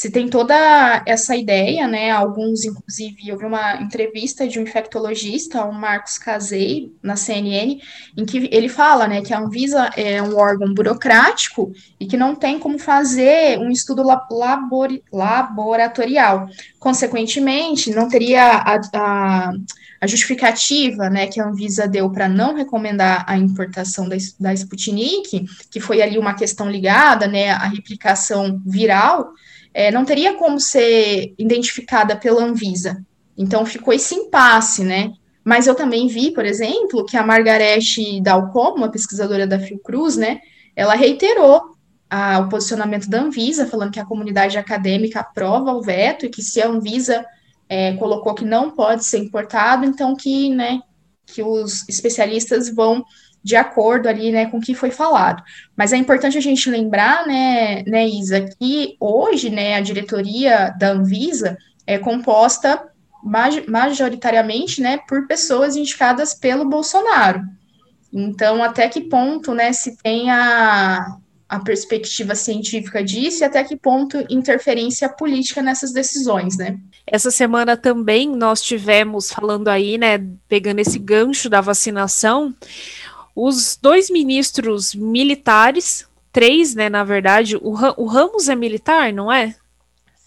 Se 0.00 0.10
tem 0.10 0.30
toda 0.30 1.02
essa 1.04 1.36
ideia, 1.36 1.86
né? 1.86 2.10
Alguns, 2.10 2.64
inclusive, 2.64 3.30
houve 3.30 3.44
uma 3.44 3.82
entrevista 3.82 4.48
de 4.48 4.58
um 4.58 4.62
infectologista, 4.62 5.62
o 5.66 5.74
Marcos 5.74 6.16
Casei, 6.16 6.90
na 7.02 7.16
CNN, 7.16 7.78
em 8.16 8.24
que 8.24 8.48
ele 8.50 8.70
fala, 8.70 9.06
né, 9.06 9.20
que 9.20 9.34
a 9.34 9.38
Anvisa 9.38 9.90
é 9.98 10.22
um 10.22 10.38
órgão 10.38 10.72
burocrático 10.72 11.70
e 12.00 12.06
que 12.06 12.16
não 12.16 12.34
tem 12.34 12.58
como 12.58 12.78
fazer 12.78 13.58
um 13.58 13.70
estudo 13.70 14.02
labor, 14.02 14.88
laboratorial. 15.12 16.48
Consequentemente, 16.78 17.90
não 17.90 18.08
teria 18.08 18.42
a, 18.42 18.80
a, 18.94 19.52
a 20.00 20.06
justificativa, 20.06 21.10
né, 21.10 21.26
que 21.26 21.38
a 21.38 21.46
Anvisa 21.46 21.86
deu 21.86 22.10
para 22.10 22.26
não 22.26 22.54
recomendar 22.54 23.22
a 23.28 23.36
importação 23.36 24.08
da, 24.08 24.16
da 24.40 24.54
Sputnik, 24.54 25.44
que 25.70 25.78
foi 25.78 26.00
ali 26.00 26.16
uma 26.16 26.32
questão 26.32 26.70
ligada, 26.70 27.26
né, 27.26 27.50
à 27.50 27.66
replicação 27.66 28.58
viral 28.64 29.34
é, 29.72 29.90
não 29.90 30.04
teria 30.04 30.34
como 30.34 30.58
ser 30.58 31.34
identificada 31.38 32.16
pela 32.16 32.44
Anvisa. 32.44 33.04
Então 33.36 33.64
ficou 33.64 33.94
esse 33.94 34.14
impasse, 34.14 34.84
né? 34.84 35.12
Mas 35.44 35.66
eu 35.66 35.74
também 35.74 36.06
vi, 36.06 36.32
por 36.32 36.44
exemplo, 36.44 37.04
que 37.04 37.16
a 37.16 37.24
Margarete 37.24 38.20
Dalcom, 38.20 38.74
uma 38.74 38.90
pesquisadora 38.90 39.46
da 39.46 39.58
Fiocruz, 39.58 40.16
né, 40.16 40.40
ela 40.76 40.94
reiterou 40.94 41.74
a, 42.08 42.40
o 42.40 42.48
posicionamento 42.48 43.08
da 43.08 43.22
Anvisa, 43.22 43.66
falando 43.66 43.92
que 43.92 44.00
a 44.00 44.04
comunidade 44.04 44.58
acadêmica 44.58 45.20
aprova 45.20 45.72
o 45.72 45.82
veto 45.82 46.26
e 46.26 46.28
que 46.28 46.42
se 46.42 46.60
a 46.60 46.68
Anvisa 46.68 47.24
é, 47.68 47.94
colocou 47.94 48.34
que 48.34 48.44
não 48.44 48.70
pode 48.70 49.04
ser 49.04 49.18
importado, 49.18 49.86
então 49.86 50.14
que, 50.14 50.50
né, 50.50 50.80
que 51.24 51.42
os 51.42 51.88
especialistas 51.88 52.68
vão 52.68 53.04
de 53.42 53.56
acordo 53.56 54.08
ali, 54.08 54.30
né, 54.30 54.46
com 54.46 54.58
o 54.58 54.60
que 54.60 54.74
foi 54.74 54.90
falado. 54.90 55.42
Mas 55.76 55.92
é 55.92 55.96
importante 55.96 56.36
a 56.36 56.42
gente 56.42 56.70
lembrar, 56.70 57.26
né, 57.26 57.82
né, 57.86 58.06
Isa, 58.06 58.46
que 58.58 58.96
hoje, 59.00 59.50
né, 59.50 59.74
a 59.74 59.80
diretoria 59.80 60.74
da 60.78 60.90
Anvisa 60.90 61.56
é 61.86 61.98
composta 61.98 62.86
majoritariamente, 63.66 64.80
né, 64.80 64.98
por 65.08 65.26
pessoas 65.26 65.76
indicadas 65.76 66.34
pelo 66.34 66.68
Bolsonaro. 66.68 67.42
Então, 68.12 68.62
até 68.62 68.88
que 68.88 69.02
ponto, 69.02 69.54
né, 69.54 69.72
se 69.72 69.96
tem 70.02 70.30
a, 70.30 71.16
a 71.48 71.60
perspectiva 71.60 72.34
científica 72.34 73.02
disso 73.02 73.42
e 73.42 73.44
até 73.44 73.62
que 73.64 73.76
ponto 73.76 74.24
interferência 74.30 75.08
política 75.08 75.60
nessas 75.60 75.92
decisões, 75.92 76.56
né? 76.56 76.78
Essa 77.06 77.30
semana 77.30 77.76
também 77.76 78.28
nós 78.28 78.62
tivemos 78.62 79.32
falando 79.32 79.68
aí, 79.68 79.98
né, 79.98 80.24
pegando 80.48 80.78
esse 80.78 80.98
gancho 80.98 81.50
da 81.50 81.60
vacinação, 81.60 82.54
os 83.46 83.78
dois 83.80 84.10
ministros 84.10 84.94
militares, 84.94 86.06
três, 86.32 86.74
né, 86.74 86.88
na 86.88 87.04
verdade, 87.04 87.56
o, 87.56 87.70
o 87.96 88.06
Ramos 88.06 88.48
é 88.48 88.54
militar, 88.54 89.12
não 89.12 89.32
é? 89.32 89.54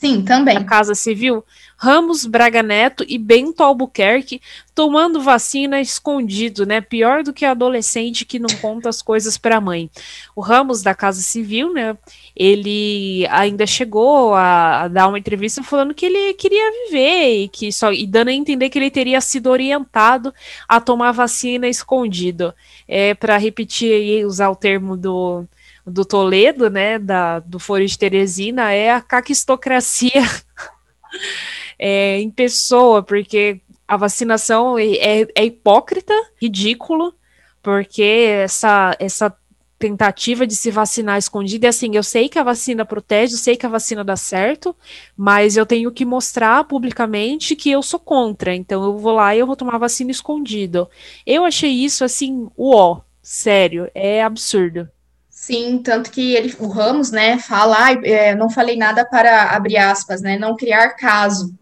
Sim, 0.04 0.22
também. 0.22 0.58
A 0.58 0.64
Casa 0.66 0.94
Civil. 0.96 1.46
Ramos 1.78 2.26
Braga 2.26 2.62
Neto 2.62 3.06
e 3.08 3.18
Bento 3.18 3.64
Albuquerque 3.64 4.42
tomando 4.76 5.22
vacina 5.22 5.80
escondido, 5.80 6.66
né? 6.66 6.82
Pior 6.82 7.24
do 7.24 7.32
que 7.32 7.46
adolescente 7.46 8.26
que 8.26 8.38
não 8.38 8.50
conta 8.62 8.90
as 8.90 9.02
coisas 9.02 9.38
para 9.38 9.56
a 9.56 9.62
mãe. 9.62 9.90
O 10.36 10.42
Ramos 10.42 10.84
da 10.84 10.94
Casa 10.94 11.22
Civil, 11.22 11.72
né? 11.72 11.98
Ele 12.36 13.26
ainda 13.32 13.66
chegou 13.66 14.34
a, 14.34 14.82
a, 14.82 14.88
dar 14.90 15.08
uma 15.08 15.20
entrevista 15.20 15.64
falando 15.64 15.94
que 15.94 16.06
ele 16.06 16.34
queria 16.34 16.70
viver 16.86 17.44
e 17.44 17.48
que 17.48 17.72
só 17.72 17.94
e 17.94 18.06
dando 18.06 18.28
a 18.28 18.34
entender 18.34 18.70
que 18.70 18.78
ele 18.78 18.92
teria 18.92 19.22
sido 19.22 19.50
orientado 19.50 20.34
a 20.68 20.82
tomar 20.82 21.14
vacina 21.14 21.66
escondido. 21.66 22.54
É 22.90 23.14
para 23.14 23.38
repetir 23.38 23.90
e 23.90 24.26
usar 24.26 24.50
o 24.50 24.56
termo 24.56 24.98
do 24.98 25.46
do 25.86 26.06
Toledo, 26.06 26.70
né, 26.70 26.98
da, 26.98 27.40
do 27.40 27.60
Foro 27.60 27.86
de 27.86 27.98
Teresina, 27.98 28.72
é 28.72 28.92
a 28.92 29.02
caquistocracia 29.02 30.24
é, 31.78 32.20
em 32.20 32.32
pessoa, 32.32 33.04
porque 33.04 33.62
a 33.88 33.98
vacinação 33.98 34.78
é, 34.78 34.94
é, 34.94 35.28
é 35.36 35.46
hipócrita, 35.46 36.14
ridículo, 36.42 37.14
porque 37.62 38.04
essa, 38.44 38.96
essa 39.00 39.36
tentativa 39.84 40.48
de 40.48 40.56
se 40.56 40.72
vacinar 40.72 41.18
escondida 41.18 41.68
é 41.68 41.70
assim, 41.70 41.94
eu 41.94 42.04
sei 42.04 42.30
que 42.30 42.40
a 42.40 42.44
vacina 42.44 42.86
protege, 42.86 43.34
eu 43.34 43.38
sei 43.38 43.58
que 43.58 43.66
a 43.66 43.70
vacina 43.70 44.02
dá 44.02 44.16
certo, 44.16 44.74
mas 45.16 45.58
eu 45.58 45.66
tenho 45.66 45.92
que 45.92 46.06
mostrar 46.06 46.64
publicamente 46.64 47.54
que 47.54 47.70
eu 47.70 47.84
sou 47.84 48.00
contra, 48.00 48.56
então 48.56 48.82
eu 48.82 48.98
vou 48.98 49.14
lá 49.14 49.36
e 49.36 49.40
eu 49.40 49.48
vou 49.48 49.58
tomar 49.58 49.78
vacina 49.78 50.10
escondido. 50.10 50.90
Eu 51.26 51.44
achei 51.44 51.70
isso 51.70 52.06
assim, 52.06 52.48
uó, 52.58 53.02
sério, 53.22 53.92
é 53.94 54.24
absurdo. 54.24 54.88
Sim, 55.46 55.80
tanto 55.84 56.10
que 56.10 56.36
ele, 56.36 56.56
o 56.58 56.70
Ramos, 56.70 57.12
né, 57.12 57.38
fala, 57.38 57.76
ah, 57.90 58.36
não 58.38 58.50
falei 58.50 58.78
nada 58.78 59.04
para, 59.04 59.50
abrir 59.50 59.76
aspas, 59.76 60.22
né, 60.22 60.38
não 60.38 60.56
criar 60.56 60.92
caso, 60.92 61.54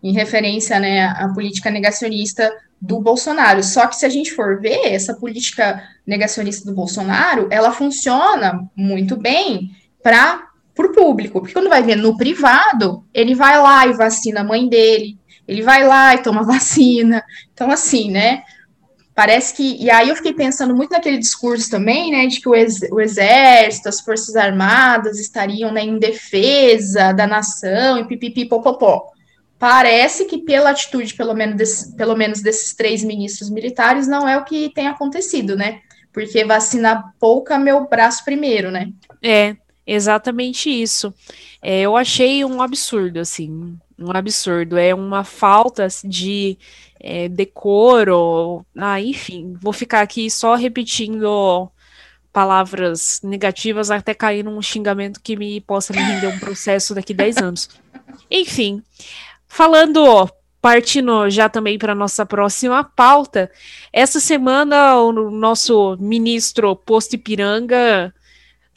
em 0.00 0.12
referência, 0.12 0.78
né, 0.78 1.06
à 1.06 1.28
política 1.34 1.68
negacionista 1.68 2.48
do 2.80 3.00
Bolsonaro. 3.00 3.60
Só 3.64 3.88
que 3.88 3.96
se 3.96 4.06
a 4.06 4.08
gente 4.08 4.30
for 4.30 4.60
ver, 4.60 4.86
essa 4.86 5.14
política 5.14 5.82
negacionista 6.06 6.64
do 6.64 6.76
Bolsonaro, 6.76 7.48
ela 7.50 7.72
funciona 7.72 8.68
muito 8.76 9.16
bem 9.16 9.72
para 10.00 10.46
o 10.78 10.92
público, 10.92 11.40
porque 11.40 11.54
quando 11.54 11.68
vai 11.68 11.82
ver 11.82 11.96
no 11.96 12.16
privado, 12.16 13.04
ele 13.12 13.34
vai 13.34 13.60
lá 13.60 13.84
e 13.84 13.94
vacina 13.94 14.42
a 14.42 14.44
mãe 14.44 14.68
dele, 14.68 15.18
ele 15.48 15.60
vai 15.60 15.84
lá 15.84 16.14
e 16.14 16.22
toma 16.22 16.44
vacina. 16.46 17.20
Então, 17.52 17.68
assim, 17.68 18.12
né, 18.12 18.44
Parece 19.14 19.54
que. 19.54 19.76
E 19.80 19.90
aí 19.90 20.08
eu 20.08 20.16
fiquei 20.16 20.32
pensando 20.32 20.74
muito 20.74 20.90
naquele 20.90 21.18
discurso 21.18 21.70
também, 21.70 22.10
né, 22.10 22.26
de 22.26 22.40
que 22.40 22.48
o, 22.48 22.54
ex, 22.54 22.80
o 22.90 23.00
exército, 23.00 23.88
as 23.88 24.00
forças 24.00 24.34
armadas 24.34 25.20
estariam 25.20 25.72
né, 25.72 25.82
em 25.82 25.98
defesa 25.98 27.12
da 27.12 27.26
nação 27.26 27.98
e 27.98 28.04
pipipi 28.06 28.46
popopó. 28.46 29.12
Parece 29.56 30.24
que, 30.24 30.38
pela 30.38 30.70
atitude, 30.70 31.14
pelo 31.14 31.32
menos, 31.32 31.56
desse, 31.56 31.96
pelo 31.96 32.16
menos 32.16 32.42
desses 32.42 32.74
três 32.74 33.04
ministros 33.04 33.48
militares, 33.48 34.08
não 34.08 34.28
é 34.28 34.36
o 34.36 34.44
que 34.44 34.70
tem 34.74 34.88
acontecido, 34.88 35.56
né? 35.56 35.80
Porque 36.12 36.44
vacina 36.44 37.04
pouca, 37.20 37.56
meu 37.56 37.88
braço 37.88 38.24
primeiro, 38.24 38.70
né? 38.70 38.90
É, 39.22 39.56
exatamente 39.86 40.68
isso. 40.68 41.14
É, 41.62 41.80
eu 41.82 41.96
achei 41.96 42.44
um 42.44 42.60
absurdo, 42.60 43.20
assim, 43.20 43.78
um 43.96 44.10
absurdo. 44.12 44.76
É 44.76 44.92
uma 44.92 45.22
falta 45.22 45.86
de 46.04 46.58
é, 47.06 47.28
decoro, 47.28 48.64
ah, 48.74 48.98
enfim, 48.98 49.54
vou 49.60 49.74
ficar 49.74 50.00
aqui 50.00 50.30
só 50.30 50.54
repetindo 50.54 51.70
palavras 52.32 53.20
negativas 53.22 53.90
até 53.90 54.14
cair 54.14 54.42
num 54.42 54.60
xingamento 54.62 55.20
que 55.22 55.36
me 55.36 55.60
possa 55.60 55.92
me 55.92 56.00
render 56.00 56.28
um 56.28 56.38
processo 56.38 56.94
daqui 56.94 57.12
10 57.12 57.36
anos. 57.36 57.68
Enfim, 58.30 58.82
falando, 59.46 60.26
partindo 60.62 61.28
já 61.28 61.46
também 61.46 61.78
para 61.78 61.94
nossa 61.94 62.24
próxima 62.24 62.82
pauta, 62.82 63.50
essa 63.92 64.18
semana 64.18 64.96
o 64.96 65.12
nosso 65.30 65.98
ministro 66.00 66.74
Posto 66.74 67.16
Ipiranga 67.16 68.14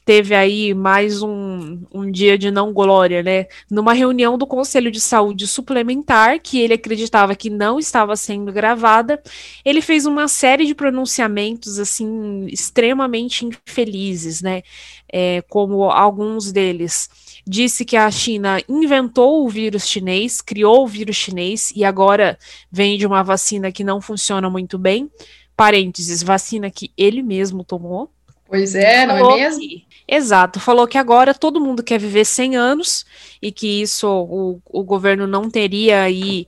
teve 0.08 0.34
aí 0.34 0.74
mais 0.74 1.22
um, 1.22 1.82
um 1.94 2.10
dia 2.10 2.38
de 2.38 2.50
não 2.50 2.72
glória, 2.72 3.22
né? 3.22 3.48
Numa 3.70 3.92
reunião 3.92 4.38
do 4.38 4.48
Conselho 4.48 4.90
de 4.90 5.02
Saúde 5.02 5.46
Suplementar, 5.46 6.40
que 6.40 6.62
ele 6.62 6.76
acreditava 6.76 7.36
que 7.36 7.50
não 7.50 7.78
estava 7.78 8.16
sendo 8.16 8.50
gravada, 8.54 9.22
ele 9.66 9.82
fez 9.82 10.06
uma 10.06 10.30
série 10.30 10.66
de 10.66 10.74
pronunciamentos, 10.74 11.78
assim, 11.78 12.46
extremamente 12.48 13.46
infelizes, 13.46 14.42
né? 14.42 14.64
É, 15.12 15.44
como 15.50 15.84
alguns 15.84 16.54
deles 16.54 17.10
disse 17.46 17.84
que 17.84 17.98
a 17.98 18.10
China 18.10 18.62
inventou 18.70 19.46
o 19.46 19.50
vírus 19.50 19.86
chinês, 19.90 20.40
criou 20.40 20.86
o 20.86 20.88
vírus 20.88 21.18
chinês 21.18 21.74
e 21.76 21.84
agora 21.84 22.40
vende 22.72 23.06
uma 23.06 23.24
vacina 23.24 23.74
que 23.74 23.84
não 23.84 24.00
funciona 24.00 24.50
muito 24.50 24.78
bem. 24.78 25.12
Parênteses, 25.54 26.24
vacina 26.24 26.72
que 26.72 26.94
ele 26.98 27.22
mesmo 27.22 27.62
tomou. 27.62 28.10
Pois 28.48 28.74
é, 28.76 29.06
não 29.06 29.18
é 29.18 29.36
mesmo? 29.36 29.64
Exato, 30.08 30.60
falou 30.60 30.88
que 30.88 30.98
agora 30.98 31.34
todo 31.34 31.60
mundo 31.60 31.84
quer 31.84 32.00
viver 32.00 32.24
100 32.24 32.56
anos 32.56 33.06
e 33.42 33.52
que 33.52 33.82
isso 33.82 34.08
o, 34.08 34.62
o 34.66 34.84
governo 34.84 35.28
não 35.28 35.50
teria 35.50 36.04
aí 36.04 36.48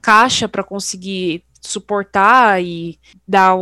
caixa 0.00 0.48
para 0.48 0.62
conseguir 0.62 1.42
suportar 1.60 2.62
e 2.62 2.98
dar 3.28 3.54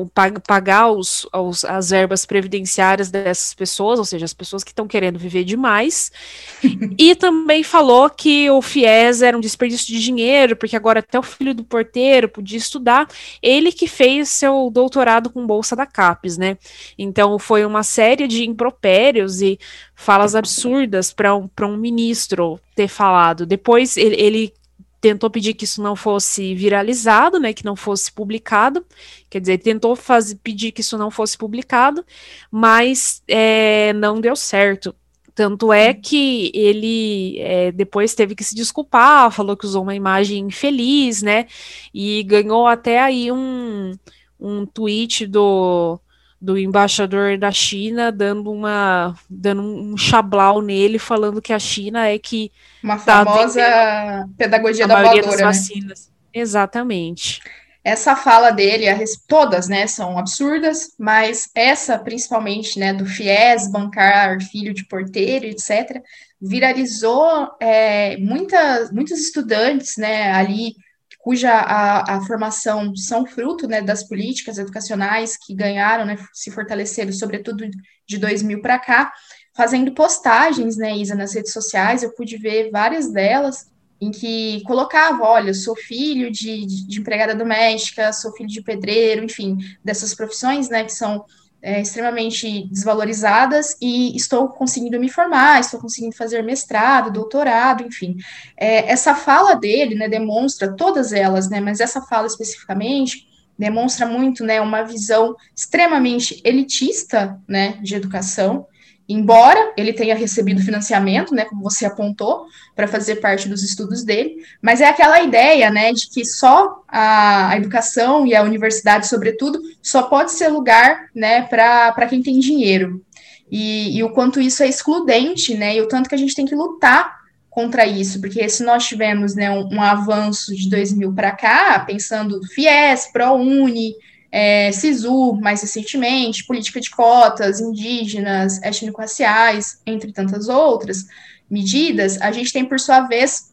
pagar 0.46 0.90
os, 0.90 1.26
os, 1.34 1.64
as 1.64 1.90
verbas 1.90 2.24
previdenciárias 2.24 3.10
dessas 3.10 3.52
pessoas, 3.54 3.98
ou 3.98 4.04
seja, 4.04 4.24
as 4.24 4.32
pessoas 4.32 4.62
que 4.62 4.70
estão 4.70 4.86
querendo 4.86 5.18
viver 5.18 5.44
demais. 5.44 6.12
e 6.98 7.14
também 7.14 7.62
falou 7.62 8.08
que 8.08 8.48
o 8.50 8.62
FIES 8.62 9.22
era 9.22 9.36
um 9.36 9.40
desperdício 9.40 9.86
de 9.86 10.00
dinheiro, 10.00 10.56
porque 10.56 10.76
agora 10.76 11.00
até 11.00 11.18
o 11.18 11.22
filho 11.22 11.54
do 11.54 11.64
porteiro 11.64 12.28
podia 12.28 12.58
estudar. 12.58 13.08
Ele 13.42 13.72
que 13.72 13.88
fez 13.88 14.28
seu 14.28 14.70
doutorado 14.72 15.30
com 15.30 15.46
bolsa 15.46 15.74
da 15.74 15.86
CAPES, 15.86 16.38
né? 16.38 16.56
Então 16.96 17.38
foi 17.38 17.64
uma 17.64 17.82
série 17.82 18.28
de 18.28 18.48
impropérios 18.48 19.42
e 19.42 19.58
falas 19.94 20.34
absurdas 20.34 21.12
para 21.12 21.34
um, 21.34 21.50
um 21.62 21.76
ministro 21.76 22.60
ter 22.74 22.88
falado. 22.88 23.44
Depois 23.44 23.96
ele, 23.96 24.14
ele 24.16 24.52
tentou 25.00 25.30
pedir 25.30 25.54
que 25.54 25.64
isso 25.64 25.82
não 25.82 25.94
fosse 25.94 26.54
viralizado, 26.54 27.38
né, 27.38 27.52
que 27.52 27.64
não 27.64 27.76
fosse 27.76 28.12
publicado, 28.12 28.84
quer 29.30 29.40
dizer, 29.40 29.58
tentou 29.58 29.94
fazer, 29.94 30.36
pedir 30.36 30.72
que 30.72 30.80
isso 30.80 30.98
não 30.98 31.10
fosse 31.10 31.38
publicado, 31.38 32.04
mas 32.50 33.22
é, 33.28 33.92
não 33.94 34.20
deu 34.20 34.34
certo. 34.34 34.94
Tanto 35.34 35.72
é 35.72 35.94
que 35.94 36.50
ele 36.52 37.38
é, 37.38 37.70
depois 37.70 38.12
teve 38.14 38.34
que 38.34 38.42
se 38.42 38.56
desculpar, 38.56 39.30
falou 39.30 39.56
que 39.56 39.66
usou 39.66 39.84
uma 39.84 39.94
imagem 39.94 40.46
infeliz, 40.46 41.22
né, 41.22 41.46
e 41.94 42.22
ganhou 42.24 42.66
até 42.66 43.00
aí 43.00 43.30
um, 43.30 43.92
um 44.40 44.66
tweet 44.66 45.26
do, 45.26 46.00
do 46.40 46.56
embaixador 46.56 47.36
da 47.36 47.50
China 47.50 48.12
dando 48.12 48.50
uma 48.52 49.14
dando 49.28 49.62
um 49.62 49.96
chablau 49.96 50.62
nele 50.62 50.98
falando 50.98 51.42
que 51.42 51.52
a 51.52 51.58
China 51.58 52.06
é 52.06 52.18
que 52.18 52.52
uma 52.82 52.96
tá 52.96 53.24
famosa 53.24 54.28
pedagogia 54.36 54.86
da 54.86 55.02
voadora, 55.02 55.22
das 55.22 55.36
né? 55.36 55.44
vacinas. 55.44 56.06
Né? 56.06 56.40
Exatamente. 56.40 57.40
Essa 57.82 58.14
fala 58.14 58.50
dele, 58.50 58.84
todas, 59.26 59.66
né, 59.66 59.86
são 59.86 60.18
absurdas, 60.18 60.94
mas 60.98 61.48
essa 61.54 61.96
principalmente, 61.98 62.78
né, 62.78 62.92
do 62.92 63.06
FIES, 63.06 63.70
bancar 63.70 64.42
filho 64.42 64.74
de 64.74 64.84
porteiro, 64.84 65.46
etc., 65.46 66.02
viralizou 66.40 67.48
é, 67.58 68.18
muitas, 68.18 68.92
muitos 68.92 69.18
estudantes, 69.18 69.96
né, 69.96 70.30
ali 70.32 70.74
cuja 71.18 71.52
a, 71.52 72.16
a 72.16 72.20
formação 72.22 72.94
são 72.96 73.26
fruto 73.26 73.66
né, 73.66 73.82
das 73.82 74.06
políticas 74.06 74.56
educacionais 74.56 75.36
que 75.36 75.54
ganharam, 75.54 76.04
né, 76.04 76.16
se 76.32 76.50
fortaleceram, 76.50 77.12
sobretudo 77.12 77.68
de 78.06 78.18
2000 78.18 78.62
para 78.62 78.78
cá, 78.78 79.12
fazendo 79.54 79.92
postagens, 79.92 80.76
né, 80.76 80.96
Isa, 80.96 81.14
nas 81.14 81.34
redes 81.34 81.52
sociais, 81.52 82.02
eu 82.02 82.14
pude 82.14 82.38
ver 82.38 82.70
várias 82.70 83.12
delas, 83.12 83.66
em 84.00 84.12
que 84.12 84.62
colocava, 84.64 85.24
olha, 85.24 85.52
sou 85.52 85.74
filho 85.74 86.30
de, 86.30 86.64
de, 86.64 86.86
de 86.86 87.00
empregada 87.00 87.34
doméstica, 87.34 88.12
sou 88.12 88.32
filho 88.32 88.48
de 88.48 88.62
pedreiro, 88.62 89.24
enfim, 89.24 89.58
dessas 89.84 90.14
profissões, 90.14 90.68
né, 90.68 90.84
que 90.84 90.92
são 90.92 91.24
é, 91.60 91.80
extremamente 91.80 92.68
desvalorizadas 92.68 93.76
e 93.80 94.16
estou 94.16 94.48
conseguindo 94.48 94.98
me 95.00 95.08
formar, 95.08 95.60
estou 95.60 95.80
conseguindo 95.80 96.14
fazer 96.14 96.42
mestrado, 96.42 97.12
doutorado, 97.12 97.82
enfim. 97.84 98.16
É, 98.56 98.90
essa 98.90 99.14
fala 99.14 99.54
dele, 99.54 99.94
né, 99.94 100.08
demonstra 100.08 100.74
todas 100.74 101.12
elas, 101.12 101.50
né, 101.50 101.60
mas 101.60 101.80
essa 101.80 102.00
fala 102.02 102.26
especificamente 102.26 103.26
demonstra 103.58 104.06
muito, 104.06 104.44
né, 104.44 104.60
uma 104.60 104.82
visão 104.82 105.34
extremamente 105.54 106.40
elitista, 106.44 107.40
né, 107.48 107.72
de 107.82 107.96
educação, 107.96 108.66
embora 109.08 109.72
ele 109.76 109.92
tenha 109.92 110.14
recebido 110.14 110.60
financiamento, 110.60 111.34
né, 111.34 111.46
como 111.46 111.62
você 111.62 111.86
apontou, 111.86 112.44
para 112.76 112.86
fazer 112.86 113.16
parte 113.16 113.48
dos 113.48 113.62
estudos 113.62 114.04
dele, 114.04 114.36
mas 114.60 114.82
é 114.82 114.86
aquela 114.86 115.22
ideia, 115.22 115.70
né, 115.70 115.92
de 115.92 116.10
que 116.10 116.24
só 116.24 116.82
a, 116.86 117.50
a 117.50 117.56
educação 117.56 118.26
e 118.26 118.34
a 118.34 118.42
universidade, 118.42 119.08
sobretudo, 119.08 119.60
só 119.82 120.02
pode 120.02 120.32
ser 120.32 120.48
lugar, 120.48 121.08
né, 121.14 121.42
para 121.42 122.06
quem 122.06 122.22
tem 122.22 122.38
dinheiro. 122.38 123.02
E, 123.50 123.96
e, 123.96 124.04
o 124.04 124.10
quanto 124.10 124.42
isso 124.42 124.62
é 124.62 124.68
excludente, 124.68 125.54
né, 125.54 125.76
e 125.76 125.80
o 125.80 125.88
tanto 125.88 126.08
que 126.08 126.14
a 126.14 126.18
gente 126.18 126.34
tem 126.34 126.44
que 126.44 126.54
lutar 126.54 127.16
contra 127.48 127.86
isso, 127.86 128.20
porque 128.20 128.46
se 128.48 128.62
nós 128.62 128.86
tivermos, 128.86 129.34
né, 129.34 129.50
um, 129.50 129.76
um 129.76 129.82
avanço 129.82 130.54
de 130.54 130.68
2000 130.68 131.14
para 131.14 131.32
cá, 131.32 131.80
pensando 131.80 132.40
FIES, 132.54 133.10
ProUni, 133.10 133.94
é, 134.30 134.70
SISU, 134.72 135.34
mais 135.40 135.62
recentemente, 135.62 136.44
política 136.44 136.80
de 136.80 136.90
cotas, 136.90 137.60
indígenas, 137.60 138.62
étnico-raciais, 138.62 139.80
entre 139.86 140.12
tantas 140.12 140.48
outras 140.48 141.06
medidas, 141.50 142.20
a 142.20 142.30
gente 142.30 142.52
tem, 142.52 142.64
por 142.64 142.78
sua 142.78 143.00
vez, 143.00 143.52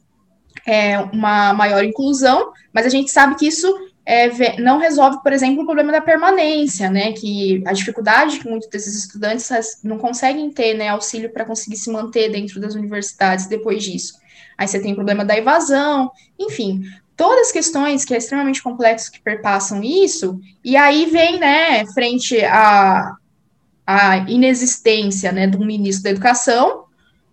é, 0.66 1.00
uma 1.00 1.54
maior 1.54 1.84
inclusão, 1.84 2.52
mas 2.74 2.86
a 2.86 2.90
gente 2.90 3.10
sabe 3.10 3.36
que 3.36 3.48
isso 3.48 3.74
é, 4.06 4.60
não 4.62 4.78
resolve, 4.78 5.22
por 5.24 5.34
exemplo, 5.34 5.64
o 5.64 5.66
problema 5.66 5.92
da 5.92 6.02
permanência, 6.02 6.90
né, 6.90 7.14
que 7.14 7.64
a 7.66 7.74
dificuldade 7.74 8.40
que 8.40 8.50
muitos 8.50 8.70
desses 8.70 8.96
estudantes 8.96 9.50
não 9.84 9.98
conseguem 9.98 10.52
ter, 10.52 10.76
né, 10.76 10.90
auxílio 10.90 11.32
para 11.32 11.46
conseguir 11.46 11.78
se 11.78 11.90
manter 11.90 12.32
dentro 12.32 12.60
das 12.60 12.76
universidades 12.76 13.48
depois 13.48 13.84
disso. 13.84 14.20
Aí 14.58 14.68
você 14.68 14.80
tem 14.80 14.92
o 14.92 14.96
problema 14.96 15.26
da 15.26 15.38
evasão, 15.38 16.12
enfim, 16.40 16.84
todas 17.16 17.48
as 17.48 17.52
questões 17.52 18.04
que 18.04 18.14
é 18.14 18.18
extremamente 18.18 18.62
complexo 18.62 19.12
que 19.12 19.22
perpassam 19.22 19.84
isso, 19.84 20.40
e 20.64 20.76
aí 20.76 21.06
vem, 21.06 21.40
né, 21.40 21.86
frente 21.88 22.44
à, 22.44 23.16
à 23.86 24.18
inexistência, 24.30 25.32
né, 25.32 25.48
do 25.48 25.60
ministro 25.60 26.04
da 26.04 26.10
Educação, 26.10 26.86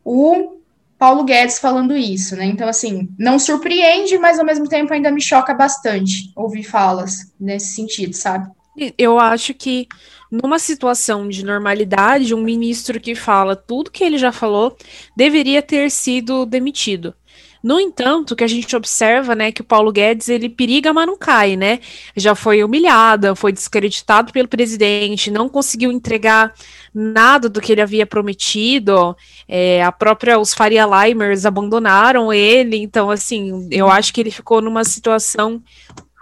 o 0.04 0.56
Paulo 0.98 1.24
Guedes 1.24 1.58
falando 1.58 1.96
isso, 1.96 2.36
né, 2.36 2.44
então, 2.44 2.68
assim, 2.68 3.08
não 3.18 3.38
surpreende, 3.38 4.16
mas 4.18 4.38
ao 4.38 4.46
mesmo 4.46 4.68
tempo 4.68 4.92
ainda 4.92 5.10
me 5.10 5.20
choca 5.20 5.52
bastante 5.52 6.32
ouvir 6.36 6.62
falas 6.62 7.32
nesse 7.38 7.74
sentido, 7.74 8.14
sabe? 8.14 8.48
Eu 8.96 9.18
acho 9.18 9.52
que 9.52 9.86
numa 10.30 10.58
situação 10.58 11.28
de 11.28 11.44
normalidade, 11.44 12.34
um 12.34 12.40
ministro 12.40 12.98
que 12.98 13.14
fala 13.14 13.54
tudo 13.54 13.90
que 13.90 14.02
ele 14.02 14.16
já 14.16 14.32
falou 14.32 14.74
deveria 15.14 15.60
ter 15.60 15.90
sido 15.90 16.46
demitido. 16.46 17.14
No 17.62 17.78
entanto, 17.78 18.34
que 18.34 18.42
a 18.42 18.48
gente 18.48 18.74
observa, 18.74 19.34
né, 19.34 19.52
que 19.52 19.60
o 19.60 19.64
Paulo 19.64 19.92
Guedes 19.92 20.28
ele 20.28 20.48
periga, 20.48 20.92
mas 20.92 21.06
não 21.06 21.16
cai, 21.16 21.56
né? 21.56 21.78
Já 22.16 22.34
foi 22.34 22.64
humilhada, 22.64 23.36
foi 23.36 23.52
descreditado 23.52 24.32
pelo 24.32 24.48
presidente, 24.48 25.30
não 25.30 25.48
conseguiu 25.48 25.92
entregar 25.92 26.52
nada 26.92 27.48
do 27.48 27.60
que 27.60 27.72
ele 27.72 27.80
havia 27.80 28.06
prometido. 28.06 29.16
É, 29.46 29.82
a 29.82 29.92
própria 29.92 30.38
os 30.38 30.52
Faria 30.52 30.84
Limers 30.86 31.46
abandonaram 31.46 32.32
ele, 32.32 32.76
então 32.76 33.10
assim, 33.10 33.68
eu 33.70 33.88
acho 33.88 34.12
que 34.12 34.20
ele 34.20 34.30
ficou 34.30 34.60
numa 34.60 34.84
situação 34.84 35.62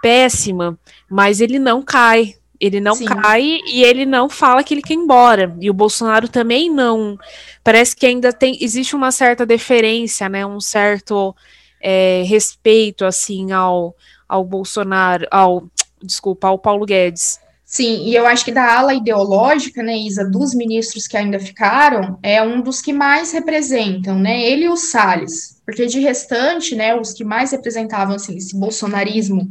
péssima, 0.01 0.77
mas 1.09 1.41
ele 1.41 1.59
não 1.59 1.81
cai, 1.81 2.35
ele 2.61 2.79
não 2.79 2.93
Sim. 2.93 3.05
cai 3.05 3.41
e 3.65 3.83
ele 3.83 4.05
não 4.05 4.29
fala 4.29 4.63
que 4.63 4.73
ele 4.73 4.83
quer 4.83 4.93
ir 4.93 4.97
embora. 4.97 5.55
E 5.59 5.69
o 5.69 5.73
Bolsonaro 5.73 6.27
também 6.27 6.69
não. 6.69 7.17
Parece 7.63 7.95
que 7.95 8.05
ainda 8.05 8.31
tem 8.31 8.55
existe 8.61 8.95
uma 8.95 9.11
certa 9.11 9.45
deferência, 9.45 10.29
né? 10.29 10.45
Um 10.45 10.61
certo 10.61 11.35
é, 11.81 12.23
respeito 12.27 13.03
assim 13.03 13.51
ao, 13.51 13.95
ao 14.29 14.45
Bolsonaro, 14.45 15.25
ao 15.31 15.63
desculpa, 16.01 16.47
ao 16.47 16.59
Paulo 16.59 16.85
Guedes. 16.85 17.39
Sim, 17.65 18.03
e 18.05 18.13
eu 18.13 18.27
acho 18.27 18.43
que 18.43 18.51
da 18.51 18.77
ala 18.77 18.93
ideológica, 18.93 19.81
né, 19.81 19.97
Isa, 19.97 20.29
dos 20.29 20.53
ministros 20.53 21.07
que 21.07 21.15
ainda 21.15 21.39
ficaram, 21.39 22.19
é 22.21 22.43
um 22.43 22.61
dos 22.61 22.81
que 22.81 22.91
mais 22.91 23.31
representam, 23.31 24.19
né, 24.19 24.41
ele 24.41 24.65
e 24.65 24.69
o 24.69 24.75
Salles, 24.75 25.61
porque 25.65 25.85
de 25.85 26.01
restante, 26.01 26.75
né, 26.75 26.93
os 26.93 27.13
que 27.13 27.23
mais 27.23 27.51
representavam, 27.51 28.15
assim, 28.15 28.35
esse 28.35 28.59
bolsonarismo, 28.59 29.47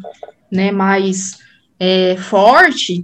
né, 0.52 0.70
mais 0.70 1.38
é, 1.80 2.16
forte, 2.18 3.02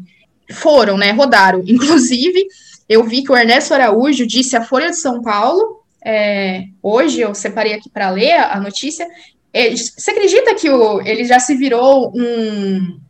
foram, 0.53 0.99
né, 0.99 1.11
rodaram. 1.13 1.63
Inclusive, 1.67 2.47
eu 2.87 3.03
vi 3.05 3.25
que 3.25 3.33
o 3.33 3.37
Ernesto 3.37 3.73
Araújo 3.73 4.27
disse 4.27 4.55
à 4.55 4.63
Folha 4.63 4.91
de 4.91 4.97
São 4.97 5.23
Paulo, 5.23 5.83
é, 6.05 6.65
hoje 6.83 7.23
eu 7.23 7.35
separei 7.35 7.73
aqui 7.73 7.89
para 7.89 8.11
ler 8.11 8.35
a, 8.35 8.61
notícia, 8.61 9.09
é, 9.53 9.75
você 9.75 10.11
acredita 10.11 10.55
que 10.55 10.69
o, 10.69 11.01
ele 11.01 11.25
já 11.25 11.41
se 11.41 11.57
virou 11.57 12.13
um, 12.15 13.01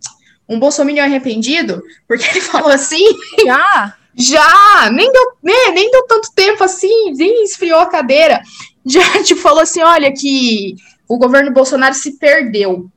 um 0.49 0.59
bolsominion 0.61 1.05
arrependido? 1.05 1.83
Porque 2.07 2.25
ele 2.25 2.41
falou 2.41 2.71
assim... 2.71 3.05
Já? 3.45 3.95
Já! 4.19 4.91
Nem 4.91 5.13
deu, 5.13 5.33
né, 5.43 5.73
nem 5.75 5.91
deu 5.91 6.07
tanto 6.07 6.33
tempo 6.35 6.65
assim, 6.65 7.13
nem 7.13 7.45
esfriou 7.45 7.81
a 7.81 7.91
cadeira. 7.91 8.41
Já 8.89 9.21
te 9.21 9.35
falou 9.35 9.61
assim, 9.61 9.83
olha, 9.83 10.13
que 10.13 10.77
o 11.09 11.19
governo 11.19 11.53
Bolsonaro 11.53 11.93
se 11.93 12.19
perdeu 12.19 12.89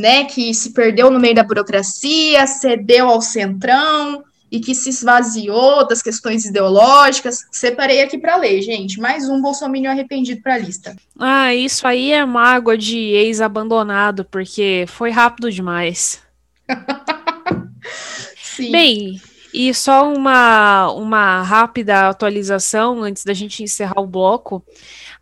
né, 0.00 0.24
que 0.24 0.54
se 0.54 0.70
perdeu 0.70 1.10
no 1.10 1.20
meio 1.20 1.34
da 1.34 1.42
burocracia, 1.42 2.46
cedeu 2.46 3.08
ao 3.08 3.20
centrão 3.20 4.24
e 4.50 4.58
que 4.58 4.74
se 4.74 4.88
esvaziou 4.88 5.86
das 5.86 6.02
questões 6.02 6.44
ideológicas. 6.44 7.46
Separei 7.52 8.02
aqui 8.02 8.18
para 8.18 8.36
ler, 8.36 8.62
gente. 8.62 8.98
Mais 8.98 9.28
um 9.28 9.40
bolsominion 9.40 9.90
arrependido 9.90 10.40
para 10.42 10.54
a 10.54 10.58
lista. 10.58 10.96
Ah, 11.18 11.54
isso 11.54 11.86
aí 11.86 12.10
é 12.12 12.24
mágoa 12.24 12.76
de 12.76 12.98
ex-abandonado, 12.98 14.24
porque 14.24 14.86
foi 14.88 15.10
rápido 15.10 15.52
demais. 15.52 16.20
Sim. 18.42 18.72
Bem, 18.72 19.20
e 19.52 19.72
só 19.74 20.12
uma, 20.12 20.90
uma 20.92 21.42
rápida 21.42 22.08
atualização 22.08 23.02
antes 23.02 23.24
da 23.24 23.34
gente 23.34 23.62
encerrar 23.62 24.00
o 24.00 24.06
bloco. 24.06 24.64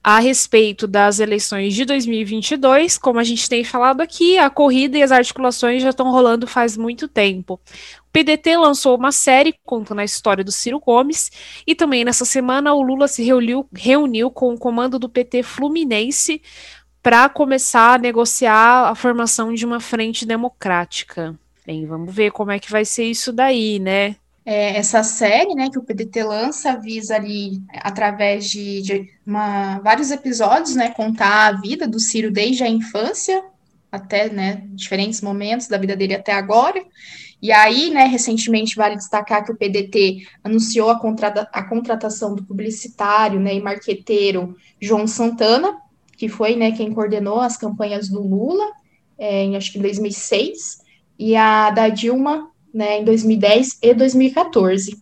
A 0.03 0.19
respeito 0.19 0.87
das 0.87 1.21
eleições 1.21 1.75
de 1.75 1.85
2022. 1.85 2.99
Como 2.99 3.19
a 3.19 3.25
gente 3.25 3.49
tem 3.49 3.65
falado 3.65 4.01
aqui, 4.01 4.39
a 4.39 4.49
corrida 4.49 4.99
e 4.99 5.03
as 5.03 5.13
articulações 5.13 5.83
já 5.83 5.91
estão 5.91 6.11
rolando 6.11 6.47
faz 6.47 6.77
muito 6.77 7.09
tempo. 7.09 7.55
O 7.55 8.11
PDT 8.13 8.57
lançou 8.57 8.97
uma 8.97 9.13
série 9.13 9.55
contando 9.65 10.01
a 10.01 10.05
história 10.05 10.43
do 10.43 10.53
Ciro 10.53 10.81
Gomes 10.81 11.31
e 11.67 11.75
também 11.75 12.05
nessa 12.05 12.25
semana 12.25 12.75
o 12.75 12.83
Lula 12.83 13.09
se 13.09 13.23
reuniu, 13.23 13.69
reuniu 13.75 14.31
com 14.31 14.55
o 14.55 14.59
comando 14.59 14.99
do 14.99 15.09
PT 15.09 15.43
Fluminense 15.43 16.41
para 17.03 17.29
começar 17.29 17.95
a 17.95 17.99
negociar 17.99 18.91
a 18.91 18.95
formação 18.95 19.55
de 19.55 19.65
uma 19.65 19.81
frente 19.81 20.27
democrática. 20.27 21.39
Bem, 21.67 21.87
vamos 21.87 22.15
ver 22.15 22.33
como 22.33 22.51
é 22.51 22.59
que 22.59 22.71
vai 22.71 22.85
ser 22.85 23.05
isso 23.05 23.33
daí, 23.33 23.79
né? 23.79 24.17
É, 24.51 24.79
essa 24.79 25.03
série, 25.03 25.55
né, 25.55 25.69
que 25.69 25.79
o 25.79 25.83
PDT 25.83 26.25
lança, 26.25 26.81
visa 26.81 27.15
ali, 27.15 27.61
através 27.71 28.49
de, 28.49 28.81
de 28.81 29.11
uma, 29.27 29.79
vários 29.81 30.11
episódios, 30.11 30.75
né, 30.75 30.89
contar 30.89 31.49
a 31.49 31.53
vida 31.53 31.87
do 31.87 32.01
Ciro 32.01 32.31
desde 32.31 32.65
a 32.65 32.67
infância 32.67 33.45
até, 33.93 34.31
né, 34.31 34.63
diferentes 34.69 35.21
momentos 35.21 35.69
da 35.69 35.77
vida 35.77 35.95
dele 35.95 36.15
até 36.15 36.33
agora. 36.33 36.83
E 37.43 37.53
aí, 37.53 37.91
né, 37.91 38.07
recentemente 38.07 38.75
vale 38.75 38.97
destacar 38.97 39.45
que 39.45 39.53
o 39.53 39.55
PDT 39.55 40.27
anunciou 40.43 40.89
a, 40.89 40.99
contrata 40.99 41.47
a 41.53 41.63
contratação 41.65 42.35
do 42.35 42.43
publicitário, 42.43 43.39
né, 43.39 43.55
e 43.55 43.61
marqueteiro 43.61 44.57
João 44.81 45.07
Santana, 45.07 45.77
que 46.17 46.27
foi, 46.27 46.57
né, 46.57 46.73
quem 46.73 46.91
coordenou 46.91 47.39
as 47.39 47.59
campanhas 47.59 48.09
do 48.09 48.27
Lula, 48.27 48.65
é, 49.19 49.45
em 49.45 49.57
acho 49.57 49.71
que 49.71 49.79
2006, 49.79 50.79
e 51.19 51.37
a 51.37 51.69
da 51.69 51.91
Dilma 51.91 52.51
né, 52.73 53.01
em 53.01 53.05
2010 53.05 53.79
e 53.83 53.95
2014. 53.95 54.97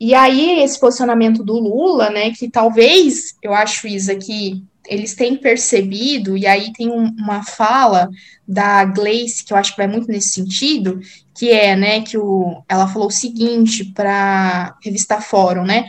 E 0.00 0.14
aí, 0.14 0.60
esse 0.62 0.78
posicionamento 0.78 1.42
do 1.42 1.54
Lula, 1.54 2.10
né, 2.10 2.30
que 2.32 2.50
talvez, 2.50 3.34
eu 3.42 3.54
acho, 3.54 3.86
Isa, 3.86 4.14
que 4.14 4.62
eles 4.86 5.14
têm 5.14 5.36
percebido, 5.36 6.36
e 6.36 6.46
aí 6.46 6.72
tem 6.72 6.90
um, 6.90 7.06
uma 7.18 7.42
fala 7.42 8.08
da 8.46 8.84
Gleice, 8.84 9.44
que 9.44 9.52
eu 9.52 9.56
acho 9.56 9.72
que 9.72 9.78
vai 9.78 9.86
muito 9.86 10.08
nesse 10.08 10.30
sentido, 10.30 11.00
que 11.34 11.50
é, 11.50 11.74
né, 11.74 12.02
que 12.02 12.18
o, 12.18 12.62
ela 12.68 12.86
falou 12.86 13.08
o 13.08 13.12
seguinte 13.12 13.84
para 13.84 14.76
revista 14.82 15.20
Fórum, 15.20 15.64
né, 15.64 15.86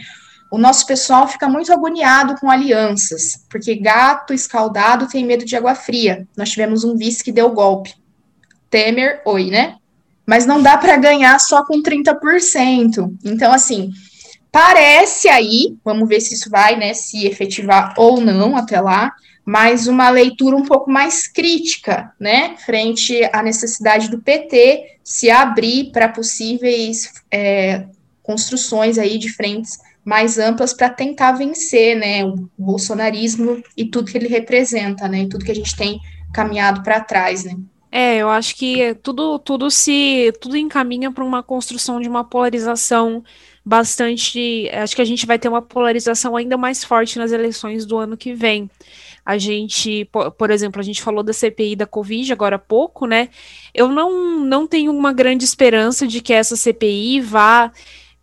o 0.51 0.57
nosso 0.57 0.85
pessoal 0.85 1.27
fica 1.27 1.49
muito 1.49 1.73
agoniado 1.73 2.35
com 2.39 2.49
alianças, 2.49 3.45
porque 3.49 3.75
gato 3.75 4.33
escaldado 4.33 5.07
tem 5.07 5.25
medo 5.25 5.43
de 5.43 5.55
água 5.55 5.75
fria. 5.75 6.25
Nós 6.37 6.49
tivemos 6.49 6.85
um 6.85 6.95
vice 6.95 7.21
que 7.21 7.31
deu 7.31 7.49
golpe. 7.51 7.93
Temer, 8.69 9.21
oi, 9.25 9.49
né? 9.49 9.75
Mas 10.25 10.45
não 10.45 10.61
dá 10.61 10.77
para 10.77 10.97
ganhar 10.97 11.39
só 11.39 11.63
com 11.65 11.81
30%. 11.81 13.13
Então, 13.23 13.51
assim, 13.51 13.91
parece 14.51 15.27
aí, 15.27 15.75
vamos 15.83 16.07
ver 16.07 16.21
se 16.21 16.33
isso 16.33 16.49
vai, 16.49 16.75
né, 16.75 16.93
se 16.93 17.27
efetivar 17.27 17.93
ou 17.97 18.19
não 18.19 18.55
até 18.55 18.79
lá, 18.81 19.13
mas 19.45 19.85
uma 19.85 20.09
leitura 20.09 20.55
um 20.55 20.65
pouco 20.65 20.89
mais 20.89 21.27
crítica, 21.27 22.11
né, 22.19 22.55
frente 22.57 23.23
à 23.31 23.43
necessidade 23.43 24.09
do 24.09 24.21
PT 24.21 24.97
se 25.03 25.29
abrir 25.29 25.91
para 25.91 26.09
possíveis 26.09 27.13
é, 27.29 27.85
construções 28.23 28.97
aí 28.97 29.19
de 29.19 29.29
frentes 29.29 29.77
mais 30.03 30.39
amplas 30.39 30.73
para 30.73 30.89
tentar 30.89 31.33
vencer, 31.33 31.95
né, 31.95 32.23
o 32.23 32.49
bolsonarismo 32.57 33.61
e 33.77 33.85
tudo 33.85 34.11
que 34.11 34.17
ele 34.17 34.27
representa, 34.27 35.07
né, 35.07 35.23
e 35.23 35.29
tudo 35.29 35.45
que 35.45 35.51
a 35.51 35.55
gente 35.55 35.75
tem 35.75 35.99
caminhado 36.33 36.81
para 36.81 36.99
trás, 36.99 37.43
né. 37.43 37.55
É, 37.97 38.17
eu 38.17 38.27
acho 38.29 38.57
que 38.57 38.93
tudo, 38.95 39.39
tudo 39.39 39.71
se 39.71 40.33
tudo 40.41 40.57
encaminha 40.57 41.09
para 41.13 41.23
uma 41.23 41.41
construção 41.41 42.01
de 42.01 42.09
uma 42.09 42.25
polarização 42.25 43.23
bastante. 43.63 44.69
Acho 44.73 44.93
que 44.97 45.01
a 45.01 45.05
gente 45.05 45.25
vai 45.25 45.39
ter 45.39 45.47
uma 45.47 45.61
polarização 45.61 46.35
ainda 46.35 46.57
mais 46.57 46.83
forte 46.83 47.17
nas 47.17 47.31
eleições 47.31 47.85
do 47.85 47.97
ano 47.97 48.17
que 48.17 48.33
vem. 48.33 48.69
A 49.25 49.37
gente, 49.37 50.09
por, 50.37 50.51
exemplo, 50.51 50.81
a 50.81 50.83
gente 50.83 51.01
falou 51.01 51.23
da 51.23 51.31
CPI 51.31 51.77
da 51.77 51.85
Covid 51.85 52.33
agora 52.33 52.57
há 52.57 52.59
pouco, 52.59 53.07
né? 53.07 53.29
Eu 53.73 53.87
não, 53.87 54.41
não 54.41 54.67
tenho 54.67 54.91
uma 54.91 55.13
grande 55.13 55.45
esperança 55.45 56.05
de 56.05 56.21
que 56.21 56.33
essa 56.33 56.57
CPI 56.57 57.21
vá 57.21 57.71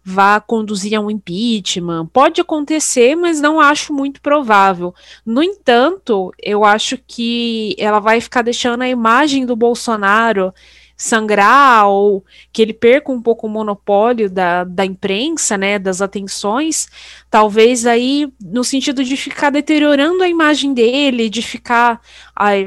vá 0.05 0.41
conduzir 0.41 0.95
a 0.95 1.01
um 1.01 1.11
impeachment. 1.11 2.07
Pode 2.07 2.41
acontecer, 2.41 3.15
mas 3.15 3.41
não 3.41 3.61
acho 3.61 3.93
muito 3.93 4.21
provável. 4.21 4.95
No 5.25 5.43
entanto, 5.43 6.33
eu 6.43 6.65
acho 6.65 6.99
que 7.07 7.75
ela 7.79 8.01
vai 8.01 8.21
ficar 8.21 8.43
deixando 8.43 8.83
a 8.83 8.89
imagem 8.89 9.47
do 9.47 9.55
Bolsonaro 9.55 10.53
sangrar 10.97 11.89
ou 11.89 12.25
que 12.53 12.63
ele 12.63 12.73
perca 12.73 13.11
um 13.11 13.21
pouco 13.21 13.47
o 13.47 13.51
monopólio 13.51 14.31
da, 14.31 14.63
da 14.63 14.85
imprensa, 14.85 15.59
né, 15.59 15.77
das 15.79 16.01
atenções, 16.01 16.87
talvez 17.29 17.87
aí 17.87 18.33
no 18.41 18.63
sentido 18.63 19.03
de 19.03 19.17
ficar 19.17 19.51
deteriorando 19.51 20.23
a 20.23 20.29
imagem 20.29 20.73
dele, 20.73 21.29
de 21.29 21.43
ficar, 21.43 22.01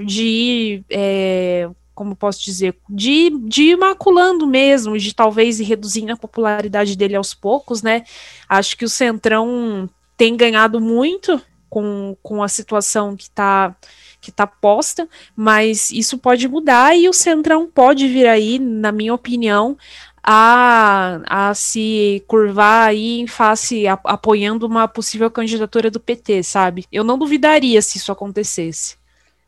de 0.05 0.25
ir 0.25 0.85
é, 0.89 1.69
como 1.95 2.15
posso 2.15 2.43
dizer, 2.43 2.75
de, 2.89 3.31
de 3.47 3.63
ir 3.63 3.77
maculando 3.77 4.45
mesmo, 4.45 4.97
de 4.97 5.15
talvez 5.15 5.59
ir 5.59 5.63
reduzindo 5.63 6.11
a 6.11 6.17
popularidade 6.17 6.95
dele 6.95 7.15
aos 7.15 7.33
poucos, 7.33 7.81
né? 7.81 8.03
Acho 8.47 8.77
que 8.77 8.85
o 8.85 8.89
Centrão 8.89 9.89
tem 10.17 10.35
ganhado 10.35 10.81
muito 10.81 11.41
com, 11.69 12.15
com 12.21 12.43
a 12.43 12.47
situação 12.47 13.15
que 13.15 13.23
está 13.23 13.75
que 14.21 14.31
tá 14.31 14.47
posta, 14.47 15.07
mas 15.35 15.91
isso 15.91 16.17
pode 16.17 16.47
mudar 16.47 16.97
e 16.97 17.07
o 17.07 17.13
Centrão 17.13 17.69
pode 17.69 18.07
vir 18.07 18.25
aí, 18.25 18.57
na 18.57 18.91
minha 18.91 19.13
opinião, 19.13 19.77
a, 20.23 21.21
a 21.27 21.53
se 21.53 22.23
curvar 22.27 22.87
aí 22.87 23.19
em 23.19 23.27
face, 23.27 23.87
a, 23.87 23.93
apoiando 24.05 24.65
uma 24.65 24.87
possível 24.87 25.29
candidatura 25.29 25.91
do 25.91 25.99
PT, 25.99 26.41
sabe? 26.41 26.85
Eu 26.91 27.03
não 27.03 27.19
duvidaria 27.19 27.79
se 27.83 27.99
isso 27.99 28.11
acontecesse. 28.11 28.97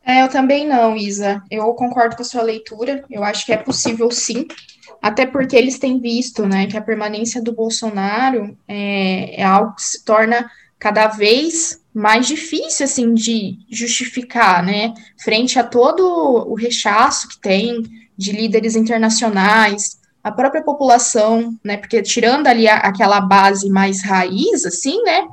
É, 0.08 0.22
eu 0.22 0.30
também 0.30 0.66
não, 0.66 0.96
Isa. 0.96 1.44
Eu 1.52 1.66
concordo 1.74 2.16
com 2.16 2.22
a 2.22 2.26
sua 2.26 2.42
leitura. 2.42 3.04
Eu 3.12 3.26
acho 3.26 3.46
que 3.46 3.52
é 3.52 3.58
possível 3.58 4.10
sim, 4.10 4.48
até 5.02 5.26
porque 5.26 5.54
eles 5.54 5.78
têm 5.78 6.00
visto, 6.00 6.46
né, 6.46 6.66
que 6.66 6.78
a 6.78 6.82
permanência 6.82 7.42
do 7.42 7.52
Bolsonaro 7.52 8.58
é, 8.66 9.42
é 9.42 9.44
algo 9.44 9.76
que 9.76 9.84
se 9.84 10.06
torna 10.06 10.50
cada 10.80 11.08
vez 11.08 11.82
mais 11.94 12.26
difícil, 12.26 12.86
assim, 12.86 13.14
de 13.14 13.58
justificar, 13.70 14.64
né, 14.64 14.94
frente 15.22 15.60
a 15.60 15.64
todo 15.64 16.04
o 16.48 16.56
rechaço 16.56 17.28
que 17.28 17.42
tem 17.42 17.84
de 18.18 18.32
líderes 18.32 18.78
internacionais, 18.78 19.98
a 20.24 20.32
própria 20.32 20.64
população, 20.64 21.54
né, 21.62 21.76
porque 21.76 22.02
tirando 22.02 22.48
ali 22.48 22.66
a, 22.68 22.78
aquela 22.78 23.20
base 23.20 23.70
mais 23.70 24.02
raiz, 24.04 24.66
assim, 24.66 25.04
né, 25.04 25.28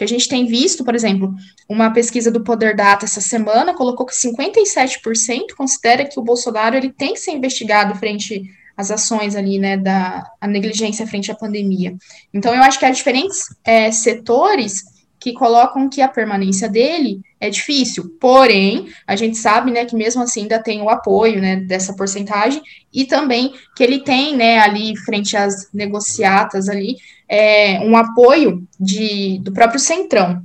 que 0.00 0.04
a 0.04 0.08
gente 0.08 0.30
tem 0.30 0.46
visto, 0.46 0.82
por 0.82 0.94
exemplo, 0.94 1.34
uma 1.68 1.90
pesquisa 1.90 2.30
do 2.30 2.42
Poder 2.42 2.74
Data 2.74 3.04
essa 3.04 3.20
semana 3.20 3.74
colocou 3.74 4.06
que 4.06 4.14
57% 4.14 5.54
considera 5.54 6.06
que 6.06 6.18
o 6.18 6.22
Bolsonaro 6.22 6.74
ele 6.74 6.90
tem 6.90 7.12
que 7.12 7.20
ser 7.20 7.32
investigado 7.32 7.94
frente 7.96 8.44
às 8.74 8.90
ações 8.90 9.36
ali, 9.36 9.58
né, 9.58 9.76
da 9.76 10.24
negligência 10.48 11.06
frente 11.06 11.30
à 11.30 11.34
pandemia. 11.34 11.94
Então, 12.32 12.54
eu 12.54 12.62
acho 12.62 12.78
que 12.78 12.86
há 12.86 12.90
diferentes 12.90 13.54
é, 13.62 13.92
setores 13.92 14.84
que 15.20 15.34
colocam 15.34 15.88
que 15.88 16.00
a 16.00 16.08
permanência 16.08 16.66
dele 16.66 17.20
é 17.38 17.50
difícil. 17.50 18.16
Porém, 18.18 18.88
a 19.06 19.14
gente 19.14 19.36
sabe, 19.36 19.70
né, 19.70 19.84
que 19.84 19.94
mesmo 19.94 20.22
assim 20.22 20.42
ainda 20.42 20.58
tem 20.58 20.80
o 20.80 20.88
apoio, 20.88 21.40
né, 21.40 21.56
dessa 21.56 21.92
porcentagem 21.92 22.62
e 22.92 23.04
também 23.04 23.52
que 23.76 23.84
ele 23.84 24.00
tem, 24.00 24.34
né, 24.34 24.58
ali 24.58 24.96
frente 24.96 25.36
às 25.36 25.70
negociatas 25.74 26.70
ali, 26.70 26.96
é, 27.28 27.80
um 27.80 27.96
apoio 27.96 28.66
de, 28.80 29.38
do 29.40 29.52
próprio 29.52 29.78
Centrão. 29.78 30.40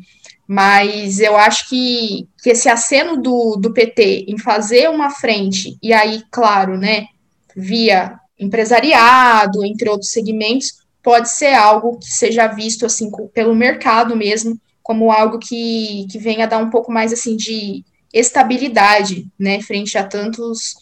Mas 0.48 1.20
eu 1.20 1.38
acho 1.38 1.70
que, 1.70 2.28
que 2.44 2.50
esse 2.52 2.70
aceno 2.70 3.18
do, 3.18 3.56
do 3.56 3.74
PT 3.74 4.26
em 4.28 4.38
fazer 4.38 4.90
uma 4.90 5.10
frente, 5.10 5.78
e 5.82 5.94
aí, 5.94 6.22
claro, 6.30 6.78
né, 6.78 7.08
via 7.56 8.20
empresariado, 8.38 9.66
entre 9.66 9.90
outros 9.90 10.12
segmentos, 10.12 10.86
pode 11.02 11.30
ser 11.30 11.54
algo 11.54 11.98
que 11.98 12.12
seja 12.12 12.48
visto 12.48 12.86
assim 12.86 13.10
pelo 13.34 13.56
mercado 13.56 14.16
mesmo 14.16 14.60
como 14.86 15.12
algo 15.12 15.40
que, 15.40 16.06
que 16.12 16.20
venha 16.20 16.46
dar 16.46 16.60
um 16.60 16.70
pouco 16.70 16.92
mais 16.92 17.12
assim 17.12 17.36
de 17.36 17.84
estabilidade, 18.14 19.28
né, 19.38 19.60
frente 19.60 19.98
a 19.98 20.04
tantos 20.04 20.76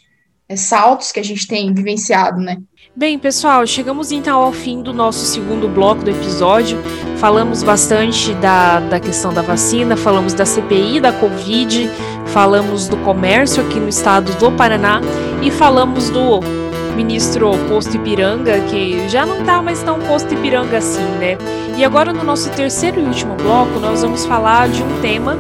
é, 0.50 0.58
saltos 0.58 1.14
que 1.14 1.22
a 1.22 1.24
gente 1.24 1.48
tem 1.48 1.74
vivenciado, 1.74 2.42
né? 2.42 2.58
Bem, 2.94 3.18
pessoal, 3.18 3.66
chegamos 3.66 4.12
então 4.12 4.42
ao 4.42 4.52
fim 4.52 4.84
do 4.84 4.92
nosso 4.94 5.26
segundo 5.26 5.70
bloco 5.70 6.04
do 6.04 6.12
episódio. 6.12 6.78
Falamos 7.18 7.64
bastante 7.64 8.34
da, 8.36 8.82
da 8.82 9.00
questão 9.00 9.34
da 9.34 9.42
vacina, 9.42 9.96
falamos 9.96 10.34
da 10.34 10.46
CPI 10.46 11.00
da 11.00 11.14
Covid, 11.14 11.90
falamos 12.28 12.90
do 12.90 12.98
comércio 12.98 13.66
aqui 13.66 13.80
no 13.80 13.88
estado 13.88 14.34
do 14.38 14.52
Paraná 14.52 15.00
e 15.42 15.50
falamos 15.50 16.10
do 16.10 16.42
ministro 16.96 17.52
Posto 17.68 17.96
Ipiranga, 17.96 18.60
que 18.70 19.08
já 19.10 19.26
não 19.26 19.44
tá 19.44 19.62
mais 19.62 19.82
tão 19.84 20.00
Posto 20.00 20.34
Ipiranga 20.34 20.78
assim, 20.78 21.04
né? 21.20 21.38
E 21.78 21.84
agora, 21.84 22.14
no 22.14 22.24
nosso 22.24 22.50
terceiro 22.52 23.02
e 23.02 23.04
último 23.04 23.36
bloco, 23.36 23.80
nós 23.80 24.02
vamos 24.02 24.26
falar 24.26 24.70
de 24.70 24.84
um 24.84 25.02
tema 25.02 25.38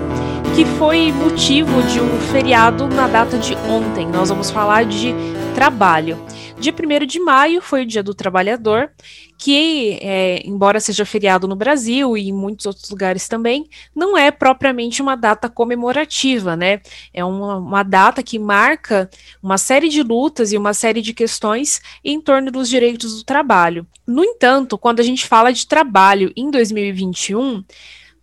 que 0.55 0.65
foi 0.65 1.11
motivo 1.11 1.81
de 1.83 1.99
um 1.99 2.19
feriado 2.31 2.87
na 2.87 3.07
data 3.07 3.37
de 3.37 3.55
ontem. 3.67 4.07
Nós 4.07 4.29
vamos 4.29 4.51
falar 4.51 4.85
de 4.85 5.13
trabalho. 5.55 6.17
Dia 6.59 6.73
1 6.73 7.05
de 7.05 7.19
maio 7.19 7.61
foi 7.61 7.83
o 7.83 7.85
Dia 7.85 8.03
do 8.03 8.13
Trabalhador, 8.13 8.89
que, 9.37 9.99
é, 10.01 10.41
embora 10.45 10.79
seja 10.79 11.05
feriado 11.05 11.47
no 11.47 11.55
Brasil 11.55 12.15
e 12.17 12.29
em 12.29 12.33
muitos 12.33 12.65
outros 12.65 12.89
lugares 12.89 13.27
também, 13.27 13.67
não 13.95 14.17
é 14.17 14.31
propriamente 14.31 15.01
uma 15.01 15.15
data 15.15 15.49
comemorativa, 15.49 16.55
né? 16.55 16.81
É 17.13 17.23
uma, 17.23 17.57
uma 17.57 17.83
data 17.83 18.23
que 18.23 18.39
marca 18.39 19.09
uma 19.41 19.57
série 19.57 19.89
de 19.89 20.01
lutas 20.01 20.51
e 20.51 20.57
uma 20.57 20.73
série 20.73 21.01
de 21.01 21.13
questões 21.13 21.81
em 22.03 22.19
torno 22.21 22.51
dos 22.51 22.69
direitos 22.69 23.17
do 23.17 23.23
trabalho. 23.23 23.85
No 24.05 24.23
entanto, 24.23 24.77
quando 24.77 24.99
a 24.99 25.03
gente 25.03 25.25
fala 25.25 25.51
de 25.51 25.67
trabalho 25.67 26.31
em 26.35 26.49
2021, 26.49 27.63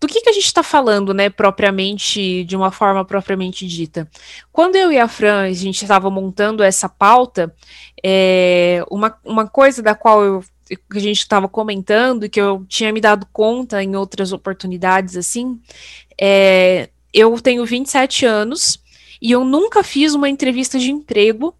do 0.01 0.07
que, 0.07 0.23
que 0.23 0.31
a 0.31 0.33
gente 0.33 0.47
está 0.47 0.63
falando, 0.63 1.13
né, 1.13 1.29
propriamente, 1.29 2.43
de 2.45 2.57
uma 2.57 2.71
forma 2.71 3.05
propriamente 3.05 3.67
dita? 3.67 4.09
Quando 4.51 4.77
eu 4.77 4.91
e 4.91 4.99
a 4.99 5.07
Fran, 5.07 5.43
a 5.43 5.53
gente 5.53 5.83
estava 5.83 6.11
montando 6.11 6.63
essa 6.63 6.89
pauta, 6.89 7.55
é, 8.03 8.83
uma, 8.91 9.15
uma 9.23 9.47
coisa 9.47 9.83
da 9.83 9.95
qual 9.95 10.25
eu, 10.25 10.43
que 10.77 10.99
a 10.99 11.01
gente 11.01 11.19
estava 11.19 11.49
comentando 11.49 12.25
e 12.25 12.29
que 12.29 12.41
eu 12.41 12.65
tinha 12.69 12.93
me 12.93 13.01
dado 13.01 13.27
conta 13.33 13.83
em 13.83 13.97
outras 13.97 14.33
oportunidades, 14.33 15.17
assim, 15.17 15.61
é, 16.21 16.91
eu 17.13 17.41
tenho 17.41 17.65
27 17.65 18.27
anos 18.27 18.81
e 19.21 19.33
eu 19.33 19.45
nunca 19.45 19.83
fiz 19.83 20.15
uma 20.15 20.29
entrevista 20.29 20.79
de 20.79 20.91
emprego 20.91 21.55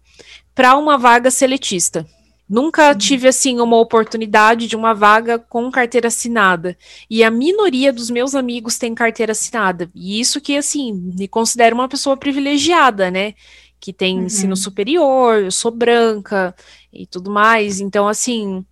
para 0.55 0.77
uma 0.77 0.97
vaga 0.97 1.29
seletista. 1.29 2.05
Nunca 2.51 2.89
uhum. 2.89 2.97
tive 2.97 3.29
assim 3.29 3.61
uma 3.61 3.77
oportunidade 3.77 4.67
de 4.67 4.75
uma 4.75 4.93
vaga 4.93 5.39
com 5.39 5.71
carteira 5.71 6.09
assinada. 6.09 6.77
E 7.09 7.23
a 7.23 7.31
minoria 7.31 7.93
dos 7.93 8.09
meus 8.09 8.35
amigos 8.35 8.77
tem 8.77 8.93
carteira 8.93 9.31
assinada. 9.31 9.89
E 9.95 10.19
isso 10.19 10.41
que 10.41 10.57
assim, 10.57 10.91
me 10.91 11.29
considero 11.29 11.75
uma 11.75 11.87
pessoa 11.87 12.17
privilegiada, 12.17 13.09
né? 13.09 13.35
Que 13.79 13.93
tem 13.93 14.19
uhum. 14.19 14.25
ensino 14.25 14.57
superior, 14.57 15.43
eu 15.43 15.51
sou 15.51 15.71
branca 15.71 16.53
e 16.91 17.05
tudo 17.05 17.31
mais. 17.31 17.79
Então, 17.79 18.05
assim, 18.05 18.65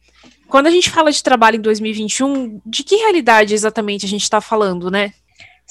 quando 0.50 0.68
a 0.68 0.72
gente 0.72 0.90
fala 0.90 1.12
de 1.12 1.24
trabalho 1.24 1.58
em 1.58 1.62
2021, 1.62 2.62
de 2.66 2.84
que 2.84 2.96
realidade 2.96 3.54
exatamente 3.54 4.06
a 4.06 4.10
gente 4.10 4.24
está 4.24 4.42
falando, 4.42 4.90
né? 4.90 5.14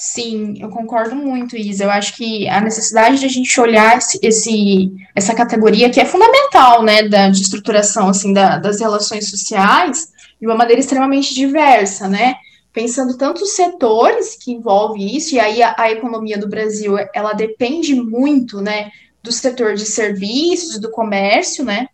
Sim, 0.01 0.55
eu 0.61 0.69
concordo 0.69 1.13
muito, 1.13 1.57
Isa. 1.57 1.83
Eu 1.83 1.91
acho 1.91 2.15
que 2.15 2.47
a 2.47 2.61
necessidade 2.61 3.19
de 3.19 3.25
a 3.25 3.29
gente 3.29 3.59
olhar 3.59 3.97
esse, 3.97 4.17
esse 4.23 4.93
essa 5.13 5.35
categoria 5.35 5.89
que 5.89 5.99
é 5.99 6.05
fundamental, 6.05 6.81
né, 6.81 7.03
da, 7.03 7.29
de 7.29 7.41
estruturação, 7.41 8.07
assim, 8.07 8.31
da, 8.31 8.57
das 8.57 8.79
relações 8.79 9.29
sociais, 9.29 10.07
de 10.39 10.47
uma 10.47 10.55
maneira 10.55 10.79
extremamente 10.79 11.33
diversa, 11.33 12.07
né, 12.07 12.35
pensando 12.71 13.17
tantos 13.17 13.57
setores 13.57 14.37
que 14.41 14.53
envolve 14.53 15.17
isso, 15.17 15.35
e 15.35 15.39
aí 15.39 15.61
a, 15.61 15.75
a 15.77 15.91
economia 15.91 16.37
do 16.37 16.47
Brasil, 16.47 16.95
ela 17.13 17.33
depende 17.33 17.93
muito, 17.93 18.61
né, 18.61 18.89
do 19.21 19.33
setor 19.33 19.73
de 19.73 19.85
serviços, 19.85 20.79
do 20.79 20.89
comércio, 20.89 21.65
né, 21.65 21.87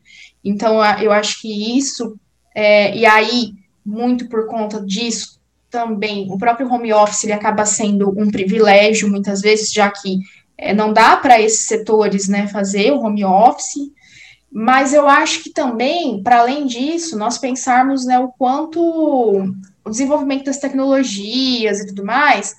então 0.43 0.75
eu 1.01 1.11
acho 1.11 1.41
que 1.41 1.75
isso, 1.75 2.15
é, 2.55 2.95
e 2.95 3.05
aí, 3.05 3.53
muito 3.85 4.29
por 4.29 4.47
conta 4.47 4.81
disso, 4.81 5.41
também 5.69 6.31
o 6.31 6.37
próprio 6.37 6.71
home 6.71 6.93
office 6.93 7.25
ele 7.25 7.33
acaba 7.33 7.65
sendo 7.65 8.09
um 8.17 8.31
privilégio 8.31 9.09
muitas 9.09 9.41
vezes, 9.41 9.73
já 9.73 9.91
que 9.91 10.19
é, 10.57 10.73
não 10.73 10.93
dá 10.93 11.17
para 11.17 11.41
esses 11.41 11.67
setores 11.67 12.29
né, 12.29 12.47
fazer 12.47 12.91
o 12.91 13.01
home 13.01 13.25
office. 13.25 13.91
Mas 14.49 14.93
eu 14.93 15.05
acho 15.05 15.43
que 15.43 15.49
também, 15.49 16.23
para 16.23 16.39
além 16.39 16.65
disso, 16.65 17.17
nós 17.17 17.37
pensarmos 17.37 18.05
né, 18.05 18.17
o 18.19 18.29
quanto 18.29 18.79
o 18.79 19.89
desenvolvimento 19.89 20.45
das 20.45 20.57
tecnologias 20.57 21.81
e 21.81 21.87
tudo 21.87 22.05
mais, 22.05 22.55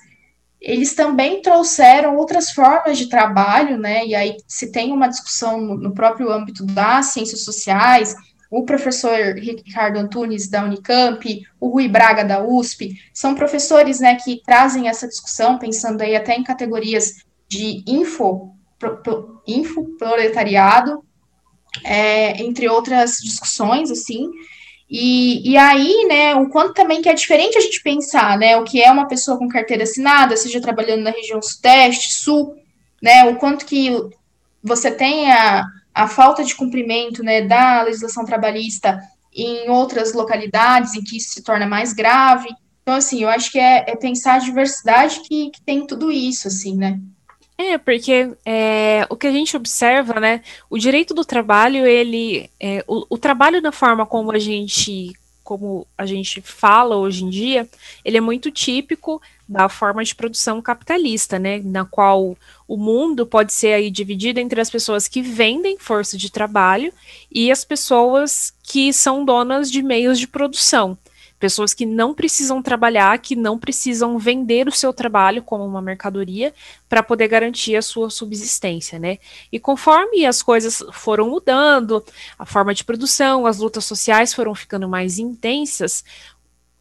eles 0.60 0.94
também 0.94 1.40
trouxeram 1.40 2.16
outras 2.16 2.50
formas 2.50 2.98
de 2.98 3.08
trabalho, 3.08 3.78
né? 3.78 4.04
E 4.04 4.14
aí 4.14 4.36
se 4.46 4.70
tem 4.70 4.92
uma 4.92 5.08
discussão 5.08 5.60
no, 5.60 5.76
no 5.76 5.94
próprio 5.94 6.30
âmbito 6.30 6.66
das 6.66 7.06
ciências 7.06 7.44
sociais, 7.44 8.14
o 8.50 8.64
professor 8.64 9.34
Ricardo 9.34 9.98
Antunes, 9.98 10.48
da 10.48 10.64
Unicamp, 10.64 11.42
o 11.60 11.68
Rui 11.68 11.88
Braga, 11.88 12.24
da 12.24 12.44
USP, 12.44 13.00
são 13.12 13.34
professores 13.34 14.00
né, 14.00 14.16
que 14.16 14.40
trazem 14.44 14.88
essa 14.88 15.08
discussão, 15.08 15.58
pensando 15.58 16.00
aí 16.02 16.14
até 16.14 16.34
em 16.34 16.44
categorias 16.44 17.24
de 17.48 17.82
info, 17.86 18.52
pro, 18.78 18.96
pro, 19.02 19.42
info 19.46 19.84
proletariado, 19.98 21.04
é, 21.84 22.42
entre 22.42 22.68
outras 22.68 23.18
discussões, 23.18 23.90
assim, 23.90 24.30
e, 24.88 25.50
e 25.50 25.56
aí, 25.56 26.06
né, 26.08 26.36
o 26.36 26.48
quanto 26.48 26.72
também 26.72 27.02
que 27.02 27.08
é 27.08 27.14
diferente 27.14 27.58
a 27.58 27.60
gente 27.60 27.82
pensar, 27.82 28.38
né, 28.38 28.56
o 28.56 28.64
que 28.64 28.80
é 28.80 28.90
uma 28.90 29.08
pessoa 29.08 29.36
com 29.36 29.48
carteira 29.48 29.82
assinada, 29.82 30.36
seja 30.36 30.60
trabalhando 30.60 31.02
na 31.02 31.10
região 31.10 31.42
sudeste, 31.42 32.14
sul, 32.14 32.54
né, 33.02 33.24
o 33.24 33.36
quanto 33.36 33.66
que 33.66 33.90
você 34.62 34.90
tem 34.90 35.30
a, 35.30 35.64
a 35.96 36.06
falta 36.06 36.44
de 36.44 36.54
cumprimento 36.54 37.22
né, 37.22 37.40
da 37.40 37.82
legislação 37.82 38.26
trabalhista 38.26 39.00
em 39.34 39.70
outras 39.70 40.12
localidades 40.12 40.94
em 40.94 41.02
que 41.02 41.16
isso 41.16 41.30
se 41.30 41.42
torna 41.42 41.66
mais 41.66 41.94
grave. 41.94 42.50
Então, 42.82 42.94
assim, 42.94 43.22
eu 43.22 43.30
acho 43.30 43.50
que 43.50 43.58
é, 43.58 43.82
é 43.88 43.96
pensar 43.96 44.34
a 44.34 44.38
diversidade 44.38 45.20
que, 45.20 45.50
que 45.50 45.62
tem 45.62 45.86
tudo 45.86 46.12
isso, 46.12 46.48
assim, 46.48 46.76
né? 46.76 47.00
É, 47.56 47.78
porque 47.78 48.30
é, 48.44 49.06
o 49.08 49.16
que 49.16 49.26
a 49.26 49.32
gente 49.32 49.56
observa, 49.56 50.20
né, 50.20 50.42
o 50.68 50.76
direito 50.76 51.14
do 51.14 51.24
trabalho, 51.24 51.86
ele, 51.86 52.50
é, 52.60 52.84
o, 52.86 53.06
o 53.08 53.16
trabalho 53.16 53.62
da 53.62 53.72
forma 53.72 54.04
como 54.04 54.32
a 54.32 54.38
gente 54.38 55.14
como 55.46 55.86
a 55.96 56.04
gente 56.04 56.40
fala 56.40 56.96
hoje 56.96 57.24
em 57.24 57.30
dia, 57.30 57.68
ele 58.04 58.16
é 58.16 58.20
muito 58.20 58.50
típico 58.50 59.22
da 59.48 59.68
forma 59.68 60.02
de 60.02 60.12
produção 60.12 60.60
capitalista, 60.60 61.38
né, 61.38 61.60
na 61.64 61.84
qual 61.84 62.36
o 62.66 62.76
mundo 62.76 63.24
pode 63.24 63.52
ser 63.52 63.74
aí 63.74 63.88
dividido 63.88 64.40
entre 64.40 64.60
as 64.60 64.68
pessoas 64.68 65.06
que 65.06 65.22
vendem 65.22 65.78
força 65.78 66.18
de 66.18 66.32
trabalho 66.32 66.92
e 67.30 67.52
as 67.52 67.64
pessoas 67.64 68.52
que 68.60 68.92
são 68.92 69.24
donas 69.24 69.70
de 69.70 69.84
meios 69.84 70.18
de 70.18 70.26
produção. 70.26 70.98
Pessoas 71.38 71.74
que 71.74 71.84
não 71.84 72.14
precisam 72.14 72.62
trabalhar, 72.62 73.18
que 73.18 73.36
não 73.36 73.58
precisam 73.58 74.18
vender 74.18 74.68
o 74.68 74.72
seu 74.72 74.92
trabalho 74.92 75.42
como 75.42 75.64
uma 75.64 75.82
mercadoria 75.82 76.54
para 76.88 77.02
poder 77.02 77.28
garantir 77.28 77.76
a 77.76 77.82
sua 77.82 78.08
subsistência, 78.08 78.98
né? 78.98 79.18
E 79.52 79.58
conforme 79.58 80.24
as 80.24 80.42
coisas 80.42 80.82
foram 80.92 81.28
mudando, 81.28 82.04
a 82.38 82.46
forma 82.46 82.72
de 82.72 82.84
produção, 82.84 83.46
as 83.46 83.58
lutas 83.58 83.84
sociais 83.84 84.32
foram 84.32 84.54
ficando 84.54 84.88
mais 84.88 85.18
intensas, 85.18 86.04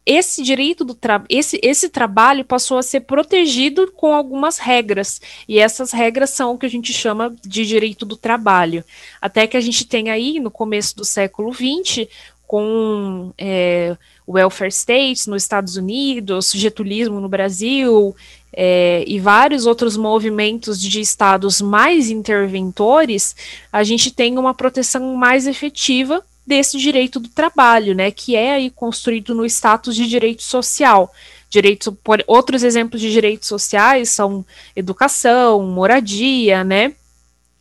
esse 0.06 0.40
direito 0.40 0.84
do 0.84 0.94
trabalho, 0.94 1.26
esse, 1.28 1.58
esse 1.60 1.88
trabalho 1.88 2.44
passou 2.44 2.78
a 2.78 2.82
ser 2.82 3.00
protegido 3.00 3.90
com 3.90 4.14
algumas 4.14 4.56
regras, 4.56 5.20
e 5.48 5.58
essas 5.58 5.90
regras 5.90 6.30
são 6.30 6.54
o 6.54 6.58
que 6.58 6.64
a 6.64 6.70
gente 6.70 6.92
chama 6.92 7.34
de 7.44 7.66
direito 7.66 8.06
do 8.06 8.16
trabalho. 8.16 8.84
Até 9.20 9.48
que 9.48 9.56
a 9.56 9.60
gente 9.60 9.84
tem 9.84 10.08
aí, 10.08 10.38
no 10.38 10.50
começo 10.50 10.94
do 10.94 11.04
século 11.04 11.52
XX, 11.52 12.06
com 12.46 13.32
é, 13.36 13.96
welfare 14.28 14.70
states 14.70 15.26
nos 15.26 15.42
Estados 15.42 15.76
Unidos, 15.76 16.52
getulismo 16.52 17.20
no 17.20 17.28
Brasil, 17.28 18.14
é, 18.52 19.04
e 19.06 19.20
vários 19.20 19.66
outros 19.66 19.96
movimentos 19.96 20.80
de 20.80 21.00
estados 21.00 21.60
mais 21.60 22.08
interventores, 22.08 23.36
a 23.72 23.84
gente 23.84 24.10
tem 24.10 24.38
uma 24.38 24.54
proteção 24.54 25.14
mais 25.14 25.46
efetiva 25.46 26.24
desse 26.46 26.78
direito 26.78 27.18
do 27.18 27.28
trabalho, 27.28 27.94
né, 27.94 28.10
que 28.10 28.36
é 28.36 28.54
aí 28.54 28.70
construído 28.70 29.34
no 29.34 29.44
status 29.44 29.96
de 29.96 30.06
direito 30.06 30.42
social. 30.42 31.12
Direitos, 31.50 31.92
por, 32.02 32.22
outros 32.26 32.62
exemplos 32.62 33.00
de 33.00 33.10
direitos 33.10 33.48
sociais 33.48 34.10
são 34.10 34.44
educação, 34.74 35.62
moradia, 35.62 36.64
né? 36.64 36.94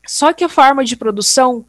Só 0.07 0.33
que 0.33 0.43
a 0.43 0.49
forma 0.49 0.83
de 0.83 0.95
produção 0.95 1.65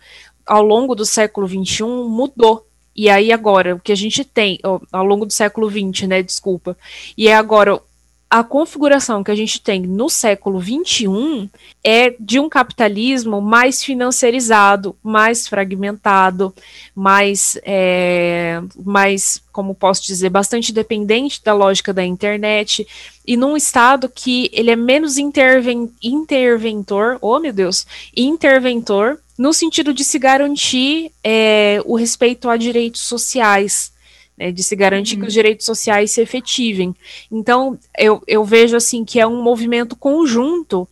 ao 0.47 0.63
longo 0.63 0.95
do 0.95 1.05
século 1.05 1.47
XXI 1.47 1.85
mudou. 1.85 2.66
E 2.97 3.11
aí 3.11 3.31
agora, 3.31 3.75
o 3.75 3.81
que 3.81 3.93
a 3.93 3.97
gente 3.97 4.25
tem, 4.25 4.59
ao 4.63 5.05
longo 5.05 5.27
do 5.27 5.33
século 5.33 5.71
XX, 5.71 6.09
né, 6.09 6.23
desculpa, 6.23 6.77
e 7.17 7.29
é 7.29 7.35
agora 7.35 7.81
a 8.29 8.43
configuração 8.43 9.23
que 9.23 9.31
a 9.31 9.35
gente 9.37 9.61
tem 9.61 9.83
no 9.83 10.09
século 10.09 10.61
XXI 10.61 11.49
é 11.85 12.15
de 12.19 12.41
um 12.41 12.49
capitalismo 12.49 13.41
mais 13.41 13.85
financiarizado, 13.85 14.97
mais 15.03 15.47
fragmentado, 15.47 16.53
mais, 16.95 17.57
é, 17.63 18.61
mais, 18.85 19.41
como 19.53 19.77
posso 19.77 20.03
dizer, 20.05 20.29
bastante 20.29 20.73
dependente 20.73 21.43
da 21.45 21.55
lógica 21.55 21.95
da 21.95 22.05
internet, 22.05 22.87
e 23.25 23.37
num 23.37 23.57
estado 23.57 24.09
que 24.09 24.51
ele 24.53 24.73
é 24.73 24.77
menos 24.77 25.19
interven 25.19 25.91
interventor, 26.03 27.19
oh 27.21 27.39
meu 27.39 27.53
Deus, 27.53 27.87
interventor, 28.17 29.21
no 29.39 29.53
sentido 29.53 29.93
de 29.93 30.05
se 30.05 30.19
garantir 30.19 31.13
é, 31.23 31.81
o 31.85 31.97
respeito 31.97 32.49
a 32.49 32.57
direitos 32.57 33.03
sociais, 33.03 33.93
né, 34.37 34.51
de 34.51 34.63
se 34.63 34.75
garantir 34.77 35.15
uhum. 35.15 35.23
que 35.23 35.27
os 35.29 35.33
direitos 35.33 35.67
sociais 35.67 36.11
se 36.11 36.21
efetivem. 36.21 36.95
Então, 37.31 37.79
eu, 37.99 38.23
eu 38.27 38.45
vejo 38.45 38.77
assim 38.77 39.05
que 39.05 39.21
é 39.21 39.27
um 39.27 39.43
movimento 39.43 39.97
conjunto 39.97 40.89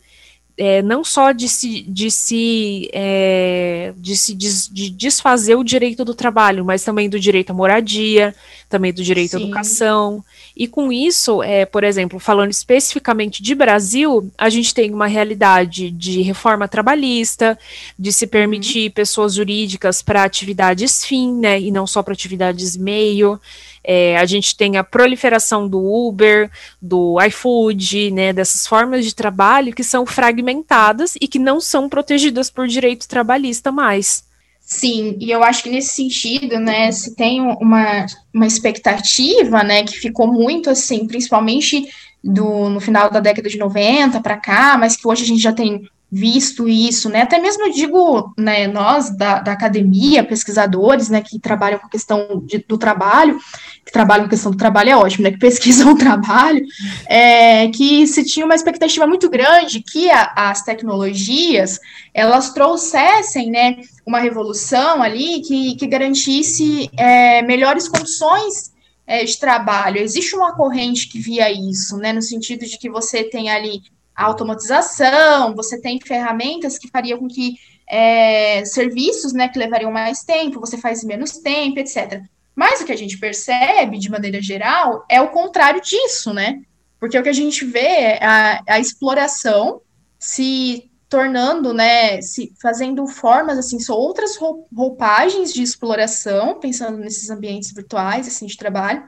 é, 0.57 0.81
não 0.81 1.03
só 1.03 1.31
de 1.31 1.49
se, 1.49 1.81
de 1.81 2.09
se, 2.09 2.89
é, 2.93 3.93
de 3.97 4.15
se 4.15 4.33
des, 4.33 4.69
de 4.71 4.89
desfazer 4.89 5.55
o 5.55 5.63
direito 5.63 6.05
do 6.05 6.15
trabalho, 6.15 6.63
mas 6.63 6.83
também 6.83 7.09
do 7.09 7.19
direito 7.19 7.51
à 7.51 7.53
moradia, 7.53 8.33
também 8.69 8.93
do 8.93 9.03
direito 9.03 9.31
Sim. 9.31 9.37
à 9.37 9.41
educação. 9.41 10.23
E 10.55 10.67
com 10.67 10.91
isso, 10.91 11.43
é, 11.43 11.65
por 11.65 11.83
exemplo, 11.83 12.19
falando 12.19 12.51
especificamente 12.51 13.43
de 13.43 13.53
Brasil, 13.53 14.31
a 14.37 14.49
gente 14.49 14.73
tem 14.73 14.93
uma 14.93 15.07
realidade 15.07 15.91
de 15.91 16.21
reforma 16.21 16.67
trabalhista, 16.67 17.59
de 17.99 18.13
se 18.13 18.25
permitir 18.25 18.87
uhum. 18.87 18.93
pessoas 18.93 19.33
jurídicas 19.33 20.01
para 20.01 20.23
atividades 20.23 21.03
fim, 21.03 21.33
né, 21.33 21.59
e 21.59 21.69
não 21.69 21.85
só 21.85 22.01
para 22.01 22.13
atividades 22.13 22.77
meio. 22.77 23.39
É, 23.87 24.17
a 24.17 24.25
gente 24.25 24.57
tem 24.57 24.77
a 24.77 24.83
proliferação 24.83 25.67
do 25.67 25.79
Uber, 25.79 26.49
do 26.81 27.21
iFood, 27.21 28.11
né, 28.11 28.33
dessas 28.33 28.65
formas 28.65 29.05
de 29.05 29.13
trabalho 29.13 29.73
que 29.73 29.83
são 29.83 30.05
fragmentadas 30.05 31.15
e 31.21 31.27
que 31.27 31.37
não 31.37 31.61
são 31.61 31.87
protegidas 31.87 32.49
por 32.49 32.67
direito 32.67 33.07
trabalhista 33.07 33.71
mais. 33.71 34.25
Sim, 34.59 35.15
e 35.19 35.29
eu 35.29 35.43
acho 35.43 35.61
que 35.61 35.69
nesse 35.69 35.89
sentido, 35.89 36.59
né, 36.59 36.91
se 36.91 37.15
tem 37.15 37.39
uma, 37.39 38.07
uma 38.33 38.47
expectativa, 38.47 39.63
né, 39.63 39.83
que 39.83 39.99
ficou 39.99 40.25
muito 40.25 40.71
assim, 40.71 41.05
principalmente 41.05 41.87
do, 42.23 42.69
no 42.69 42.79
final 42.79 43.11
da 43.11 43.19
década 43.19 43.47
de 43.47 43.59
90 43.59 44.19
para 44.21 44.37
cá, 44.37 44.75
mas 44.79 44.95
que 44.95 45.07
hoje 45.07 45.23
a 45.23 45.27
gente 45.27 45.41
já 45.41 45.53
tem 45.53 45.87
visto 46.15 46.65
isso, 46.65 47.09
né? 47.09 47.23
Até 47.23 47.37
mesmo 47.37 47.65
eu 47.65 47.71
digo, 47.73 48.33
né, 48.37 48.67
nós 48.67 49.09
da, 49.17 49.39
da 49.39 49.51
academia, 49.51 50.23
pesquisadores, 50.23 51.09
né, 51.09 51.21
que 51.21 51.37
trabalham 51.37 51.77
com 51.77 51.87
a 51.87 51.89
questão 51.89 52.41
de, 52.45 52.59
do 52.59 52.77
trabalho, 52.77 53.37
que 53.85 53.91
trabalham 53.91 54.23
com 54.23 54.27
a 54.27 54.29
questão 54.29 54.49
do 54.49 54.57
trabalho 54.57 54.91
é 54.91 54.95
ótimo, 54.95 55.25
né, 55.25 55.31
que 55.31 55.37
pesquisam 55.45 55.91
o 55.91 55.97
trabalho, 55.97 56.65
é, 57.09 57.67
que 57.67 58.07
se 58.07 58.23
tinha 58.23 58.45
uma 58.45 58.55
expectativa 58.55 59.05
muito 59.05 59.29
grande 59.29 59.81
que 59.81 60.09
a, 60.09 60.31
as 60.37 60.63
tecnologias, 60.63 61.81
elas 62.13 62.53
trouxessem, 62.53 63.51
né, 63.51 63.75
uma 64.05 64.19
revolução 64.19 65.03
ali 65.03 65.41
que, 65.41 65.75
que 65.75 65.85
garantisse 65.85 66.89
é, 66.97 67.41
melhores 67.41 67.89
condições 67.89 68.73
é, 69.05 69.25
de 69.25 69.37
trabalho. 69.37 69.99
Existe 69.99 70.33
uma 70.33 70.55
corrente 70.55 71.09
que 71.09 71.19
via 71.19 71.51
isso, 71.51 71.97
né, 71.97 72.13
no 72.13 72.21
sentido 72.21 72.65
de 72.65 72.77
que 72.77 72.89
você 72.89 73.21
tem 73.21 73.49
ali 73.49 73.81
a 74.15 74.25
automatização, 74.25 75.53
você 75.53 75.79
tem 75.79 75.99
ferramentas 75.99 76.77
que 76.77 76.89
fariam 76.89 77.19
com 77.19 77.27
que 77.27 77.55
é, 77.87 78.63
serviços 78.65 79.33
né, 79.33 79.49
que 79.49 79.59
levariam 79.59 79.91
mais 79.91 80.23
tempo, 80.23 80.59
você 80.59 80.77
faz 80.77 81.03
menos 81.03 81.37
tempo, 81.39 81.79
etc. 81.79 82.21
Mas 82.55 82.81
o 82.81 82.85
que 82.85 82.91
a 82.91 82.97
gente 82.97 83.17
percebe, 83.17 83.97
de 83.97 84.09
maneira 84.09 84.41
geral, 84.41 85.05
é 85.09 85.21
o 85.21 85.29
contrário 85.29 85.81
disso, 85.81 86.33
né? 86.33 86.61
Porque 86.99 87.17
o 87.19 87.23
que 87.23 87.29
a 87.29 87.33
gente 87.33 87.65
vê 87.65 87.79
é 87.79 88.25
a, 88.25 88.63
a 88.67 88.79
exploração 88.79 89.81
se 90.17 90.89
tornando, 91.07 91.73
né, 91.73 92.19
se 92.21 92.51
fazendo 92.59 93.05
formas 93.05 93.59
assim, 93.59 93.79
são 93.79 93.95
outras 93.95 94.37
roupagens 94.73 95.53
de 95.53 95.61
exploração, 95.61 96.59
pensando 96.59 96.97
nesses 96.97 97.29
ambientes 97.29 97.71
virtuais 97.71 98.27
assim 98.27 98.47
de 98.47 98.57
trabalho, 98.57 99.03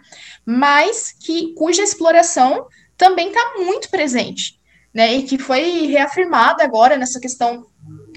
mas 0.46 1.12
que 1.12 1.54
cuja 1.56 1.82
exploração 1.82 2.68
também 2.96 3.30
está 3.30 3.56
muito 3.58 3.90
presente 3.90 4.57
né, 4.98 5.14
e 5.14 5.22
que 5.22 5.38
foi 5.38 5.86
reafirmada 5.86 6.64
agora 6.64 6.98
nessa 6.98 7.20
questão 7.20 7.68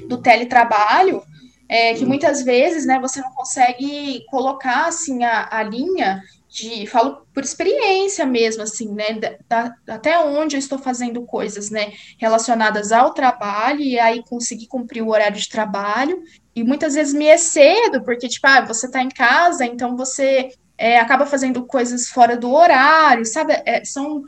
do 0.09 0.17
teletrabalho, 0.17 1.23
é, 1.69 1.93
que 1.93 2.07
muitas 2.07 2.43
vezes, 2.43 2.87
né, 2.87 2.99
você 2.99 3.21
não 3.21 3.31
consegue 3.33 4.25
colocar, 4.31 4.87
assim, 4.87 5.23
a, 5.23 5.47
a 5.51 5.63
linha 5.63 6.23
de, 6.49 6.87
falo 6.87 7.27
por 7.35 7.45
experiência 7.45 8.25
mesmo, 8.25 8.63
assim, 8.63 8.95
né, 8.95 9.21
da, 9.47 9.75
até 9.87 10.19
onde 10.21 10.57
eu 10.57 10.59
estou 10.59 10.79
fazendo 10.79 11.21
coisas, 11.27 11.69
né, 11.69 11.93
relacionadas 12.19 12.93
ao 12.93 13.13
trabalho, 13.13 13.83
e 13.83 13.99
aí 13.99 14.23
conseguir 14.23 14.67
cumprir 14.67 15.03
o 15.03 15.11
horário 15.11 15.37
de 15.37 15.51
trabalho, 15.51 16.23
e 16.57 16.65
muitas 16.65 16.95
vezes 16.95 17.13
me 17.13 17.27
excedo, 17.27 18.03
porque, 18.03 18.27
tipo, 18.27 18.47
ah, 18.47 18.63
você 18.63 18.87
está 18.87 19.03
em 19.03 19.11
casa, 19.11 19.67
então 19.67 19.99
você 19.99 20.49
é, 20.79 20.99
acaba 20.99 21.27
fazendo 21.27 21.67
coisas 21.67 22.09
fora 22.09 22.39
do 22.39 22.51
horário, 22.51 23.27
sabe, 23.27 23.53
é, 23.67 23.85
são 23.85 24.25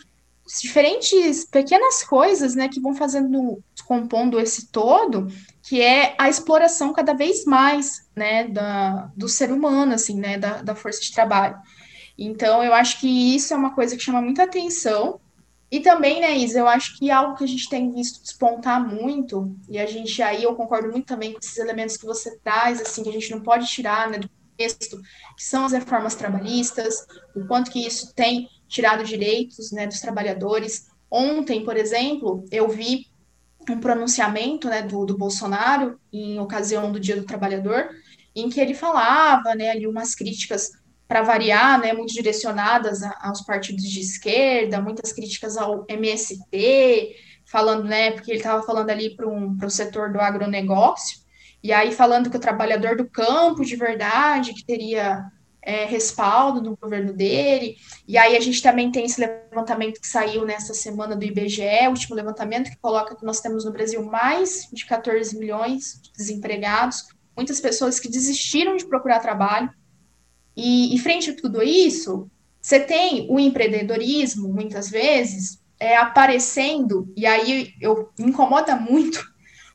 diferentes 0.60 1.44
pequenas 1.44 2.02
coisas, 2.02 2.54
né, 2.54 2.68
que 2.68 2.80
vão 2.80 2.94
fazendo, 2.94 3.62
compondo 3.86 4.38
esse 4.38 4.70
todo, 4.70 5.28
que 5.62 5.80
é 5.80 6.14
a 6.18 6.28
exploração 6.28 6.92
cada 6.92 7.14
vez 7.14 7.44
mais, 7.44 8.06
né, 8.14 8.48
da, 8.48 9.10
do 9.16 9.28
ser 9.28 9.50
humano, 9.50 9.94
assim, 9.94 10.18
né, 10.18 10.38
da, 10.38 10.62
da 10.62 10.74
força 10.74 11.00
de 11.00 11.12
trabalho. 11.12 11.56
Então, 12.18 12.62
eu 12.62 12.74
acho 12.74 13.00
que 13.00 13.34
isso 13.34 13.54
é 13.54 13.56
uma 13.56 13.74
coisa 13.74 13.96
que 13.96 14.02
chama 14.02 14.20
muita 14.20 14.42
atenção. 14.42 15.20
E 15.70 15.80
também, 15.80 16.20
né, 16.20 16.36
Isa, 16.36 16.58
eu 16.58 16.68
acho 16.68 16.98
que 16.98 17.10
algo 17.10 17.34
que 17.34 17.44
a 17.44 17.48
gente 17.48 17.68
tem 17.68 17.90
visto 17.90 18.22
despontar 18.22 18.86
muito, 18.86 19.56
e 19.70 19.78
a 19.78 19.86
gente 19.86 20.20
aí, 20.22 20.42
eu 20.42 20.54
concordo 20.54 20.90
muito 20.90 21.06
também 21.06 21.32
com 21.32 21.38
esses 21.38 21.56
elementos 21.56 21.96
que 21.96 22.04
você 22.04 22.36
traz, 22.38 22.78
assim, 22.78 23.02
que 23.02 23.08
a 23.08 23.12
gente 23.12 23.30
não 23.30 23.40
pode 23.40 23.66
tirar, 23.66 24.10
né, 24.10 24.18
do 24.18 24.28
contexto, 24.28 25.00
que 25.34 25.42
são 25.42 25.64
as 25.64 25.72
reformas 25.72 26.14
trabalhistas, 26.14 27.06
o 27.34 27.46
quanto 27.46 27.70
que 27.70 27.86
isso 27.86 28.14
tem 28.14 28.48
tirado 28.72 29.04
direitos 29.04 29.70
né, 29.70 29.86
dos 29.86 30.00
trabalhadores. 30.00 30.88
Ontem, 31.10 31.62
por 31.62 31.76
exemplo, 31.76 32.44
eu 32.50 32.68
vi 32.68 33.06
um 33.68 33.78
pronunciamento 33.78 34.66
né, 34.66 34.82
do, 34.82 35.04
do 35.04 35.16
Bolsonaro 35.16 36.00
em 36.10 36.40
ocasião 36.40 36.90
do 36.90 36.98
Dia 36.98 37.16
do 37.16 37.24
Trabalhador, 37.24 37.90
em 38.34 38.48
que 38.48 38.58
ele 38.58 38.72
falava 38.72 39.54
né, 39.54 39.70
ali 39.70 39.86
umas 39.86 40.14
críticas 40.14 40.70
para 41.06 41.20
variar, 41.20 41.78
né, 41.78 41.92
muito 41.92 42.14
direcionadas 42.14 43.02
aos 43.20 43.42
partidos 43.42 43.84
de 43.84 44.00
esquerda, 44.00 44.80
muitas 44.80 45.12
críticas 45.12 45.58
ao 45.58 45.84
MST, 45.86 47.14
falando, 47.44 47.84
né, 47.84 48.12
porque 48.12 48.30
ele 48.30 48.38
estava 48.38 48.62
falando 48.62 48.88
ali 48.88 49.14
para 49.14 49.28
um, 49.28 49.54
o 49.62 49.70
setor 49.70 50.10
do 50.10 50.18
agronegócio, 50.18 51.18
e 51.62 51.70
aí 51.70 51.92
falando 51.92 52.30
que 52.30 52.38
o 52.38 52.40
trabalhador 52.40 52.96
do 52.96 53.06
campo 53.06 53.62
de 53.62 53.76
verdade, 53.76 54.54
que 54.54 54.64
teria 54.64 55.30
é, 55.62 55.84
respaldo 55.84 56.60
no 56.60 56.76
governo 56.76 57.12
dele. 57.12 57.76
E 58.06 58.18
aí 58.18 58.36
a 58.36 58.40
gente 58.40 58.60
também 58.60 58.90
tem 58.90 59.04
esse 59.04 59.20
levantamento 59.20 60.00
que 60.00 60.06
saiu 60.06 60.44
nessa 60.44 60.74
semana 60.74 61.14
do 61.14 61.24
IBGE, 61.24 61.86
o 61.86 61.90
último 61.90 62.16
levantamento 62.16 62.70
que 62.70 62.76
coloca 62.76 63.14
que 63.14 63.24
nós 63.24 63.40
temos 63.40 63.64
no 63.64 63.72
Brasil 63.72 64.02
mais 64.04 64.68
de 64.72 64.84
14 64.84 65.38
milhões 65.38 66.00
de 66.02 66.12
desempregados, 66.12 67.06
muitas 67.36 67.60
pessoas 67.60 68.00
que 68.00 68.08
desistiram 68.08 68.76
de 68.76 68.86
procurar 68.86 69.20
trabalho. 69.20 69.70
E, 70.56 70.94
e 70.94 70.98
frente 70.98 71.30
a 71.30 71.36
tudo 71.36 71.62
isso, 71.62 72.28
você 72.60 72.78
tem 72.78 73.26
o 73.30 73.38
empreendedorismo, 73.38 74.48
muitas 74.48 74.90
vezes, 74.90 75.62
é, 75.80 75.96
aparecendo, 75.96 77.12
e 77.16 77.24
aí 77.24 77.72
eu 77.80 78.10
incomoda 78.18 78.76
muito 78.76 79.31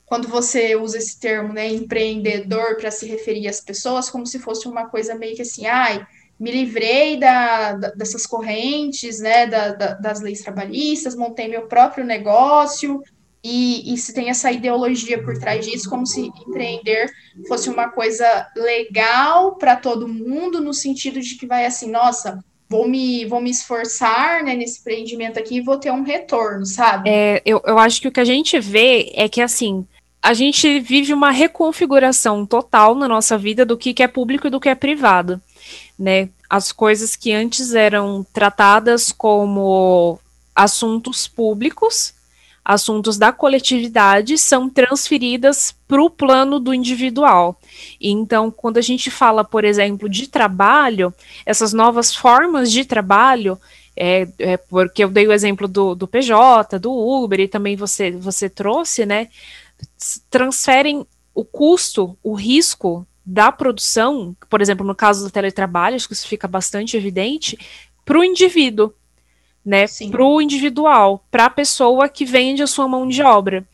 quando 0.08 0.26
você 0.26 0.74
usa 0.74 0.98
esse 0.98 1.20
termo, 1.20 1.52
né, 1.52 1.68
empreendedor, 1.68 2.76
para 2.76 2.90
se 2.90 3.06
referir 3.06 3.46
às 3.46 3.60
pessoas, 3.60 4.08
como 4.08 4.26
se 4.26 4.38
fosse 4.38 4.66
uma 4.66 4.88
coisa 4.88 5.14
meio 5.14 5.36
que 5.36 5.42
assim, 5.42 5.66
ai, 5.66 6.04
me 6.40 6.50
livrei 6.50 7.18
da, 7.18 7.72
da 7.72 7.90
dessas 7.90 8.26
correntes, 8.26 9.20
né, 9.20 9.46
da, 9.46 9.72
da, 9.72 9.94
das 9.94 10.20
leis 10.20 10.40
trabalhistas, 10.40 11.14
montei 11.14 11.48
meu 11.48 11.66
próprio 11.66 12.04
negócio, 12.04 13.02
e, 13.44 13.92
e 13.92 13.96
se 13.96 14.12
tem 14.12 14.30
essa 14.30 14.50
ideologia 14.50 15.22
por 15.22 15.38
trás 15.38 15.64
disso, 15.64 15.88
como 15.88 16.06
se 16.06 16.26
empreender 16.46 17.08
fosse 17.46 17.68
uma 17.68 17.88
coisa 17.88 18.48
legal 18.56 19.56
para 19.56 19.76
todo 19.76 20.08
mundo, 20.08 20.60
no 20.60 20.74
sentido 20.74 21.20
de 21.20 21.36
que 21.36 21.46
vai 21.46 21.64
assim, 21.64 21.90
nossa, 21.90 22.42
vou 22.68 22.88
me, 22.88 23.24
vou 23.26 23.40
me 23.40 23.50
esforçar 23.50 24.42
né, 24.42 24.54
nesse 24.54 24.80
empreendimento 24.80 25.38
aqui 25.38 25.56
e 25.56 25.60
vou 25.62 25.78
ter 25.78 25.90
um 25.90 26.02
retorno, 26.02 26.66
sabe? 26.66 27.08
É, 27.08 27.40
eu, 27.44 27.62
eu 27.64 27.78
acho 27.78 28.00
que 28.00 28.08
o 28.08 28.12
que 28.12 28.20
a 28.20 28.24
gente 28.24 28.58
vê 28.58 29.12
é 29.14 29.28
que, 29.28 29.40
assim, 29.40 29.86
a 30.28 30.34
gente 30.34 30.78
vive 30.80 31.14
uma 31.14 31.30
reconfiguração 31.30 32.44
total 32.44 32.94
na 32.94 33.08
nossa 33.08 33.38
vida 33.38 33.64
do 33.64 33.78
que, 33.78 34.02
é 34.02 34.06
público 34.06 34.46
e 34.46 34.50
do 34.50 34.60
que 34.60 34.68
é 34.68 34.74
privado, 34.74 35.40
né? 35.98 36.28
As 36.50 36.70
coisas 36.70 37.16
que 37.16 37.32
antes 37.32 37.72
eram 37.72 38.26
tratadas 38.30 39.10
como 39.10 40.20
assuntos 40.54 41.26
públicos, 41.26 42.12
assuntos 42.62 43.16
da 43.16 43.32
coletividade, 43.32 44.36
são 44.36 44.68
transferidas 44.68 45.74
para 45.88 46.02
o 46.02 46.10
plano 46.10 46.60
do 46.60 46.74
individual. 46.74 47.58
Então, 47.98 48.50
quando 48.50 48.76
a 48.76 48.82
gente 48.82 49.10
fala, 49.10 49.42
por 49.42 49.64
exemplo, 49.64 50.10
de 50.10 50.28
trabalho, 50.28 51.10
essas 51.46 51.72
novas 51.72 52.14
formas 52.14 52.70
de 52.70 52.84
trabalho, 52.84 53.58
é, 53.96 54.28
é, 54.38 54.56
porque 54.58 55.02
eu 55.02 55.08
dei 55.08 55.26
o 55.26 55.32
exemplo 55.32 55.66
do, 55.66 55.94
do 55.94 56.06
PJ, 56.06 56.78
do 56.78 56.92
Uber, 56.92 57.40
e 57.40 57.48
também 57.48 57.76
você, 57.76 58.10
você 58.10 58.50
trouxe, 58.50 59.06
né? 59.06 59.28
Transferem 60.30 61.06
o 61.34 61.44
custo, 61.44 62.18
o 62.22 62.34
risco 62.34 63.06
da 63.24 63.52
produção, 63.52 64.34
por 64.48 64.60
exemplo, 64.60 64.86
no 64.86 64.94
caso 64.94 65.24
do 65.24 65.30
teletrabalho, 65.30 65.96
acho 65.96 66.08
que 66.08 66.14
isso 66.14 66.26
fica 66.26 66.48
bastante 66.48 66.96
evidente, 66.96 67.58
para 68.04 68.18
o 68.18 68.24
indivíduo, 68.24 68.92
né? 69.64 69.84
Para 70.10 70.24
o 70.24 70.40
individual, 70.40 71.24
para 71.30 71.44
a 71.44 71.50
pessoa 71.50 72.08
que 72.08 72.24
vende 72.24 72.62
a 72.62 72.66
sua 72.66 72.88
mão 72.88 73.06
de 73.06 73.22
obra. 73.22 73.68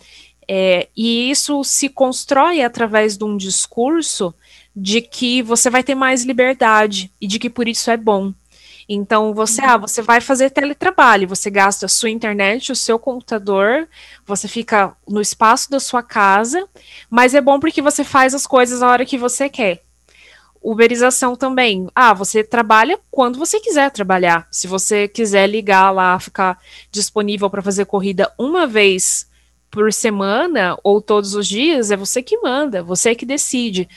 É, 0.49 0.89
e 0.97 1.31
isso 1.31 1.63
se 1.65 1.89
constrói 1.89 2.63
através 2.63 3.17
de 3.17 3.25
um 3.25 3.37
discurso 3.37 4.35
de 4.75 5.01
que 5.01 5.41
você 5.41 5.71
vai 5.71 5.83
ter 5.83 5.95
mais 5.95 6.25
liberdade 6.25 7.11
e 7.21 7.27
de 7.27 7.39
que 7.39 7.49
por 7.49 7.69
isso 7.69 7.91
é 7.91 7.97
bom. 7.97 8.35
Então 8.89 9.33
você, 9.33 9.63
ah, 9.63 9.77
você 9.77 10.03
vai 10.03 10.21
fazer 10.21 10.51
teletrabalho, 10.51 11.29
você 11.29 11.51
gasta 11.51 11.87
a 11.87 11.89
sua 11.89 12.11
internet, 12.11 12.71
o 12.71 12.77
seu 12.77 12.99
computador, 12.99 13.89
você 14.27 14.47
fica 14.47 14.95
no 15.09 15.21
espaço 15.21 15.71
da 15.71 15.81
sua 15.81 16.03
casa, 16.03 16.67
mas 17.09 17.35
é 17.35 17.41
bom 17.41 17.59
porque 17.59 17.81
você 17.81 18.05
faz 18.05 18.35
as 18.35 18.47
coisas 18.47 18.83
a 18.83 18.89
hora 18.89 19.07
que 19.07 19.17
você 19.17 19.49
quer. 19.49 19.83
Uberização 20.63 21.37
também. 21.37 21.89
Ah, 21.95 22.15
você 22.15 22.43
trabalha 22.43 22.99
quando 23.11 23.39
você 23.39 23.61
quiser 23.61 23.91
trabalhar. 23.91 24.49
Se 24.51 24.67
você 24.67 25.07
quiser 25.07 25.47
ligar 25.47 25.91
lá, 25.91 26.19
ficar 26.19 26.59
disponível 26.91 27.51
para 27.51 27.61
fazer 27.61 27.85
corrida 27.85 28.33
uma 28.39 28.67
vez 28.67 29.29
por 29.71 29.93
semana 29.93 30.79
ou 30.83 31.03
todos 31.03 31.35
os 31.35 31.47
dias, 31.47 31.91
é 31.91 31.97
você 31.97 32.23
que 32.23 32.39
manda, 32.39 32.83
você 32.83 33.15
que 33.15 33.27
decide. 33.27 33.89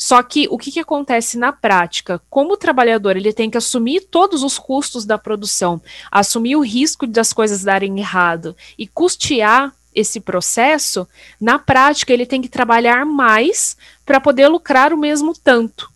Só 0.00 0.22
que 0.22 0.48
o 0.50 0.56
que, 0.56 0.72
que 0.72 0.80
acontece 0.80 1.36
na 1.36 1.52
prática? 1.52 2.22
Como 2.30 2.54
o 2.54 2.56
trabalhador 2.56 3.18
ele 3.18 3.34
tem 3.34 3.50
que 3.50 3.58
assumir 3.58 4.00
todos 4.10 4.42
os 4.42 4.58
custos 4.58 5.04
da 5.04 5.18
produção, 5.18 5.78
assumir 6.10 6.56
o 6.56 6.64
risco 6.64 7.06
das 7.06 7.34
coisas 7.34 7.62
darem 7.62 7.98
errado 7.98 8.56
e 8.78 8.86
custear 8.86 9.74
esse 9.94 10.18
processo, 10.18 11.06
na 11.38 11.58
prática 11.58 12.14
ele 12.14 12.24
tem 12.24 12.40
que 12.40 12.48
trabalhar 12.48 13.04
mais 13.04 13.76
para 14.06 14.18
poder 14.18 14.48
lucrar 14.48 14.94
o 14.94 14.96
mesmo 14.96 15.34
tanto. 15.34 15.90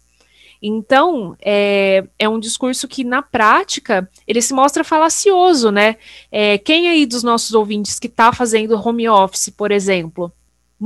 Então, 0.61 1.34
é, 1.40 2.05
é 2.18 2.28
um 2.28 2.38
discurso 2.38 2.86
que, 2.86 3.05
na 3.05 3.22
prática, 3.22 4.07
ele 4.26 4.42
se 4.42 4.52
mostra 4.52 4.84
falacioso, 4.84 5.70
né? 5.70 5.96
É, 6.30 6.59
quem 6.59 6.88
aí 6.88 7.07
dos 7.07 7.22
nossos 7.22 7.55
ouvintes 7.55 7.98
que 7.98 8.07
está 8.07 8.34
fazendo 8.34 8.78
home 8.78 9.09
office, 9.09 9.48
por 9.48 9.70
exemplo, 9.72 10.30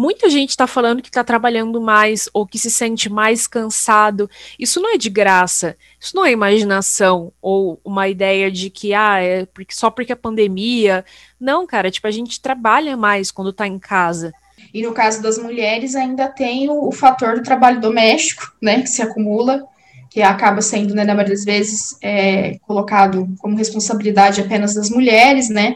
Muita 0.00 0.30
gente 0.30 0.50
está 0.50 0.68
falando 0.68 1.02
que 1.02 1.08
está 1.08 1.24
trabalhando 1.24 1.80
mais 1.80 2.28
ou 2.32 2.46
que 2.46 2.56
se 2.56 2.70
sente 2.70 3.10
mais 3.10 3.48
cansado. 3.48 4.30
Isso 4.56 4.80
não 4.80 4.94
é 4.94 4.96
de 4.96 5.10
graça. 5.10 5.76
Isso 5.98 6.14
não 6.14 6.24
é 6.24 6.30
imaginação 6.30 7.32
ou 7.42 7.80
uma 7.84 8.08
ideia 8.08 8.48
de 8.48 8.70
que 8.70 8.94
ah, 8.94 9.20
é 9.20 9.44
porque, 9.46 9.74
só 9.74 9.90
porque 9.90 10.12
é 10.12 10.14
pandemia. 10.14 11.04
Não, 11.40 11.66
cara, 11.66 11.90
tipo, 11.90 12.06
a 12.06 12.12
gente 12.12 12.40
trabalha 12.40 12.96
mais 12.96 13.32
quando 13.32 13.50
está 13.50 13.66
em 13.66 13.76
casa. 13.76 14.32
E 14.72 14.82
no 14.82 14.92
caso 14.92 15.20
das 15.20 15.36
mulheres, 15.36 15.96
ainda 15.96 16.28
tem 16.28 16.70
o, 16.70 16.86
o, 16.86 16.92
fator 16.92 17.34
do 17.34 17.42
trabalho 17.42 17.80
doméstico, 17.80 18.52
né, 18.62 18.80
que 18.82 18.88
se 18.88 19.02
acumula, 19.02 19.64
que 20.10 20.22
acaba 20.22 20.62
sendo, 20.62 20.94
né, 20.94 21.02
na 21.02 21.12
maioria 21.12 21.34
das 21.34 21.44
vezes, 21.44 21.98
é, 22.00 22.56
colocado 22.60 23.28
como 23.40 23.56
responsabilidade 23.56 24.40
apenas 24.40 24.74
das 24.74 24.90
mulheres, 24.90 25.48
né, 25.48 25.74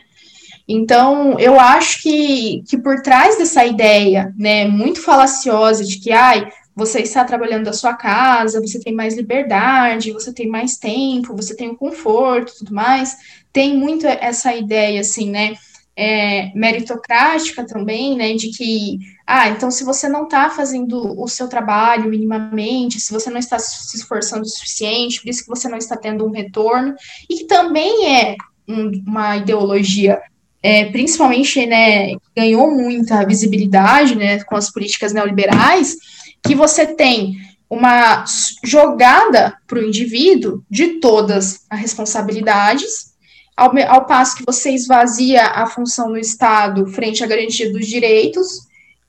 então, 0.66 1.38
eu 1.38 1.58
acho 1.58 2.02
que, 2.02 2.62
que 2.68 2.78
por 2.78 3.02
trás 3.02 3.36
dessa 3.38 3.64
ideia, 3.64 4.32
né, 4.38 4.66
muito 4.66 5.02
falaciosa 5.02 5.84
de 5.84 5.98
que, 5.98 6.12
ai, 6.12 6.48
você 6.74 7.00
está 7.00 7.24
trabalhando 7.24 7.64
da 7.64 7.72
sua 7.72 7.94
casa, 7.94 8.60
você 8.60 8.80
tem 8.80 8.94
mais 8.94 9.16
liberdade, 9.16 10.12
você 10.12 10.32
tem 10.32 10.48
mais 10.48 10.76
tempo, 10.78 11.36
você 11.36 11.54
tem 11.54 11.68
o 11.70 11.76
conforto, 11.76 12.54
tudo 12.58 12.74
mais, 12.74 13.16
tem 13.52 13.76
muito 13.76 14.06
essa 14.06 14.54
ideia, 14.54 15.00
assim, 15.00 15.30
né, 15.30 15.54
é, 15.94 16.50
meritocrática 16.54 17.66
também, 17.66 18.16
né, 18.16 18.34
de 18.34 18.48
que, 18.50 18.98
ah, 19.26 19.48
então 19.48 19.70
se 19.70 19.84
você 19.84 20.08
não 20.08 20.24
está 20.24 20.48
fazendo 20.48 21.20
o 21.20 21.28
seu 21.28 21.48
trabalho 21.48 22.08
minimamente, 22.08 23.00
se 23.00 23.12
você 23.12 23.28
não 23.28 23.38
está 23.38 23.58
se 23.58 23.96
esforçando 23.96 24.42
o 24.42 24.48
suficiente, 24.48 25.20
por 25.20 25.28
isso 25.28 25.42
que 25.42 25.50
você 25.50 25.68
não 25.68 25.76
está 25.76 25.96
tendo 25.96 26.24
um 26.26 26.30
retorno, 26.30 26.94
e 27.28 27.36
que 27.36 27.44
também 27.44 28.16
é 28.16 28.36
um, 28.66 28.90
uma 29.06 29.36
ideologia 29.36 30.22
é, 30.62 30.84
principalmente, 30.86 31.66
né, 31.66 32.14
ganhou 32.36 32.70
muita 32.70 33.26
visibilidade, 33.26 34.14
né, 34.14 34.42
com 34.44 34.54
as 34.54 34.70
políticas 34.70 35.12
neoliberais, 35.12 35.96
que 36.42 36.54
você 36.54 36.86
tem 36.86 37.36
uma 37.68 38.24
jogada 38.62 39.56
para 39.66 39.78
o 39.78 39.84
indivíduo 39.84 40.62
de 40.70 41.00
todas 41.00 41.60
as 41.68 41.80
responsabilidades, 41.80 43.12
ao, 43.56 43.72
ao, 43.88 44.06
passo 44.06 44.36
que 44.36 44.44
você 44.46 44.70
esvazia 44.70 45.46
a 45.46 45.66
função 45.66 46.08
do 46.08 46.18
Estado 46.18 46.86
frente 46.86 47.24
à 47.24 47.26
garantia 47.26 47.72
dos 47.72 47.86
direitos, 47.86 48.46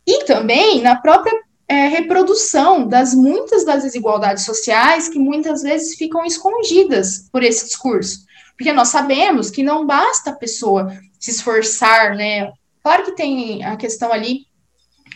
e 0.08 0.24
também 0.26 0.82
na 0.82 0.96
própria 0.96 1.34
é, 1.68 1.88
reprodução 1.88 2.88
das 2.88 3.14
muitas 3.14 3.66
das 3.66 3.84
desigualdades 3.84 4.44
sociais 4.44 5.08
que 5.08 5.20
muitas 5.20 5.62
vezes 5.62 5.96
ficam 5.96 6.26
escondidas 6.26 7.28
por 7.32 7.44
esse 7.44 7.66
discurso. 7.66 8.26
Porque 8.58 8.72
nós 8.72 8.90
sabemos 8.90 9.50
que 9.50 9.64
não 9.64 9.86
basta 9.86 10.30
a 10.30 10.36
pessoa 10.36 10.96
se 11.20 11.32
esforçar, 11.32 12.16
né? 12.16 12.52
Claro 12.82 13.06
que 13.06 13.16
tem 13.16 13.64
a 13.64 13.76
questão 13.78 14.12
ali 14.12 14.46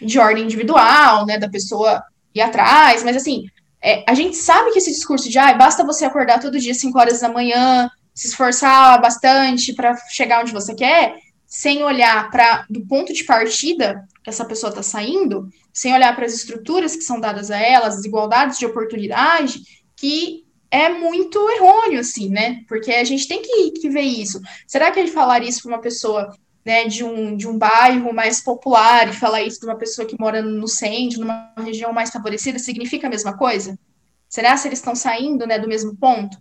de 0.01 0.19
ordem 0.19 0.43
individual, 0.43 1.25
né, 1.25 1.37
da 1.37 1.49
pessoa 1.49 2.03
ir 2.33 2.41
atrás, 2.41 3.03
mas 3.03 3.17
assim, 3.17 3.45
é, 3.81 4.03
a 4.07 4.13
gente 4.13 4.35
sabe 4.35 4.71
que 4.71 4.79
esse 4.79 4.91
discurso 4.91 5.29
de, 5.29 5.37
ah, 5.37 5.53
basta 5.53 5.83
você 5.83 6.05
acordar 6.05 6.39
todo 6.39 6.59
dia 6.59 6.73
5 6.73 6.97
horas 6.97 7.19
da 7.19 7.29
manhã, 7.29 7.89
se 8.13 8.27
esforçar 8.27 8.99
bastante 9.01 9.73
para 9.73 9.95
chegar 10.09 10.41
onde 10.41 10.51
você 10.51 10.73
quer, 10.73 11.17
sem 11.45 11.83
olhar 11.83 12.29
para 12.29 12.65
do 12.69 12.85
ponto 12.85 13.13
de 13.13 13.23
partida 13.23 14.07
que 14.23 14.29
essa 14.29 14.45
pessoa 14.45 14.69
está 14.69 14.83
saindo, 14.83 15.49
sem 15.71 15.93
olhar 15.93 16.15
para 16.15 16.25
as 16.25 16.33
estruturas 16.33 16.95
que 16.95 17.03
são 17.03 17.19
dadas 17.19 17.51
a 17.51 17.57
ela, 17.57 17.87
as 17.87 17.97
desigualdades 17.97 18.57
de 18.57 18.65
oportunidade, 18.65 19.61
que 19.95 20.43
é 20.69 20.89
muito 20.89 21.49
errôneo, 21.49 21.99
assim, 21.99 22.29
né? 22.29 22.63
Porque 22.67 22.91
a 22.91 23.03
gente 23.03 23.27
tem 23.27 23.41
que, 23.41 23.71
que 23.71 23.89
ver 23.89 24.01
isso. 24.01 24.39
Será 24.65 24.91
que 24.91 24.99
ele 24.99 25.11
falar 25.11 25.43
isso 25.43 25.63
para 25.63 25.71
uma 25.73 25.81
pessoa 25.81 26.33
né, 26.65 26.85
de, 26.85 27.03
um, 27.03 27.35
de 27.35 27.47
um 27.47 27.57
bairro 27.57 28.13
mais 28.13 28.41
popular 28.41 29.07
e 29.07 29.13
falar 29.13 29.41
isso 29.41 29.59
para 29.59 29.69
uma 29.69 29.77
pessoa 29.77 30.07
que 30.07 30.19
mora 30.19 30.41
no 30.41 30.67
centro, 30.67 31.21
numa 31.21 31.53
região 31.57 31.93
mais 31.93 32.09
favorecida, 32.09 32.59
significa 32.59 33.07
a 33.07 33.09
mesma 33.09 33.37
coisa? 33.37 33.79
Será 34.27 34.57
se 34.57 34.67
eles 34.67 34.79
estão 34.79 34.93
saindo 34.93 35.47
né, 35.47 35.57
do 35.57 35.67
mesmo 35.67 35.95
ponto? 35.95 36.37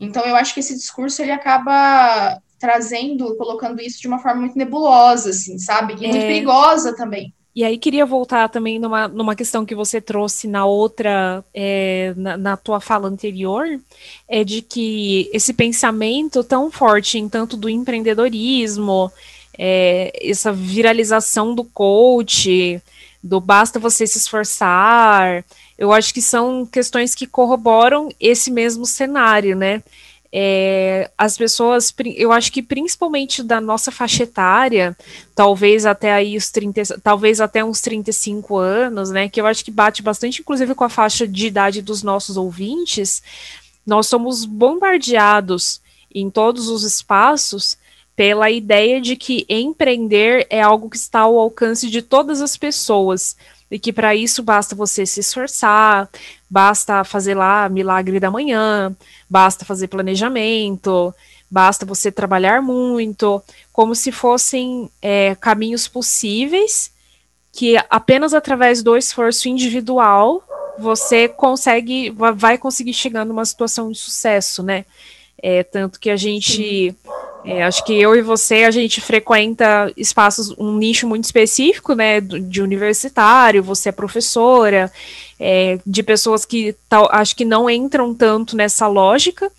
Então, 0.00 0.24
eu 0.24 0.34
acho 0.34 0.52
que 0.52 0.60
esse 0.60 0.74
discurso 0.74 1.22
ele 1.22 1.30
acaba 1.30 2.40
trazendo, 2.58 3.36
colocando 3.36 3.80
isso 3.80 4.00
de 4.00 4.08
uma 4.08 4.18
forma 4.18 4.40
muito 4.40 4.58
nebulosa, 4.58 5.30
assim, 5.30 5.58
sabe? 5.58 5.94
E 5.94 6.04
é... 6.04 6.08
muito 6.08 6.22
perigosa 6.26 6.96
também. 6.96 7.32
E 7.58 7.64
aí 7.64 7.76
queria 7.76 8.06
voltar 8.06 8.48
também 8.48 8.78
numa, 8.78 9.08
numa 9.08 9.34
questão 9.34 9.66
que 9.66 9.74
você 9.74 10.00
trouxe 10.00 10.46
na 10.46 10.64
outra, 10.64 11.44
é, 11.52 12.14
na, 12.16 12.36
na, 12.36 12.56
tua 12.56 12.80
fala 12.80 13.08
anterior, 13.08 13.66
é 14.28 14.44
de 14.44 14.62
que 14.62 15.28
esse 15.32 15.52
pensamento 15.52 16.44
tão 16.44 16.70
forte 16.70 17.18
em 17.18 17.28
tanto 17.28 17.56
do 17.56 17.68
empreendedorismo, 17.68 19.10
é, 19.58 20.12
essa 20.22 20.52
viralização 20.52 21.52
do 21.52 21.64
coach, 21.64 22.80
do 23.20 23.40
basta 23.40 23.80
você 23.80 24.06
se 24.06 24.18
esforçar, 24.18 25.44
eu 25.76 25.92
acho 25.92 26.14
que 26.14 26.22
são 26.22 26.64
questões 26.64 27.12
que 27.12 27.26
corroboram 27.26 28.08
esse 28.20 28.52
mesmo 28.52 28.86
cenário, 28.86 29.56
né? 29.56 29.82
É, 30.32 31.10
as 31.16 31.36
pessoas, 31.36 31.94
eu 32.16 32.30
acho 32.30 32.52
que 32.52 32.62
principalmente 32.62 33.42
da 33.42 33.60
nossa 33.60 33.90
faixa 33.90 34.24
etária, 34.24 34.96
talvez 35.34 35.86
até 35.86 36.12
aí 36.12 36.36
os 36.36 36.50
30, 36.50 37.00
talvez 37.02 37.40
até 37.40 37.64
uns 37.64 37.80
35 37.80 38.56
anos, 38.56 39.10
né, 39.10 39.28
que 39.28 39.40
eu 39.40 39.46
acho 39.46 39.64
que 39.64 39.70
bate 39.70 40.02
bastante, 40.02 40.40
inclusive, 40.40 40.74
com 40.74 40.84
a 40.84 40.88
faixa 40.88 41.26
de 41.26 41.46
idade 41.46 41.80
dos 41.80 42.02
nossos 42.02 42.36
ouvintes, 42.36 43.22
nós 43.86 44.06
somos 44.06 44.44
bombardeados 44.44 45.80
em 46.14 46.28
todos 46.28 46.68
os 46.68 46.82
espaços 46.84 47.78
pela 48.14 48.50
ideia 48.50 49.00
de 49.00 49.16
que 49.16 49.46
empreender 49.48 50.46
é 50.50 50.60
algo 50.60 50.90
que 50.90 50.96
está 50.96 51.20
ao 51.20 51.38
alcance 51.38 51.88
de 51.88 52.02
todas 52.02 52.42
as 52.42 52.56
pessoas 52.56 53.36
e 53.70 53.78
que 53.78 53.92
para 53.92 54.14
isso 54.14 54.42
basta 54.42 54.74
você 54.74 55.04
se 55.04 55.20
esforçar, 55.20 56.08
basta 56.48 57.04
fazer 57.04 57.34
lá 57.34 57.68
milagre 57.68 58.18
da 58.18 58.30
manhã, 58.30 58.94
basta 59.28 59.64
fazer 59.64 59.88
planejamento, 59.88 61.14
basta 61.50 61.84
você 61.84 62.10
trabalhar 62.10 62.62
muito, 62.62 63.42
como 63.72 63.94
se 63.94 64.10
fossem 64.12 64.90
é, 65.02 65.34
caminhos 65.34 65.86
possíveis 65.88 66.90
que 67.58 67.76
apenas 67.90 68.34
através 68.34 68.82
do 68.82 68.96
esforço 68.96 69.48
individual 69.48 70.42
você 70.78 71.28
consegue, 71.28 72.10
vai 72.36 72.56
conseguir 72.56 72.94
chegar 72.94 73.24
numa 73.24 73.44
situação 73.44 73.90
de 73.90 73.98
sucesso, 73.98 74.62
né? 74.62 74.84
É, 75.40 75.64
tanto 75.64 75.98
que 75.98 76.08
a 76.08 76.16
gente, 76.16 76.94
é, 77.44 77.62
acho 77.62 77.84
que 77.84 77.98
eu 77.98 78.14
e 78.14 78.22
você, 78.22 78.64
a 78.64 78.70
gente 78.70 79.00
frequenta 79.00 79.92
espaços, 79.96 80.54
um 80.58 80.76
nicho 80.76 81.06
muito 81.06 81.24
específico, 81.24 81.94
né, 81.94 82.20
de 82.20 82.60
universitário, 82.60 83.62
você 83.62 83.90
é 83.90 83.92
professora, 83.92 84.92
é, 85.38 85.78
de 85.86 86.02
pessoas 86.02 86.44
que 86.44 86.74
tal, 86.88 87.08
acho 87.12 87.36
que 87.36 87.44
não 87.44 87.70
entram 87.70 88.12
tanto 88.14 88.56
nessa 88.56 88.86
lógica, 88.88 89.50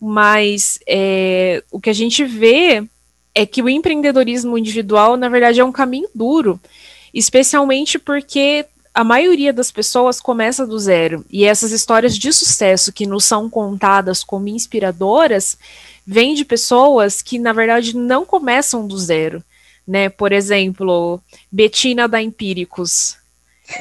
mas 0.00 0.78
é, 0.86 1.62
o 1.70 1.80
que 1.80 1.90
a 1.90 1.94
gente 1.94 2.24
vê 2.24 2.82
é 3.34 3.44
que 3.44 3.62
o 3.62 3.68
empreendedorismo 3.68 4.56
individual, 4.56 5.16
na 5.16 5.28
verdade, 5.28 5.60
é 5.60 5.64
um 5.64 5.72
caminho 5.72 6.08
duro, 6.14 6.58
especialmente 7.12 7.98
porque 7.98 8.64
a 8.96 9.04
maioria 9.04 9.52
das 9.52 9.70
pessoas 9.70 10.22
começa 10.22 10.66
do 10.66 10.78
zero. 10.78 11.22
E 11.30 11.44
essas 11.44 11.70
histórias 11.70 12.16
de 12.16 12.32
sucesso 12.32 12.90
que 12.90 13.06
nos 13.06 13.26
são 13.26 13.50
contadas 13.50 14.24
como 14.24 14.48
inspiradoras 14.48 15.58
vêm 16.06 16.34
de 16.34 16.46
pessoas 16.46 17.20
que, 17.20 17.38
na 17.38 17.52
verdade, 17.52 17.94
não 17.94 18.24
começam 18.24 18.86
do 18.88 18.96
zero. 18.96 19.44
Né? 19.86 20.08
Por 20.08 20.32
exemplo, 20.32 21.20
Betina 21.52 22.08
da 22.08 22.22
Empíricos. 22.22 23.18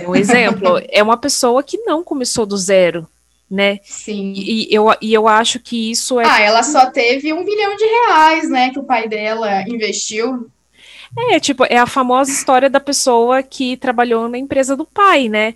Um 0.05 0.13
exemplo, 0.19 0.81
é 0.89 1.01
uma 1.01 1.15
pessoa 1.15 1.63
que 1.63 1.77
não 1.77 2.03
começou 2.03 2.45
do 2.45 2.57
zero. 2.57 3.07
né? 3.49 3.79
Sim. 3.85 4.33
E, 4.35 4.69
e, 4.69 4.75
eu, 4.75 4.87
e 5.01 5.13
eu 5.13 5.29
acho 5.29 5.61
que 5.61 5.91
isso 5.91 6.19
é. 6.19 6.25
Ah, 6.25 6.41
ela 6.41 6.61
só 6.61 6.87
teve 6.87 7.31
um 7.31 7.45
bilhão 7.45 7.73
de 7.77 7.85
reais, 7.85 8.49
né? 8.49 8.69
Que 8.71 8.79
o 8.79 8.83
pai 8.83 9.07
dela 9.07 9.61
investiu. 9.61 10.51
É, 11.17 11.39
tipo, 11.39 11.65
é 11.69 11.77
a 11.77 11.85
famosa 11.85 12.29
história 12.31 12.69
da 12.69 12.79
pessoa 12.79 13.41
que 13.41 13.77
trabalhou 13.77 14.27
na 14.27 14.37
empresa 14.37 14.75
do 14.75 14.85
pai, 14.85 15.29
né? 15.29 15.55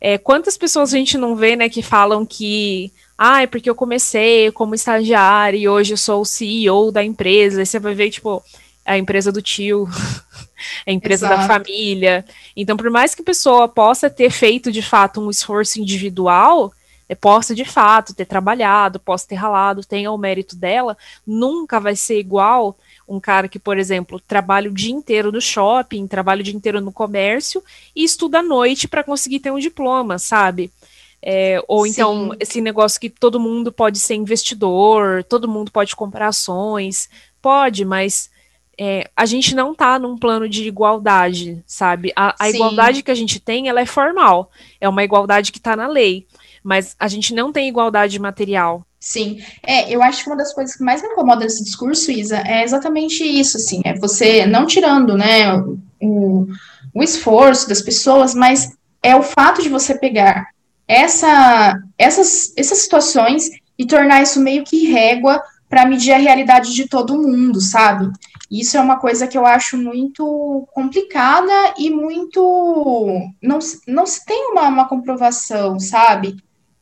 É, 0.00 0.18
quantas 0.18 0.56
pessoas 0.56 0.92
a 0.92 0.98
gente 0.98 1.16
não 1.16 1.34
vê, 1.34 1.56
né, 1.56 1.68
que 1.68 1.82
falam 1.82 2.24
que 2.26 2.92
ah, 3.16 3.42
é 3.42 3.46
porque 3.46 3.68
eu 3.68 3.74
comecei 3.74 4.52
como 4.52 4.76
estagiário 4.76 5.58
e 5.58 5.68
hoje 5.68 5.94
eu 5.94 5.96
sou 5.96 6.20
o 6.20 6.26
CEO 6.26 6.92
da 6.92 7.02
empresa. 7.02 7.60
Aí 7.60 7.66
você 7.66 7.78
vai 7.80 7.94
ver, 7.94 8.10
tipo, 8.10 8.42
a 8.84 8.96
empresa 8.96 9.32
do 9.32 9.42
tio, 9.42 9.88
a 10.86 10.92
empresa 10.92 11.26
Exato. 11.26 11.42
da 11.42 11.48
família. 11.48 12.24
Então, 12.56 12.76
por 12.76 12.90
mais 12.90 13.14
que 13.14 13.22
a 13.22 13.24
pessoa 13.24 13.66
possa 13.66 14.08
ter 14.08 14.30
feito 14.30 14.70
de 14.70 14.82
fato 14.82 15.20
um 15.20 15.30
esforço 15.30 15.80
individual, 15.80 16.72
é, 17.08 17.14
possa 17.14 17.54
de 17.54 17.64
fato 17.64 18.14
ter 18.14 18.24
trabalhado, 18.24 19.00
possa 19.00 19.26
ter 19.26 19.34
ralado, 19.34 19.84
tenha 19.84 20.12
o 20.12 20.18
mérito 20.18 20.54
dela, 20.54 20.96
nunca 21.26 21.80
vai 21.80 21.96
ser 21.96 22.20
igual 22.20 22.76
um 23.08 23.18
cara 23.18 23.48
que, 23.48 23.58
por 23.58 23.78
exemplo, 23.78 24.20
trabalha 24.20 24.70
o 24.70 24.74
dia 24.74 24.92
inteiro 24.92 25.32
no 25.32 25.40
shopping, 25.40 26.06
trabalha 26.06 26.40
o 26.40 26.44
dia 26.44 26.54
inteiro 26.54 26.80
no 26.80 26.92
comércio 26.92 27.62
e 27.96 28.04
estuda 28.04 28.40
à 28.40 28.42
noite 28.42 28.86
para 28.86 29.02
conseguir 29.02 29.40
ter 29.40 29.50
um 29.50 29.58
diploma, 29.58 30.18
sabe? 30.18 30.70
É, 31.20 31.60
ou 31.66 31.84
Sim. 31.84 31.90
então 31.90 32.36
esse 32.38 32.60
negócio 32.60 33.00
que 33.00 33.10
todo 33.10 33.40
mundo 33.40 33.72
pode 33.72 33.98
ser 33.98 34.14
investidor, 34.14 35.24
todo 35.24 35.48
mundo 35.48 35.70
pode 35.70 35.96
comprar 35.96 36.28
ações, 36.28 37.08
pode, 37.42 37.84
mas 37.84 38.30
é, 38.78 39.10
a 39.16 39.26
gente 39.26 39.56
não 39.56 39.72
está 39.72 39.98
num 39.98 40.16
plano 40.16 40.48
de 40.48 40.68
igualdade, 40.68 41.60
sabe? 41.66 42.12
A, 42.14 42.36
a 42.38 42.48
igualdade 42.48 43.02
que 43.02 43.10
a 43.10 43.14
gente 43.14 43.40
tem, 43.40 43.68
ela 43.68 43.80
é 43.80 43.86
formal, 43.86 44.52
é 44.80 44.88
uma 44.88 45.02
igualdade 45.02 45.50
que 45.50 45.58
está 45.58 45.74
na 45.74 45.88
lei, 45.88 46.24
mas 46.62 46.94
a 46.98 47.08
gente 47.08 47.34
não 47.34 47.52
tem 47.52 47.68
igualdade 47.68 48.18
material. 48.18 48.84
Sim, 49.00 49.40
é, 49.62 49.94
eu 49.94 50.02
acho 50.02 50.24
que 50.24 50.30
uma 50.30 50.36
das 50.36 50.52
coisas 50.52 50.76
que 50.76 50.82
mais 50.82 51.00
me 51.00 51.08
incomoda 51.08 51.44
nesse 51.44 51.62
discurso, 51.62 52.10
Isa, 52.10 52.38
é 52.38 52.64
exatamente 52.64 53.22
isso, 53.22 53.56
assim, 53.56 53.80
é 53.84 53.94
você 53.94 54.44
não 54.44 54.66
tirando, 54.66 55.16
né, 55.16 55.56
o, 56.02 56.48
o 56.92 57.02
esforço 57.02 57.68
das 57.68 57.80
pessoas, 57.80 58.34
mas 58.34 58.72
é 59.02 59.14
o 59.14 59.22
fato 59.22 59.62
de 59.62 59.68
você 59.68 59.96
pegar 59.96 60.48
essa, 60.86 61.78
essas, 61.96 62.52
essas 62.56 62.78
situações 62.78 63.50
e 63.78 63.86
tornar 63.86 64.22
isso 64.22 64.40
meio 64.40 64.64
que 64.64 64.90
régua 64.90 65.40
para 65.68 65.86
medir 65.86 66.12
a 66.12 66.18
realidade 66.18 66.74
de 66.74 66.88
todo 66.88 67.20
mundo, 67.20 67.60
sabe? 67.60 68.10
Isso 68.50 68.76
é 68.78 68.80
uma 68.80 68.98
coisa 68.98 69.26
que 69.26 69.36
eu 69.36 69.44
acho 69.44 69.76
muito 69.76 70.66
complicada 70.72 71.74
e 71.76 71.90
muito. 71.90 73.30
Não, 73.42 73.58
não 73.86 74.06
se 74.06 74.24
tem 74.24 74.50
uma, 74.50 74.68
uma 74.68 74.88
comprovação, 74.88 75.78
sabe? 75.78 76.36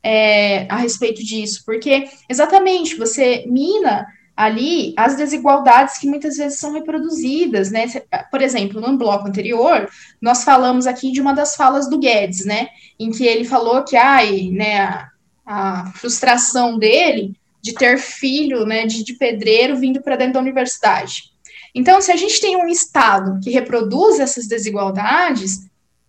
É, 0.08 0.68
a 0.68 0.76
respeito 0.76 1.20
disso, 1.24 1.64
porque 1.66 2.08
exatamente 2.28 2.94
você 2.94 3.44
mina 3.48 4.06
ali 4.36 4.94
as 4.96 5.16
desigualdades 5.16 5.98
que 5.98 6.06
muitas 6.06 6.36
vezes 6.36 6.60
são 6.60 6.72
reproduzidas, 6.72 7.72
né? 7.72 7.86
Por 8.30 8.40
exemplo, 8.40 8.80
no 8.80 8.96
bloco 8.96 9.26
anterior, 9.26 9.88
nós 10.22 10.44
falamos 10.44 10.86
aqui 10.86 11.10
de 11.10 11.20
uma 11.20 11.32
das 11.32 11.56
falas 11.56 11.90
do 11.90 11.98
Guedes, 11.98 12.44
né? 12.44 12.68
Em 13.00 13.10
que 13.10 13.26
ele 13.26 13.44
falou 13.44 13.82
que 13.82 13.96
ai, 13.96 14.50
né, 14.52 14.78
a, 14.78 15.08
a 15.44 15.92
frustração 15.96 16.78
dele 16.78 17.34
de 17.60 17.74
ter 17.74 17.98
filho 17.98 18.64
né, 18.64 18.86
de, 18.86 19.02
de 19.02 19.14
pedreiro 19.14 19.76
vindo 19.76 20.00
para 20.00 20.14
dentro 20.14 20.34
da 20.34 20.40
universidade. 20.40 21.32
Então, 21.74 22.00
se 22.00 22.12
a 22.12 22.16
gente 22.16 22.40
tem 22.40 22.56
um 22.56 22.68
Estado 22.68 23.40
que 23.42 23.50
reproduz 23.50 24.20
essas 24.20 24.46
desigualdades, 24.46 25.66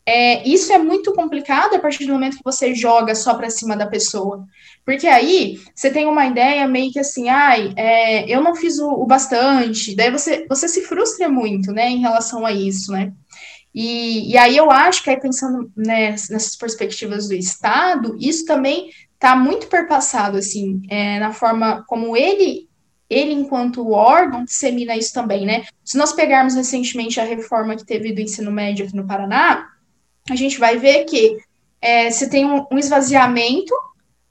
é, 0.10 0.48
isso 0.48 0.72
é 0.72 0.78
muito 0.78 1.14
complicado 1.14 1.76
a 1.76 1.80
partir 1.80 2.06
do 2.06 2.14
momento 2.14 2.38
que 2.38 2.44
você 2.44 2.74
joga 2.74 3.14
só 3.14 3.34
para 3.36 3.50
cima 3.50 3.76
da 3.76 3.86
pessoa. 3.86 4.48
Porque 4.86 5.06
aí 5.06 5.60
você 5.76 5.90
tem 5.90 6.06
uma 6.06 6.26
ideia 6.26 6.66
meio 6.66 6.94
que 6.94 7.00
assim, 7.00 7.28
ai, 7.28 7.74
é, 7.76 8.26
eu 8.34 8.42
não 8.42 8.56
fiz 8.56 8.80
o, 8.80 8.90
o, 8.90 9.06
bastante, 9.06 9.94
daí 9.98 10.10
você, 10.10 10.46
você 10.48 10.70
se 10.70 10.84
frustra 10.84 11.28
muito, 11.28 11.74
né, 11.74 11.90
em 11.90 12.00
relação 12.00 12.46
a 12.46 12.54
isso, 12.54 12.94
né? 12.94 13.12
E, 13.76 14.32
e 14.32 14.38
aí 14.38 14.56
eu 14.56 14.72
acho 14.72 15.04
que 15.04 15.10
aí 15.10 15.20
pensando 15.20 15.70
né, 15.76 16.12
nessas 16.12 16.56
perspectivas 16.56 17.28
do 17.28 17.34
Estado, 17.34 18.16
isso 18.18 18.46
também 18.46 18.90
está 19.14 19.36
muito 19.36 19.68
perpassado, 19.68 20.38
assim, 20.38 20.82
é, 20.90 21.20
na 21.20 21.34
forma 21.34 21.84
como 21.86 22.16
ele 22.16 22.66
ele, 23.10 23.34
enquanto 23.34 23.92
órgão, 23.92 24.44
dissemina 24.44 24.96
isso 24.96 25.14
também, 25.14 25.46
né? 25.46 25.66
Se 25.84 25.98
nós 25.98 26.12
pegarmos 26.12 26.56
recentemente 26.56 27.22
a 27.22 27.24
reforma 27.24 27.76
que 27.76 27.86
teve 27.86 28.12
do 28.12 28.20
ensino 28.20 28.52
médio 28.52 28.86
aqui 28.86 28.96
no 28.96 29.08
Paraná, 29.08 29.66
a 30.30 30.36
gente 30.36 30.60
vai 30.60 30.78
ver 30.78 31.06
que 31.06 31.38
é, 31.82 32.10
você 32.10 32.30
tem 32.30 32.46
um, 32.46 32.66
um 32.72 32.78
esvaziamento 32.78 33.74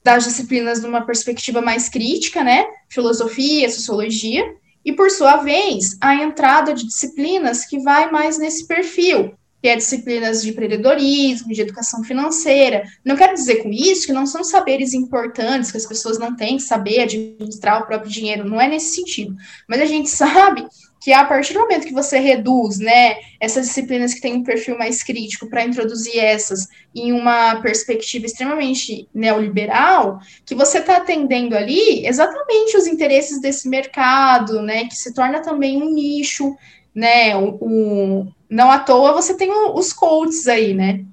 das 0.03 0.23
disciplinas 0.23 0.81
numa 0.81 1.05
perspectiva 1.05 1.61
mais 1.61 1.89
crítica, 1.89 2.43
né? 2.43 2.65
Filosofia, 2.89 3.69
sociologia, 3.69 4.55
e 4.85 4.93
por 4.93 5.11
sua 5.11 5.37
vez, 5.37 5.97
a 5.99 6.15
entrada 6.15 6.73
de 6.73 6.85
disciplinas 6.85 7.65
que 7.65 7.77
vai 7.79 8.09
mais 8.09 8.37
nesse 8.37 8.65
perfil, 8.65 9.33
que 9.61 9.67
é 9.67 9.75
disciplinas 9.75 10.41
de 10.41 10.51
empreendedorismo, 10.51 11.53
de 11.53 11.61
educação 11.61 12.03
financeira. 12.05 12.83
Não 13.03 13.17
quero 13.17 13.33
dizer 13.33 13.57
com 13.57 13.69
isso 13.69 14.05
que 14.05 14.13
não 14.13 14.25
são 14.25 14.45
saberes 14.45 14.93
importantes, 14.93 15.71
que 15.71 15.77
as 15.77 15.85
pessoas 15.85 16.17
não 16.17 16.37
têm 16.37 16.55
que 16.55 16.63
saber 16.63 17.01
administrar 17.01 17.81
o 17.81 17.85
próprio 17.85 18.09
dinheiro, 18.09 18.47
não 18.47 18.61
é 18.61 18.69
nesse 18.69 18.95
sentido. 18.95 19.35
Mas 19.67 19.81
a 19.81 19.85
gente 19.85 20.07
sabe 20.09 20.65
que 21.07 21.13
a 21.13 21.23
partir 21.23 21.53
do 21.53 21.61
momento 21.61 21.87
que 21.87 21.93
você 21.93 22.19
reduz, 22.19 22.79
né, 22.79 23.15
essas 23.39 23.67
disciplinas 23.67 24.13
que 24.13 24.19
têm 24.19 24.33
um 24.33 24.43
perfil 24.43 24.77
mais 24.77 25.01
crítico 25.01 25.49
para 25.49 25.63
introduzir 25.63 26.19
essas 26.19 26.67
em 26.93 27.13
uma 27.13 27.61
perspectiva 27.61 28.25
extremamente 28.25 29.07
neoliberal, 29.13 30.19
que 30.45 30.53
você 30.53 30.79
está 30.79 30.97
atendendo 30.97 31.55
ali 31.55 32.05
exatamente 32.05 32.75
os 32.75 32.87
interesses 32.87 33.39
desse 33.39 33.69
mercado, 33.69 34.61
né, 34.61 34.83
que 34.83 34.97
se 34.97 35.13
torna 35.13 35.41
também 35.41 35.81
um 35.81 35.93
nicho, 35.93 36.57
né, 36.93 37.37
o, 37.37 37.57
o 37.61 38.27
não 38.49 38.69
à 38.69 38.77
toa 38.77 39.13
você 39.13 39.33
tem 39.33 39.49
o, 39.49 39.75
os 39.75 39.93
coaches 39.93 40.45
aí, 40.45 40.73
né? 40.73 41.05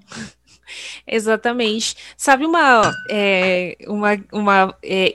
Exatamente. 1.07 1.95
Sabe 2.17 2.45
uma, 2.45 2.91
é, 3.09 3.77
uma, 3.87 4.19
uma 4.33 4.77
é, 4.83 5.15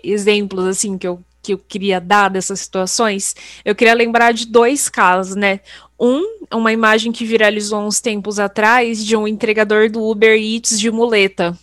assim 0.69 0.97
que 0.97 1.05
eu 1.05 1.21
que 1.49 1.53
eu 1.53 1.57
queria 1.57 1.99
dar 1.99 2.29
dessas 2.29 2.59
situações, 2.59 3.35
eu 3.65 3.73
queria 3.73 3.93
lembrar 3.93 4.31
de 4.31 4.45
dois 4.45 4.87
casos, 4.87 5.35
né? 5.35 5.61
Um, 5.99 6.23
uma 6.53 6.71
imagem 6.71 7.11
que 7.11 7.25
viralizou 7.25 7.81
uns 7.81 7.99
tempos 7.99 8.39
atrás 8.39 9.03
de 9.03 9.15
um 9.15 9.27
entregador 9.27 9.89
do 9.89 10.03
Uber 10.03 10.37
Eats 10.39 10.79
de 10.79 10.91
muleta. 10.91 11.57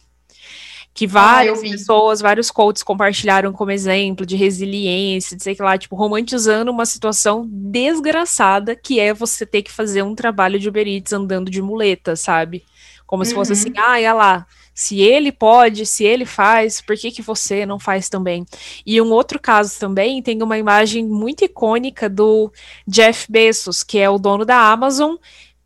Que 0.93 1.05
ah, 1.05 1.09
várias 1.09 1.59
ah, 1.59 1.63
pessoas, 1.63 2.21
vários 2.21 2.51
coaches 2.51 2.83
compartilharam 2.83 3.53
como 3.53 3.71
exemplo 3.71 4.27
de 4.27 4.35
resiliência, 4.35 5.37
de 5.37 5.43
sei 5.43 5.57
lá, 5.59 5.79
tipo, 5.79 5.95
romantizando 5.95 6.71
uma 6.71 6.87
situação 6.87 7.47
desgraçada 7.49 8.75
que 8.75 8.99
é 8.99 9.15
você 9.15 9.47
ter 9.47 9.63
que 9.63 9.71
fazer 9.71 10.03
um 10.03 10.15
trabalho 10.15 10.59
de 10.59 10.69
Uber 10.69 10.87
Eats 10.87 11.13
andando 11.13 11.51
de 11.51 11.63
muleta, 11.63 12.17
sabe? 12.17 12.65
Como 13.07 13.23
uhum. 13.23 13.29
se 13.29 13.35
fosse 13.35 13.53
assim, 13.53 13.73
ah, 13.77 13.93
olha 13.93 14.13
lá, 14.13 14.47
se 14.77 15.01
ele 15.01 15.33
pode, 15.33 15.87
se 15.87 16.05
ele 16.05 16.27
faz, 16.27 16.83
por 16.83 16.95
que, 16.99 17.11
que 17.11 17.23
você 17.23 17.65
não 17.65 17.81
faz 17.81 18.11
também? 18.11 18.45
E 18.85 19.01
um 19.01 19.11
outro 19.11 19.41
caso 19.41 19.81
também 19.81 20.23
tem 20.23 20.43
uma 20.43 20.59
imagem 20.59 21.03
muito 21.03 21.43
icônica 21.43 22.11
do 22.11 22.53
Jeff 22.87 23.27
Bezos, 23.33 23.83
que 23.83 23.99
é 23.99 24.11
o 24.11 24.19
dono 24.19 24.45
da 24.45 24.71
Amazon, 24.71 25.15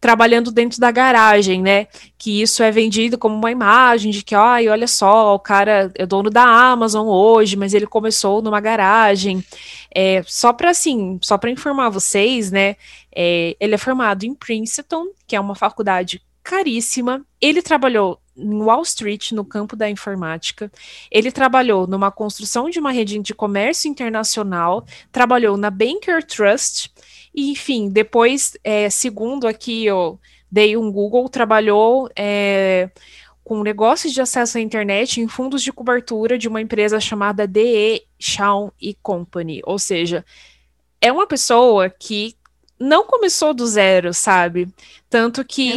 trabalhando 0.01 0.53
dentro 0.53 0.81
da 0.81 0.93
garagem, 0.93 1.61
né? 1.61 1.89
Que 2.17 2.41
isso 2.41 2.63
é 2.63 2.71
vendido 2.71 3.19
como 3.19 3.35
uma 3.35 3.51
imagem 3.51 4.13
de 4.13 4.23
que, 4.23 4.37
ai, 4.37 4.69
olha 4.69 4.87
só, 4.87 5.35
o 5.35 5.41
cara 5.41 5.91
é 5.97 6.07
dono 6.07 6.31
da 6.31 6.45
Amazon 6.45 7.09
hoje, 7.09 7.57
mas 7.57 7.75
ele 7.75 7.89
começou 7.89 8.41
numa 8.41 8.61
garagem. 8.61 9.45
É, 9.93 10.23
só 10.25 10.53
para 10.53 10.71
assim, 10.71 11.19
só 11.21 11.37
para 11.37 11.51
informar 11.51 11.91
vocês, 11.91 12.53
né? 12.53 12.77
É, 13.13 13.57
ele 13.59 13.75
é 13.75 13.79
formado 13.79 14.23
em 14.23 14.37
Princeton, 14.37 15.07
que 15.27 15.35
é 15.35 15.41
uma 15.41 15.57
faculdade 15.57 16.23
caríssima. 16.45 17.27
Ele 17.41 17.61
trabalhou 17.61 18.21
em 18.41 18.63
Wall 18.63 18.83
Street, 18.83 19.33
no 19.33 19.45
campo 19.45 19.77
da 19.77 19.91
informática. 19.91 20.71
Ele 21.11 21.31
trabalhou 21.31 21.87
numa 21.87 22.11
construção 22.11 22.71
de 22.71 22.79
uma 22.79 22.91
rede 22.91 23.19
de 23.19 23.35
comércio 23.35 23.89
internacional, 23.89 24.85
trabalhou 25.13 25.57
na 25.57 25.71
Banker 25.71 26.25
Trust, 26.25 26.91
e, 27.35 27.51
enfim, 27.51 27.89
depois, 27.89 28.57
é, 28.65 28.91
segundo 28.91 29.47
aqui, 29.47 29.85
eu 29.85 30.19
dei 30.51 30.77
um 30.77 30.91
Google, 30.91 31.29
trabalhou 31.29 32.11
é, 32.17 32.91
com 33.45 33.63
negócios 33.63 34.13
de 34.13 34.21
acesso 34.21 34.59
à 34.59 34.61
internet 34.61 35.21
em 35.21 35.29
fundos 35.29 35.63
de 35.63 35.73
cobertura 35.73 36.37
de 36.37 36.49
uma 36.49 36.61
empresa 36.61 36.99
chamada 36.99 37.47
DE 37.47 38.03
Shaw 38.19 38.73
Company. 39.03 39.61
Ou 39.65 39.79
seja, 39.79 40.25
é 41.01 41.13
uma 41.13 41.27
pessoa 41.27 41.89
que 41.89 42.37
não 42.81 43.05
começou 43.05 43.53
do 43.53 43.67
zero, 43.67 44.15
sabe? 44.15 44.67
Tanto 45.11 45.45
que 45.45 45.73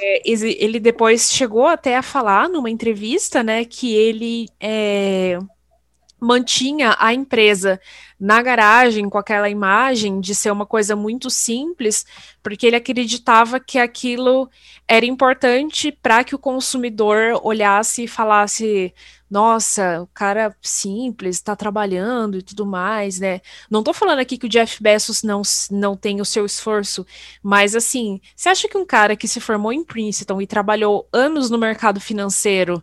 é, 0.00 0.22
ele 0.24 0.78
depois 0.78 1.32
chegou 1.32 1.66
até 1.66 1.96
a 1.96 2.02
falar 2.02 2.48
numa 2.48 2.70
entrevista, 2.70 3.42
né, 3.42 3.64
que 3.64 3.92
ele 3.92 4.48
é, 4.60 5.38
mantinha 6.20 6.96
a 6.98 7.12
empresa 7.12 7.80
na 8.18 8.40
garagem 8.40 9.08
com 9.10 9.18
aquela 9.18 9.50
imagem 9.50 10.20
de 10.20 10.34
ser 10.34 10.50
uma 10.50 10.64
coisa 10.64 10.94
muito 10.94 11.28
simples, 11.28 12.06
porque 12.42 12.66
ele 12.66 12.76
acreditava 12.76 13.58
que 13.58 13.78
aquilo 13.78 14.48
era 14.86 15.04
importante 15.04 15.90
para 15.90 16.22
que 16.22 16.34
o 16.34 16.38
consumidor 16.38 17.40
olhasse 17.42 18.04
e 18.04 18.08
falasse: 18.08 18.94
nossa, 19.34 20.02
o 20.02 20.06
cara 20.14 20.56
simples, 20.62 21.34
está 21.34 21.56
trabalhando 21.56 22.38
e 22.38 22.42
tudo 22.42 22.64
mais, 22.64 23.18
né? 23.18 23.40
Não 23.68 23.82
tô 23.82 23.92
falando 23.92 24.20
aqui 24.20 24.38
que 24.38 24.46
o 24.46 24.48
Jeff 24.48 24.80
Bezos 24.80 25.24
não, 25.24 25.42
não 25.72 25.96
tem 25.96 26.20
o 26.20 26.24
seu 26.24 26.46
esforço, 26.46 27.04
mas 27.42 27.74
assim, 27.74 28.20
você 28.36 28.48
acha 28.48 28.68
que 28.68 28.78
um 28.78 28.86
cara 28.86 29.16
que 29.16 29.26
se 29.26 29.40
formou 29.40 29.72
em 29.72 29.82
Princeton 29.82 30.40
e 30.40 30.46
trabalhou 30.46 31.08
anos 31.12 31.50
no 31.50 31.58
mercado 31.58 32.00
financeiro, 32.00 32.80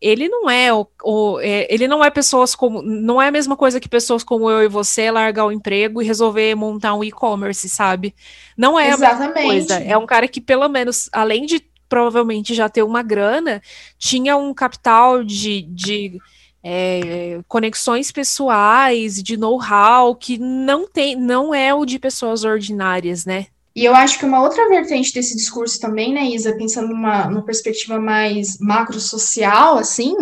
ele 0.00 0.28
não 0.28 0.50
é 0.50 0.74
o, 0.74 0.84
o 1.04 1.38
é, 1.38 1.72
ele 1.72 1.86
não 1.86 2.04
é 2.04 2.10
pessoas 2.10 2.56
como 2.56 2.82
não 2.82 3.22
é 3.22 3.28
a 3.28 3.32
mesma 3.32 3.56
coisa 3.56 3.78
que 3.78 3.88
pessoas 3.88 4.24
como 4.24 4.50
eu 4.50 4.64
e 4.64 4.68
você 4.68 5.12
largar 5.12 5.46
o 5.46 5.52
emprego 5.52 6.02
e 6.02 6.04
resolver 6.04 6.56
montar 6.56 6.94
um 6.94 7.04
e-commerce, 7.04 7.68
sabe? 7.68 8.12
Não 8.58 8.76
é 8.76 8.88
Exatamente. 8.88 9.22
a 9.22 9.28
mesma 9.28 9.42
coisa. 9.48 9.74
É 9.76 9.96
um 9.96 10.06
cara 10.06 10.26
que 10.26 10.40
pelo 10.40 10.68
menos 10.68 11.08
além 11.12 11.46
de 11.46 11.64
provavelmente 11.88 12.54
já 12.54 12.68
ter 12.68 12.82
uma 12.82 13.02
grana, 13.02 13.62
tinha 13.98 14.36
um 14.36 14.52
capital 14.52 15.22
de, 15.22 15.62
de 15.62 16.20
é, 16.62 17.40
conexões 17.46 18.10
pessoais, 18.10 19.22
de 19.22 19.36
know-how 19.36 20.14
que 20.14 20.38
não 20.38 20.88
tem, 20.88 21.14
não 21.14 21.54
é 21.54 21.74
o 21.74 21.84
de 21.84 21.98
pessoas 21.98 22.44
ordinárias, 22.44 23.26
né? 23.26 23.46
E 23.76 23.84
eu 23.84 23.94
acho 23.94 24.20
que 24.20 24.24
uma 24.24 24.40
outra 24.40 24.68
vertente 24.68 25.12
desse 25.12 25.36
discurso 25.36 25.80
também, 25.80 26.14
né, 26.14 26.24
Isa, 26.26 26.56
pensando 26.56 26.88
numa, 26.88 27.28
numa 27.28 27.42
perspectiva 27.42 27.98
mais 27.98 28.56
macro-social, 28.60 29.76
assim, 29.76 30.14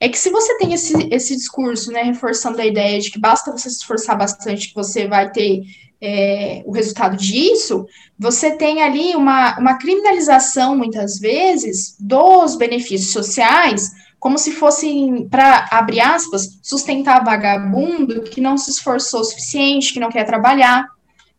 é 0.00 0.08
que 0.08 0.16
se 0.16 0.30
você 0.30 0.56
tem 0.58 0.72
esse, 0.72 0.94
esse 1.10 1.34
discurso, 1.34 1.90
né, 1.90 2.02
reforçando 2.02 2.60
a 2.60 2.66
ideia 2.66 3.00
de 3.00 3.10
que 3.10 3.18
basta 3.18 3.50
você 3.50 3.68
se 3.68 3.78
esforçar 3.78 4.16
bastante 4.16 4.68
que 4.68 4.74
você 4.76 5.08
vai 5.08 5.28
ter 5.28 5.62
é, 6.02 6.62
o 6.64 6.72
resultado 6.72 7.16
disso, 7.16 7.86
você 8.18 8.56
tem 8.56 8.82
ali 8.82 9.14
uma, 9.14 9.58
uma 9.58 9.78
criminalização, 9.78 10.76
muitas 10.76 11.18
vezes, 11.18 11.96
dos 12.00 12.56
benefícios 12.56 13.12
sociais, 13.12 13.90
como 14.18 14.38
se 14.38 14.52
fossem, 14.52 15.28
para, 15.28 15.68
abrir 15.70 16.00
aspas, 16.00 16.58
sustentar 16.62 17.24
vagabundo 17.24 18.22
que 18.22 18.40
não 18.40 18.56
se 18.56 18.70
esforçou 18.70 19.20
o 19.20 19.24
suficiente, 19.24 19.92
que 19.92 20.00
não 20.00 20.10
quer 20.10 20.24
trabalhar, 20.24 20.86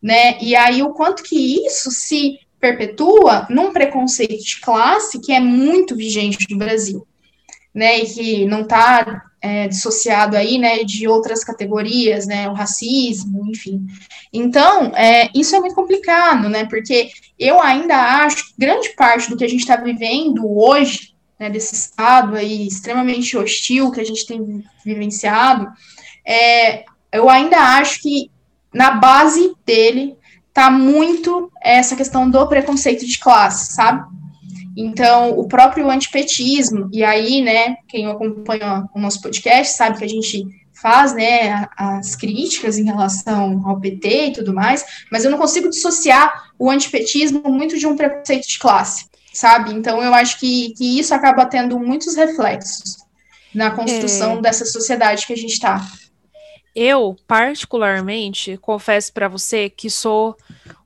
né? 0.02 0.40
E 0.42 0.56
aí 0.56 0.82
o 0.82 0.94
quanto 0.94 1.24
que 1.24 1.66
isso 1.66 1.92
se 1.92 2.40
perpetua 2.60 3.48
num 3.50 3.72
preconceito 3.72 4.44
de 4.44 4.60
classe 4.60 5.20
que 5.20 5.32
é 5.32 5.40
muito 5.40 5.96
vigente 5.96 6.48
no 6.50 6.58
Brasil, 6.58 7.08
né? 7.74 8.00
E 8.00 8.06
que 8.08 8.46
não 8.46 8.62
está 8.62 9.26
é, 9.42 9.68
dissociado 9.68 10.38
aí, 10.38 10.58
né, 10.58 10.84
de 10.84 11.08
outras 11.08 11.44
categorias, 11.44 12.28
né, 12.28 12.48
o 12.48 12.54
racismo, 12.54 13.46
enfim. 13.48 13.86
Então, 14.32 14.96
é, 14.96 15.30
isso 15.34 15.56
é 15.56 15.60
muito 15.60 15.76
complicado, 15.76 16.48
né, 16.48 16.66
porque 16.66 17.10
eu 17.40 17.60
ainda 17.60 17.96
acho 18.24 18.48
que 18.48 18.54
grande 18.58 18.90
parte 18.96 19.30
do 19.30 19.36
que 19.36 19.44
a 19.44 19.50
gente 19.50 19.62
está 19.62 19.76
vivendo 19.76 20.46
hoje, 20.46 21.16
né, 21.40 21.50
desse 21.50 21.74
estado 21.74 22.36
aí 22.36 22.68
extremamente 22.68 23.36
hostil 23.36 23.92
que 23.92 24.00
a 24.00 24.06
gente 24.06 24.28
tem 24.28 24.64
vivenciado, 24.86 25.68
é, 26.26 26.84
eu 27.12 27.28
ainda 27.28 27.58
acho 27.58 28.00
que 28.02 28.30
na 28.72 28.92
base 28.92 29.54
dele 29.66 30.16
tá 30.54 30.70
muito 30.70 31.52
essa 31.62 31.96
questão 31.96 32.30
do 32.30 32.48
preconceito 32.48 33.06
de 33.06 33.18
classe, 33.20 33.74
sabe? 33.74 34.06
Então, 34.76 35.38
o 35.38 35.48
próprio 35.48 35.90
antipetismo, 35.90 36.90
e 36.92 37.04
aí, 37.04 37.42
né, 37.42 37.78
quem 37.88 38.08
acompanha 38.08 38.90
o 38.94 39.00
nosso 39.00 39.22
podcast 39.22 39.76
sabe 39.76 39.98
que 39.98 40.06
a 40.06 40.10
gente 40.10 40.46
faz, 40.74 41.14
né, 41.14 41.68
as 41.78 42.16
críticas 42.16 42.78
em 42.78 42.86
relação 42.86 43.62
ao 43.68 43.80
PT 43.80 44.28
e 44.28 44.34
tudo 44.34 44.54
mais, 44.54 44.84
mas 45.12 45.24
eu 45.24 45.32
não 45.32 45.38
consigo 45.38 45.70
dissociar 45.70 46.52
o 46.58 46.70
antipetismo 46.70 47.44
muito 47.46 47.78
de 47.78 47.86
um 47.86 47.96
preconceito 47.96 48.48
de 48.48 48.58
classe, 48.58 49.06
sabe? 49.34 49.74
Então, 49.74 50.02
eu 50.02 50.14
acho 50.14 50.40
que, 50.40 50.74
que 50.76 51.00
isso 51.00 51.14
acaba 51.14 51.46
tendo 51.46 51.78
muitos 51.80 52.16
reflexos 52.16 52.98
na 53.54 53.72
construção 53.72 54.38
é... 54.38 54.42
dessa 54.42 54.66
sociedade 54.66 55.28
que 55.28 55.34
a 55.34 55.38
gente 55.38 55.54
está. 55.54 55.86
Eu, 56.76 57.18
particularmente, 57.28 58.58
confesso 58.58 59.12
para 59.12 59.28
você 59.28 59.70
que 59.70 59.90
sou 59.90 60.38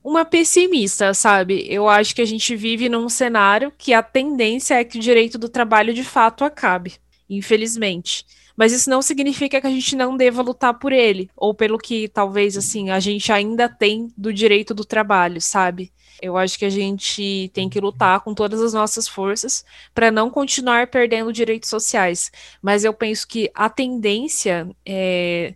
uma 0.02 0.24
pessimista, 0.24 1.14
sabe? 1.14 1.64
Eu 1.68 1.88
acho 1.88 2.14
que 2.14 2.22
a 2.22 2.26
gente 2.26 2.56
vive 2.56 2.88
num 2.88 3.08
cenário 3.08 3.72
que 3.78 3.92
a 3.92 4.02
tendência 4.02 4.74
é 4.74 4.84
que 4.84 4.98
o 4.98 5.00
direito 5.00 5.38
do 5.38 5.48
trabalho 5.48 5.94
de 5.94 6.02
fato 6.02 6.44
acabe, 6.44 6.94
infelizmente. 7.30 8.24
Mas 8.56 8.72
isso 8.72 8.90
não 8.90 9.02
significa 9.02 9.60
que 9.60 9.66
a 9.66 9.70
gente 9.70 9.94
não 9.94 10.16
deva 10.16 10.42
lutar 10.42 10.74
por 10.74 10.92
ele, 10.92 11.30
ou 11.36 11.54
pelo 11.54 11.78
que 11.78 12.08
talvez 12.08 12.56
assim 12.56 12.90
a 12.90 12.98
gente 12.98 13.30
ainda 13.30 13.68
tem 13.68 14.12
do 14.16 14.32
direito 14.32 14.74
do 14.74 14.84
trabalho, 14.84 15.40
sabe? 15.40 15.92
Eu 16.20 16.36
acho 16.36 16.58
que 16.58 16.64
a 16.64 16.70
gente 16.70 17.50
tem 17.52 17.68
que 17.68 17.78
lutar 17.78 18.20
com 18.20 18.34
todas 18.34 18.62
as 18.62 18.72
nossas 18.72 19.06
forças 19.06 19.64
para 19.94 20.10
não 20.10 20.30
continuar 20.30 20.86
perdendo 20.86 21.32
direitos 21.32 21.68
sociais. 21.68 22.32
Mas 22.62 22.84
eu 22.84 22.94
penso 22.94 23.28
que 23.28 23.50
a 23.54 23.68
tendência 23.68 24.66
é 24.84 25.54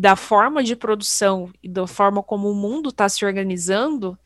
da 0.00 0.16
forma 0.16 0.64
de 0.64 0.74
produção 0.74 1.50
e 1.62 1.68
da 1.68 1.86
forma 1.86 2.22
como 2.22 2.50
o 2.50 2.54
mundo 2.54 2.88
está 2.88 3.06
se 3.06 3.22
organizando 3.22 4.18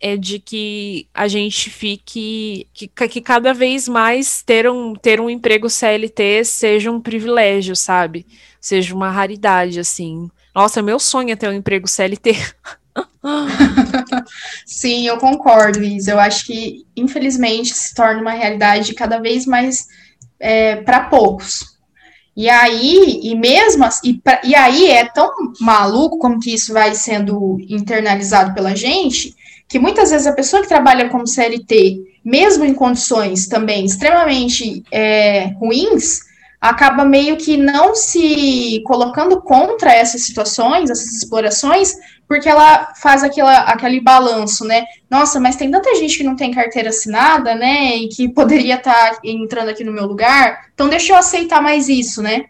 é 0.00 0.16
de 0.16 0.38
que 0.38 1.08
a 1.12 1.26
gente 1.26 1.70
fique 1.70 2.68
que, 2.72 2.86
que 2.86 3.20
cada 3.20 3.52
vez 3.52 3.88
mais 3.88 4.42
ter 4.44 4.70
um, 4.70 4.94
ter 4.94 5.20
um 5.20 5.28
emprego 5.28 5.68
CLT 5.68 6.44
seja 6.44 6.92
um 6.92 7.00
privilégio, 7.00 7.74
sabe? 7.74 8.24
Seja 8.60 8.94
uma 8.94 9.10
raridade, 9.10 9.80
assim. 9.80 10.30
Nossa, 10.54 10.80
meu 10.80 11.00
sonho 11.00 11.32
é 11.32 11.36
ter 11.36 11.48
um 11.48 11.52
emprego 11.52 11.88
CLT. 11.88 12.36
Sim, 14.64 15.08
eu 15.08 15.18
concordo, 15.18 15.82
Isa. 15.82 16.12
Eu 16.12 16.20
acho 16.20 16.46
que, 16.46 16.86
infelizmente, 16.96 17.74
se 17.74 17.92
torna 17.92 18.20
uma 18.20 18.34
realidade 18.34 18.94
cada 18.94 19.18
vez 19.18 19.46
mais 19.46 19.84
é, 20.38 20.76
para 20.76 21.08
poucos. 21.08 21.76
E 22.38 22.48
aí, 22.48 23.18
e 23.24 23.34
mesmo 23.34 23.84
e, 24.04 24.14
pra, 24.14 24.40
e 24.44 24.54
aí 24.54 24.92
é 24.92 25.04
tão 25.06 25.28
maluco 25.60 26.18
como 26.18 26.38
que 26.38 26.54
isso 26.54 26.72
vai 26.72 26.94
sendo 26.94 27.58
internalizado 27.68 28.54
pela 28.54 28.76
gente, 28.76 29.34
que 29.66 29.76
muitas 29.76 30.12
vezes 30.12 30.24
a 30.24 30.32
pessoa 30.32 30.62
que 30.62 30.68
trabalha 30.68 31.08
como 31.08 31.26
CLT, 31.26 32.20
mesmo 32.24 32.64
em 32.64 32.74
condições 32.74 33.48
também 33.48 33.84
extremamente 33.84 34.84
é, 34.92 35.46
ruins, 35.58 36.20
acaba 36.60 37.04
meio 37.04 37.36
que 37.36 37.56
não 37.56 37.94
se 37.94 38.82
colocando 38.84 39.40
contra 39.40 39.92
essas 39.92 40.22
situações, 40.22 40.90
essas 40.90 41.12
explorações, 41.12 41.94
porque 42.26 42.48
ela 42.48 42.92
faz 43.00 43.22
aquela, 43.22 43.60
aquele 43.60 44.00
balanço, 44.00 44.64
né? 44.64 44.84
Nossa, 45.10 45.38
mas 45.38 45.56
tem 45.56 45.70
tanta 45.70 45.94
gente 45.94 46.18
que 46.18 46.24
não 46.24 46.36
tem 46.36 46.50
carteira 46.50 46.90
assinada, 46.90 47.54
né? 47.54 47.96
E 47.96 48.08
que 48.08 48.28
poderia 48.28 48.74
estar 48.74 49.12
tá 49.12 49.18
entrando 49.24 49.68
aqui 49.68 49.84
no 49.84 49.92
meu 49.92 50.06
lugar, 50.06 50.66
então 50.74 50.88
deixa 50.88 51.12
eu 51.12 51.16
aceitar 51.16 51.62
mais 51.62 51.88
isso, 51.88 52.22
né? 52.22 52.46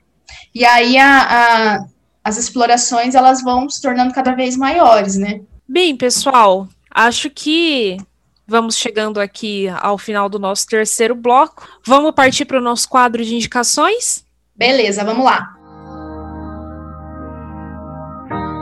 E 0.54 0.64
aí 0.64 0.96
a, 0.96 1.20
a, 1.20 1.84
as 2.24 2.38
explorações 2.38 3.14
elas 3.14 3.42
vão 3.42 3.68
se 3.68 3.80
tornando 3.80 4.12
cada 4.12 4.32
vez 4.32 4.56
maiores, 4.56 5.16
né? 5.16 5.40
Bem, 5.68 5.94
pessoal, 5.94 6.66
acho 6.90 7.30
que 7.30 7.98
Vamos 8.50 8.78
chegando 8.78 9.20
aqui 9.20 9.68
ao 9.68 9.98
final 9.98 10.26
do 10.26 10.38
nosso 10.38 10.66
terceiro 10.66 11.14
bloco. 11.14 11.68
Vamos 11.84 12.12
partir 12.12 12.46
para 12.46 12.56
o 12.56 12.62
nosso 12.62 12.88
quadro 12.88 13.22
de 13.22 13.34
indicações? 13.34 14.24
Beleza, 14.56 15.04
vamos 15.04 15.22
lá. 15.22 15.54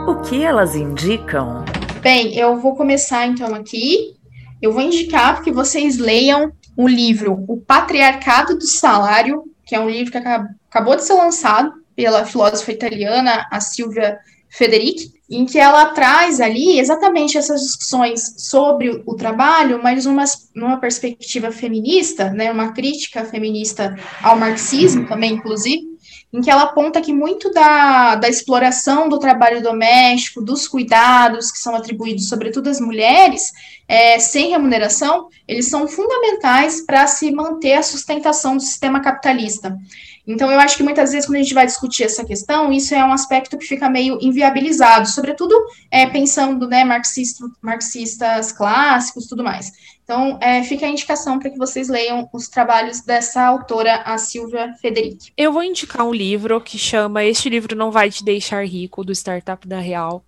O 0.08 0.22
que 0.22 0.42
elas 0.42 0.74
indicam? 0.74 1.64
Bem, 2.00 2.36
eu 2.36 2.58
vou 2.58 2.74
começar 2.74 3.28
então 3.28 3.54
aqui. 3.54 4.16
Eu 4.60 4.72
vou 4.72 4.82
indicar 4.82 5.40
que 5.40 5.52
vocês 5.52 5.98
leiam 5.98 6.52
o 6.76 6.88
livro 6.88 7.44
O 7.46 7.56
Patriarcado 7.56 8.58
do 8.58 8.66
Salário, 8.66 9.44
que 9.64 9.76
é 9.76 9.78
um 9.78 9.88
livro 9.88 10.10
que 10.10 10.18
acabou 10.18 10.96
de 10.96 11.04
ser 11.04 11.14
lançado 11.14 11.72
pela 11.94 12.26
filósofa 12.26 12.72
italiana, 12.72 13.46
a 13.52 13.60
Silvia 13.60 14.18
Federici 14.48 15.16
em 15.28 15.44
que 15.44 15.58
ela 15.58 15.86
traz 15.86 16.40
ali 16.40 16.78
exatamente 16.78 17.36
essas 17.36 17.60
discussões 17.60 18.34
sobre 18.38 19.02
o 19.04 19.14
trabalho, 19.14 19.82
mas 19.82 20.06
uma, 20.06 20.24
numa 20.54 20.76
perspectiva 20.76 21.50
feminista, 21.50 22.30
né, 22.30 22.50
uma 22.52 22.72
crítica 22.72 23.24
feminista 23.24 23.96
ao 24.22 24.38
marxismo 24.38 25.06
também, 25.06 25.32
inclusive, 25.32 25.95
em 26.36 26.42
que 26.42 26.50
ela 26.50 26.64
aponta 26.64 27.00
que 27.00 27.14
muito 27.14 27.50
da, 27.50 28.14
da 28.16 28.28
exploração 28.28 29.08
do 29.08 29.18
trabalho 29.18 29.62
doméstico, 29.62 30.42
dos 30.42 30.68
cuidados 30.68 31.50
que 31.50 31.58
são 31.58 31.74
atribuídos 31.74 32.28
sobretudo 32.28 32.68
às 32.68 32.78
mulheres, 32.78 33.52
é, 33.88 34.18
sem 34.18 34.50
remuneração, 34.50 35.28
eles 35.48 35.70
são 35.70 35.88
fundamentais 35.88 36.84
para 36.84 37.06
se 37.06 37.30
manter 37.30 37.72
a 37.72 37.82
sustentação 37.82 38.54
do 38.54 38.62
sistema 38.62 39.00
capitalista. 39.00 39.78
Então, 40.26 40.50
eu 40.50 40.58
acho 40.58 40.76
que 40.76 40.82
muitas 40.82 41.12
vezes, 41.12 41.24
quando 41.24 41.36
a 41.36 41.42
gente 41.42 41.54
vai 41.54 41.64
discutir 41.64 42.02
essa 42.02 42.24
questão, 42.24 42.70
isso 42.70 42.94
é 42.94 43.02
um 43.02 43.12
aspecto 43.12 43.56
que 43.56 43.64
fica 43.64 43.88
meio 43.88 44.18
inviabilizado, 44.20 45.08
sobretudo 45.08 45.54
é, 45.90 46.04
pensando, 46.04 46.68
né, 46.68 46.84
marxista, 46.84 47.46
marxistas 47.62 48.52
clássicos 48.52 49.26
tudo 49.26 49.42
mais. 49.42 49.72
Então, 50.06 50.38
é, 50.40 50.62
fica 50.62 50.86
a 50.86 50.88
indicação 50.88 51.36
para 51.36 51.50
que 51.50 51.58
vocês 51.58 51.88
leiam 51.88 52.28
os 52.32 52.46
trabalhos 52.46 53.00
dessa 53.00 53.44
autora, 53.44 54.02
a 54.02 54.16
Silvia 54.16 54.72
Federici. 54.80 55.32
Eu 55.36 55.52
vou 55.52 55.64
indicar 55.64 56.06
um 56.06 56.14
livro 56.14 56.60
que 56.60 56.78
chama 56.78 57.24
Este 57.24 57.48
Livro 57.48 57.74
Não 57.74 57.90
Vai 57.90 58.08
Te 58.08 58.24
Deixar 58.24 58.64
Rico, 58.64 59.02
do 59.02 59.10
Startup 59.10 59.66
da 59.66 59.80
Real, 59.80 60.24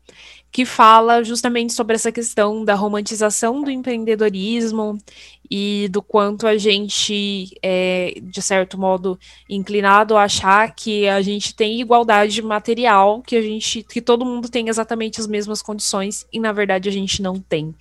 que 0.50 0.64
fala 0.64 1.22
justamente 1.22 1.72
sobre 1.72 1.94
essa 1.94 2.10
questão 2.10 2.64
da 2.64 2.74
romantização 2.74 3.62
do 3.62 3.70
empreendedorismo 3.70 4.98
e 5.50 5.88
do 5.90 6.02
quanto 6.02 6.46
a 6.46 6.56
gente 6.58 7.50
é, 7.62 8.14
de 8.22 8.42
certo 8.42 8.78
modo, 8.78 9.18
inclinado 9.48 10.16
a 10.16 10.24
achar 10.24 10.74
que 10.74 11.08
a 11.08 11.22
gente 11.22 11.54
tem 11.54 11.80
igualdade 11.80 12.42
material, 12.42 13.22
que 13.22 13.36
a 13.36 13.42
gente, 13.42 13.82
que 13.82 14.00
todo 14.00 14.24
mundo 14.24 14.48
tem 14.48 14.68
exatamente 14.68 15.20
as 15.20 15.26
mesmas 15.26 15.62
condições, 15.62 16.26
e 16.32 16.38
na 16.38 16.52
verdade 16.52 16.88
a 16.88 16.92
gente 16.92 17.22
não 17.22 17.40
tem. 17.40 17.74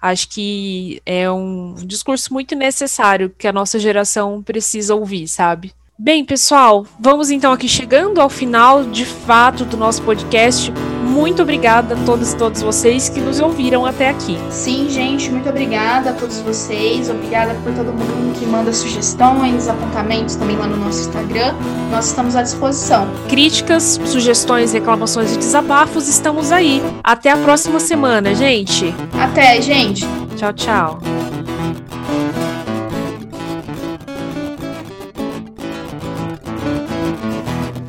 Acho 0.00 0.28
que 0.28 1.00
é 1.06 1.30
um 1.30 1.74
discurso 1.84 2.32
muito 2.32 2.54
necessário 2.54 3.30
que 3.30 3.46
a 3.46 3.52
nossa 3.52 3.78
geração 3.78 4.42
precisa 4.42 4.94
ouvir, 4.94 5.28
sabe? 5.28 5.72
Bem, 5.96 6.24
pessoal, 6.24 6.84
vamos 6.98 7.30
então 7.30 7.52
aqui 7.52 7.68
chegando 7.68 8.20
ao 8.20 8.28
final 8.28 8.84
de 8.84 9.04
fato 9.04 9.64
do 9.64 9.76
nosso 9.76 10.02
podcast. 10.02 10.72
Muito 11.14 11.42
obrigada 11.42 11.94
a 11.94 12.04
todos 12.04 12.32
e 12.32 12.36
todas 12.36 12.60
vocês 12.60 13.08
que 13.08 13.20
nos 13.20 13.38
ouviram 13.38 13.86
até 13.86 14.10
aqui. 14.10 14.36
Sim, 14.50 14.90
gente, 14.90 15.30
muito 15.30 15.48
obrigada 15.48 16.10
a 16.10 16.12
todos 16.12 16.40
vocês. 16.40 17.08
Obrigada 17.08 17.54
por 17.62 17.72
todo 17.72 17.92
mundo 17.92 18.36
que 18.36 18.44
manda 18.44 18.72
sugestões, 18.72 19.68
apontamentos 19.68 20.34
também 20.34 20.56
lá 20.56 20.66
no 20.66 20.76
nosso 20.76 21.08
Instagram. 21.08 21.54
Nós 21.92 22.08
estamos 22.08 22.34
à 22.34 22.42
disposição. 22.42 23.06
Críticas, 23.28 24.00
sugestões, 24.04 24.72
reclamações 24.72 25.34
e 25.34 25.38
desabafos, 25.38 26.08
estamos 26.08 26.50
aí. 26.50 26.82
Até 27.04 27.30
a 27.30 27.36
próxima 27.36 27.78
semana, 27.78 28.34
gente. 28.34 28.92
Até, 29.16 29.62
gente. 29.62 30.04
Tchau, 30.36 30.52
tchau. 30.52 31.43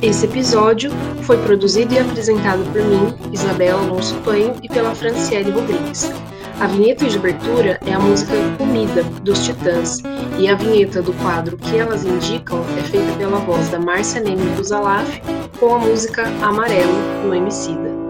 Esse 0.06 0.24
episódio 0.24 0.92
foi 1.22 1.36
produzido 1.36 1.92
e 1.92 1.98
apresentado 1.98 2.62
por 2.70 2.80
mim, 2.80 3.12
Isabela 3.32 3.82
Alonso 3.82 4.14
Panho, 4.24 4.54
e 4.62 4.68
pela 4.68 4.94
Franciele 4.94 5.50
Rodrigues. 5.50 6.08
A 6.60 6.68
vinheta 6.68 7.06
de 7.06 7.18
abertura 7.18 7.76
é 7.84 7.92
a 7.92 7.98
música 7.98 8.32
Comida, 8.56 9.02
dos 9.02 9.44
Titãs, 9.44 10.00
e 10.38 10.46
a 10.46 10.54
vinheta 10.54 11.02
do 11.02 11.12
quadro 11.14 11.56
Que 11.56 11.78
Elas 11.78 12.04
Indicam 12.04 12.64
é 12.78 12.82
feita 12.82 13.12
pela 13.18 13.40
voz 13.40 13.68
da 13.68 13.80
Márcia 13.80 14.20
Neme 14.20 14.48
do 14.54 14.62
Zalaf, 14.62 15.10
com 15.58 15.74
a 15.74 15.78
música 15.80 16.28
Amarelo, 16.40 16.94
do 17.24 17.34
Emicida. 17.34 18.05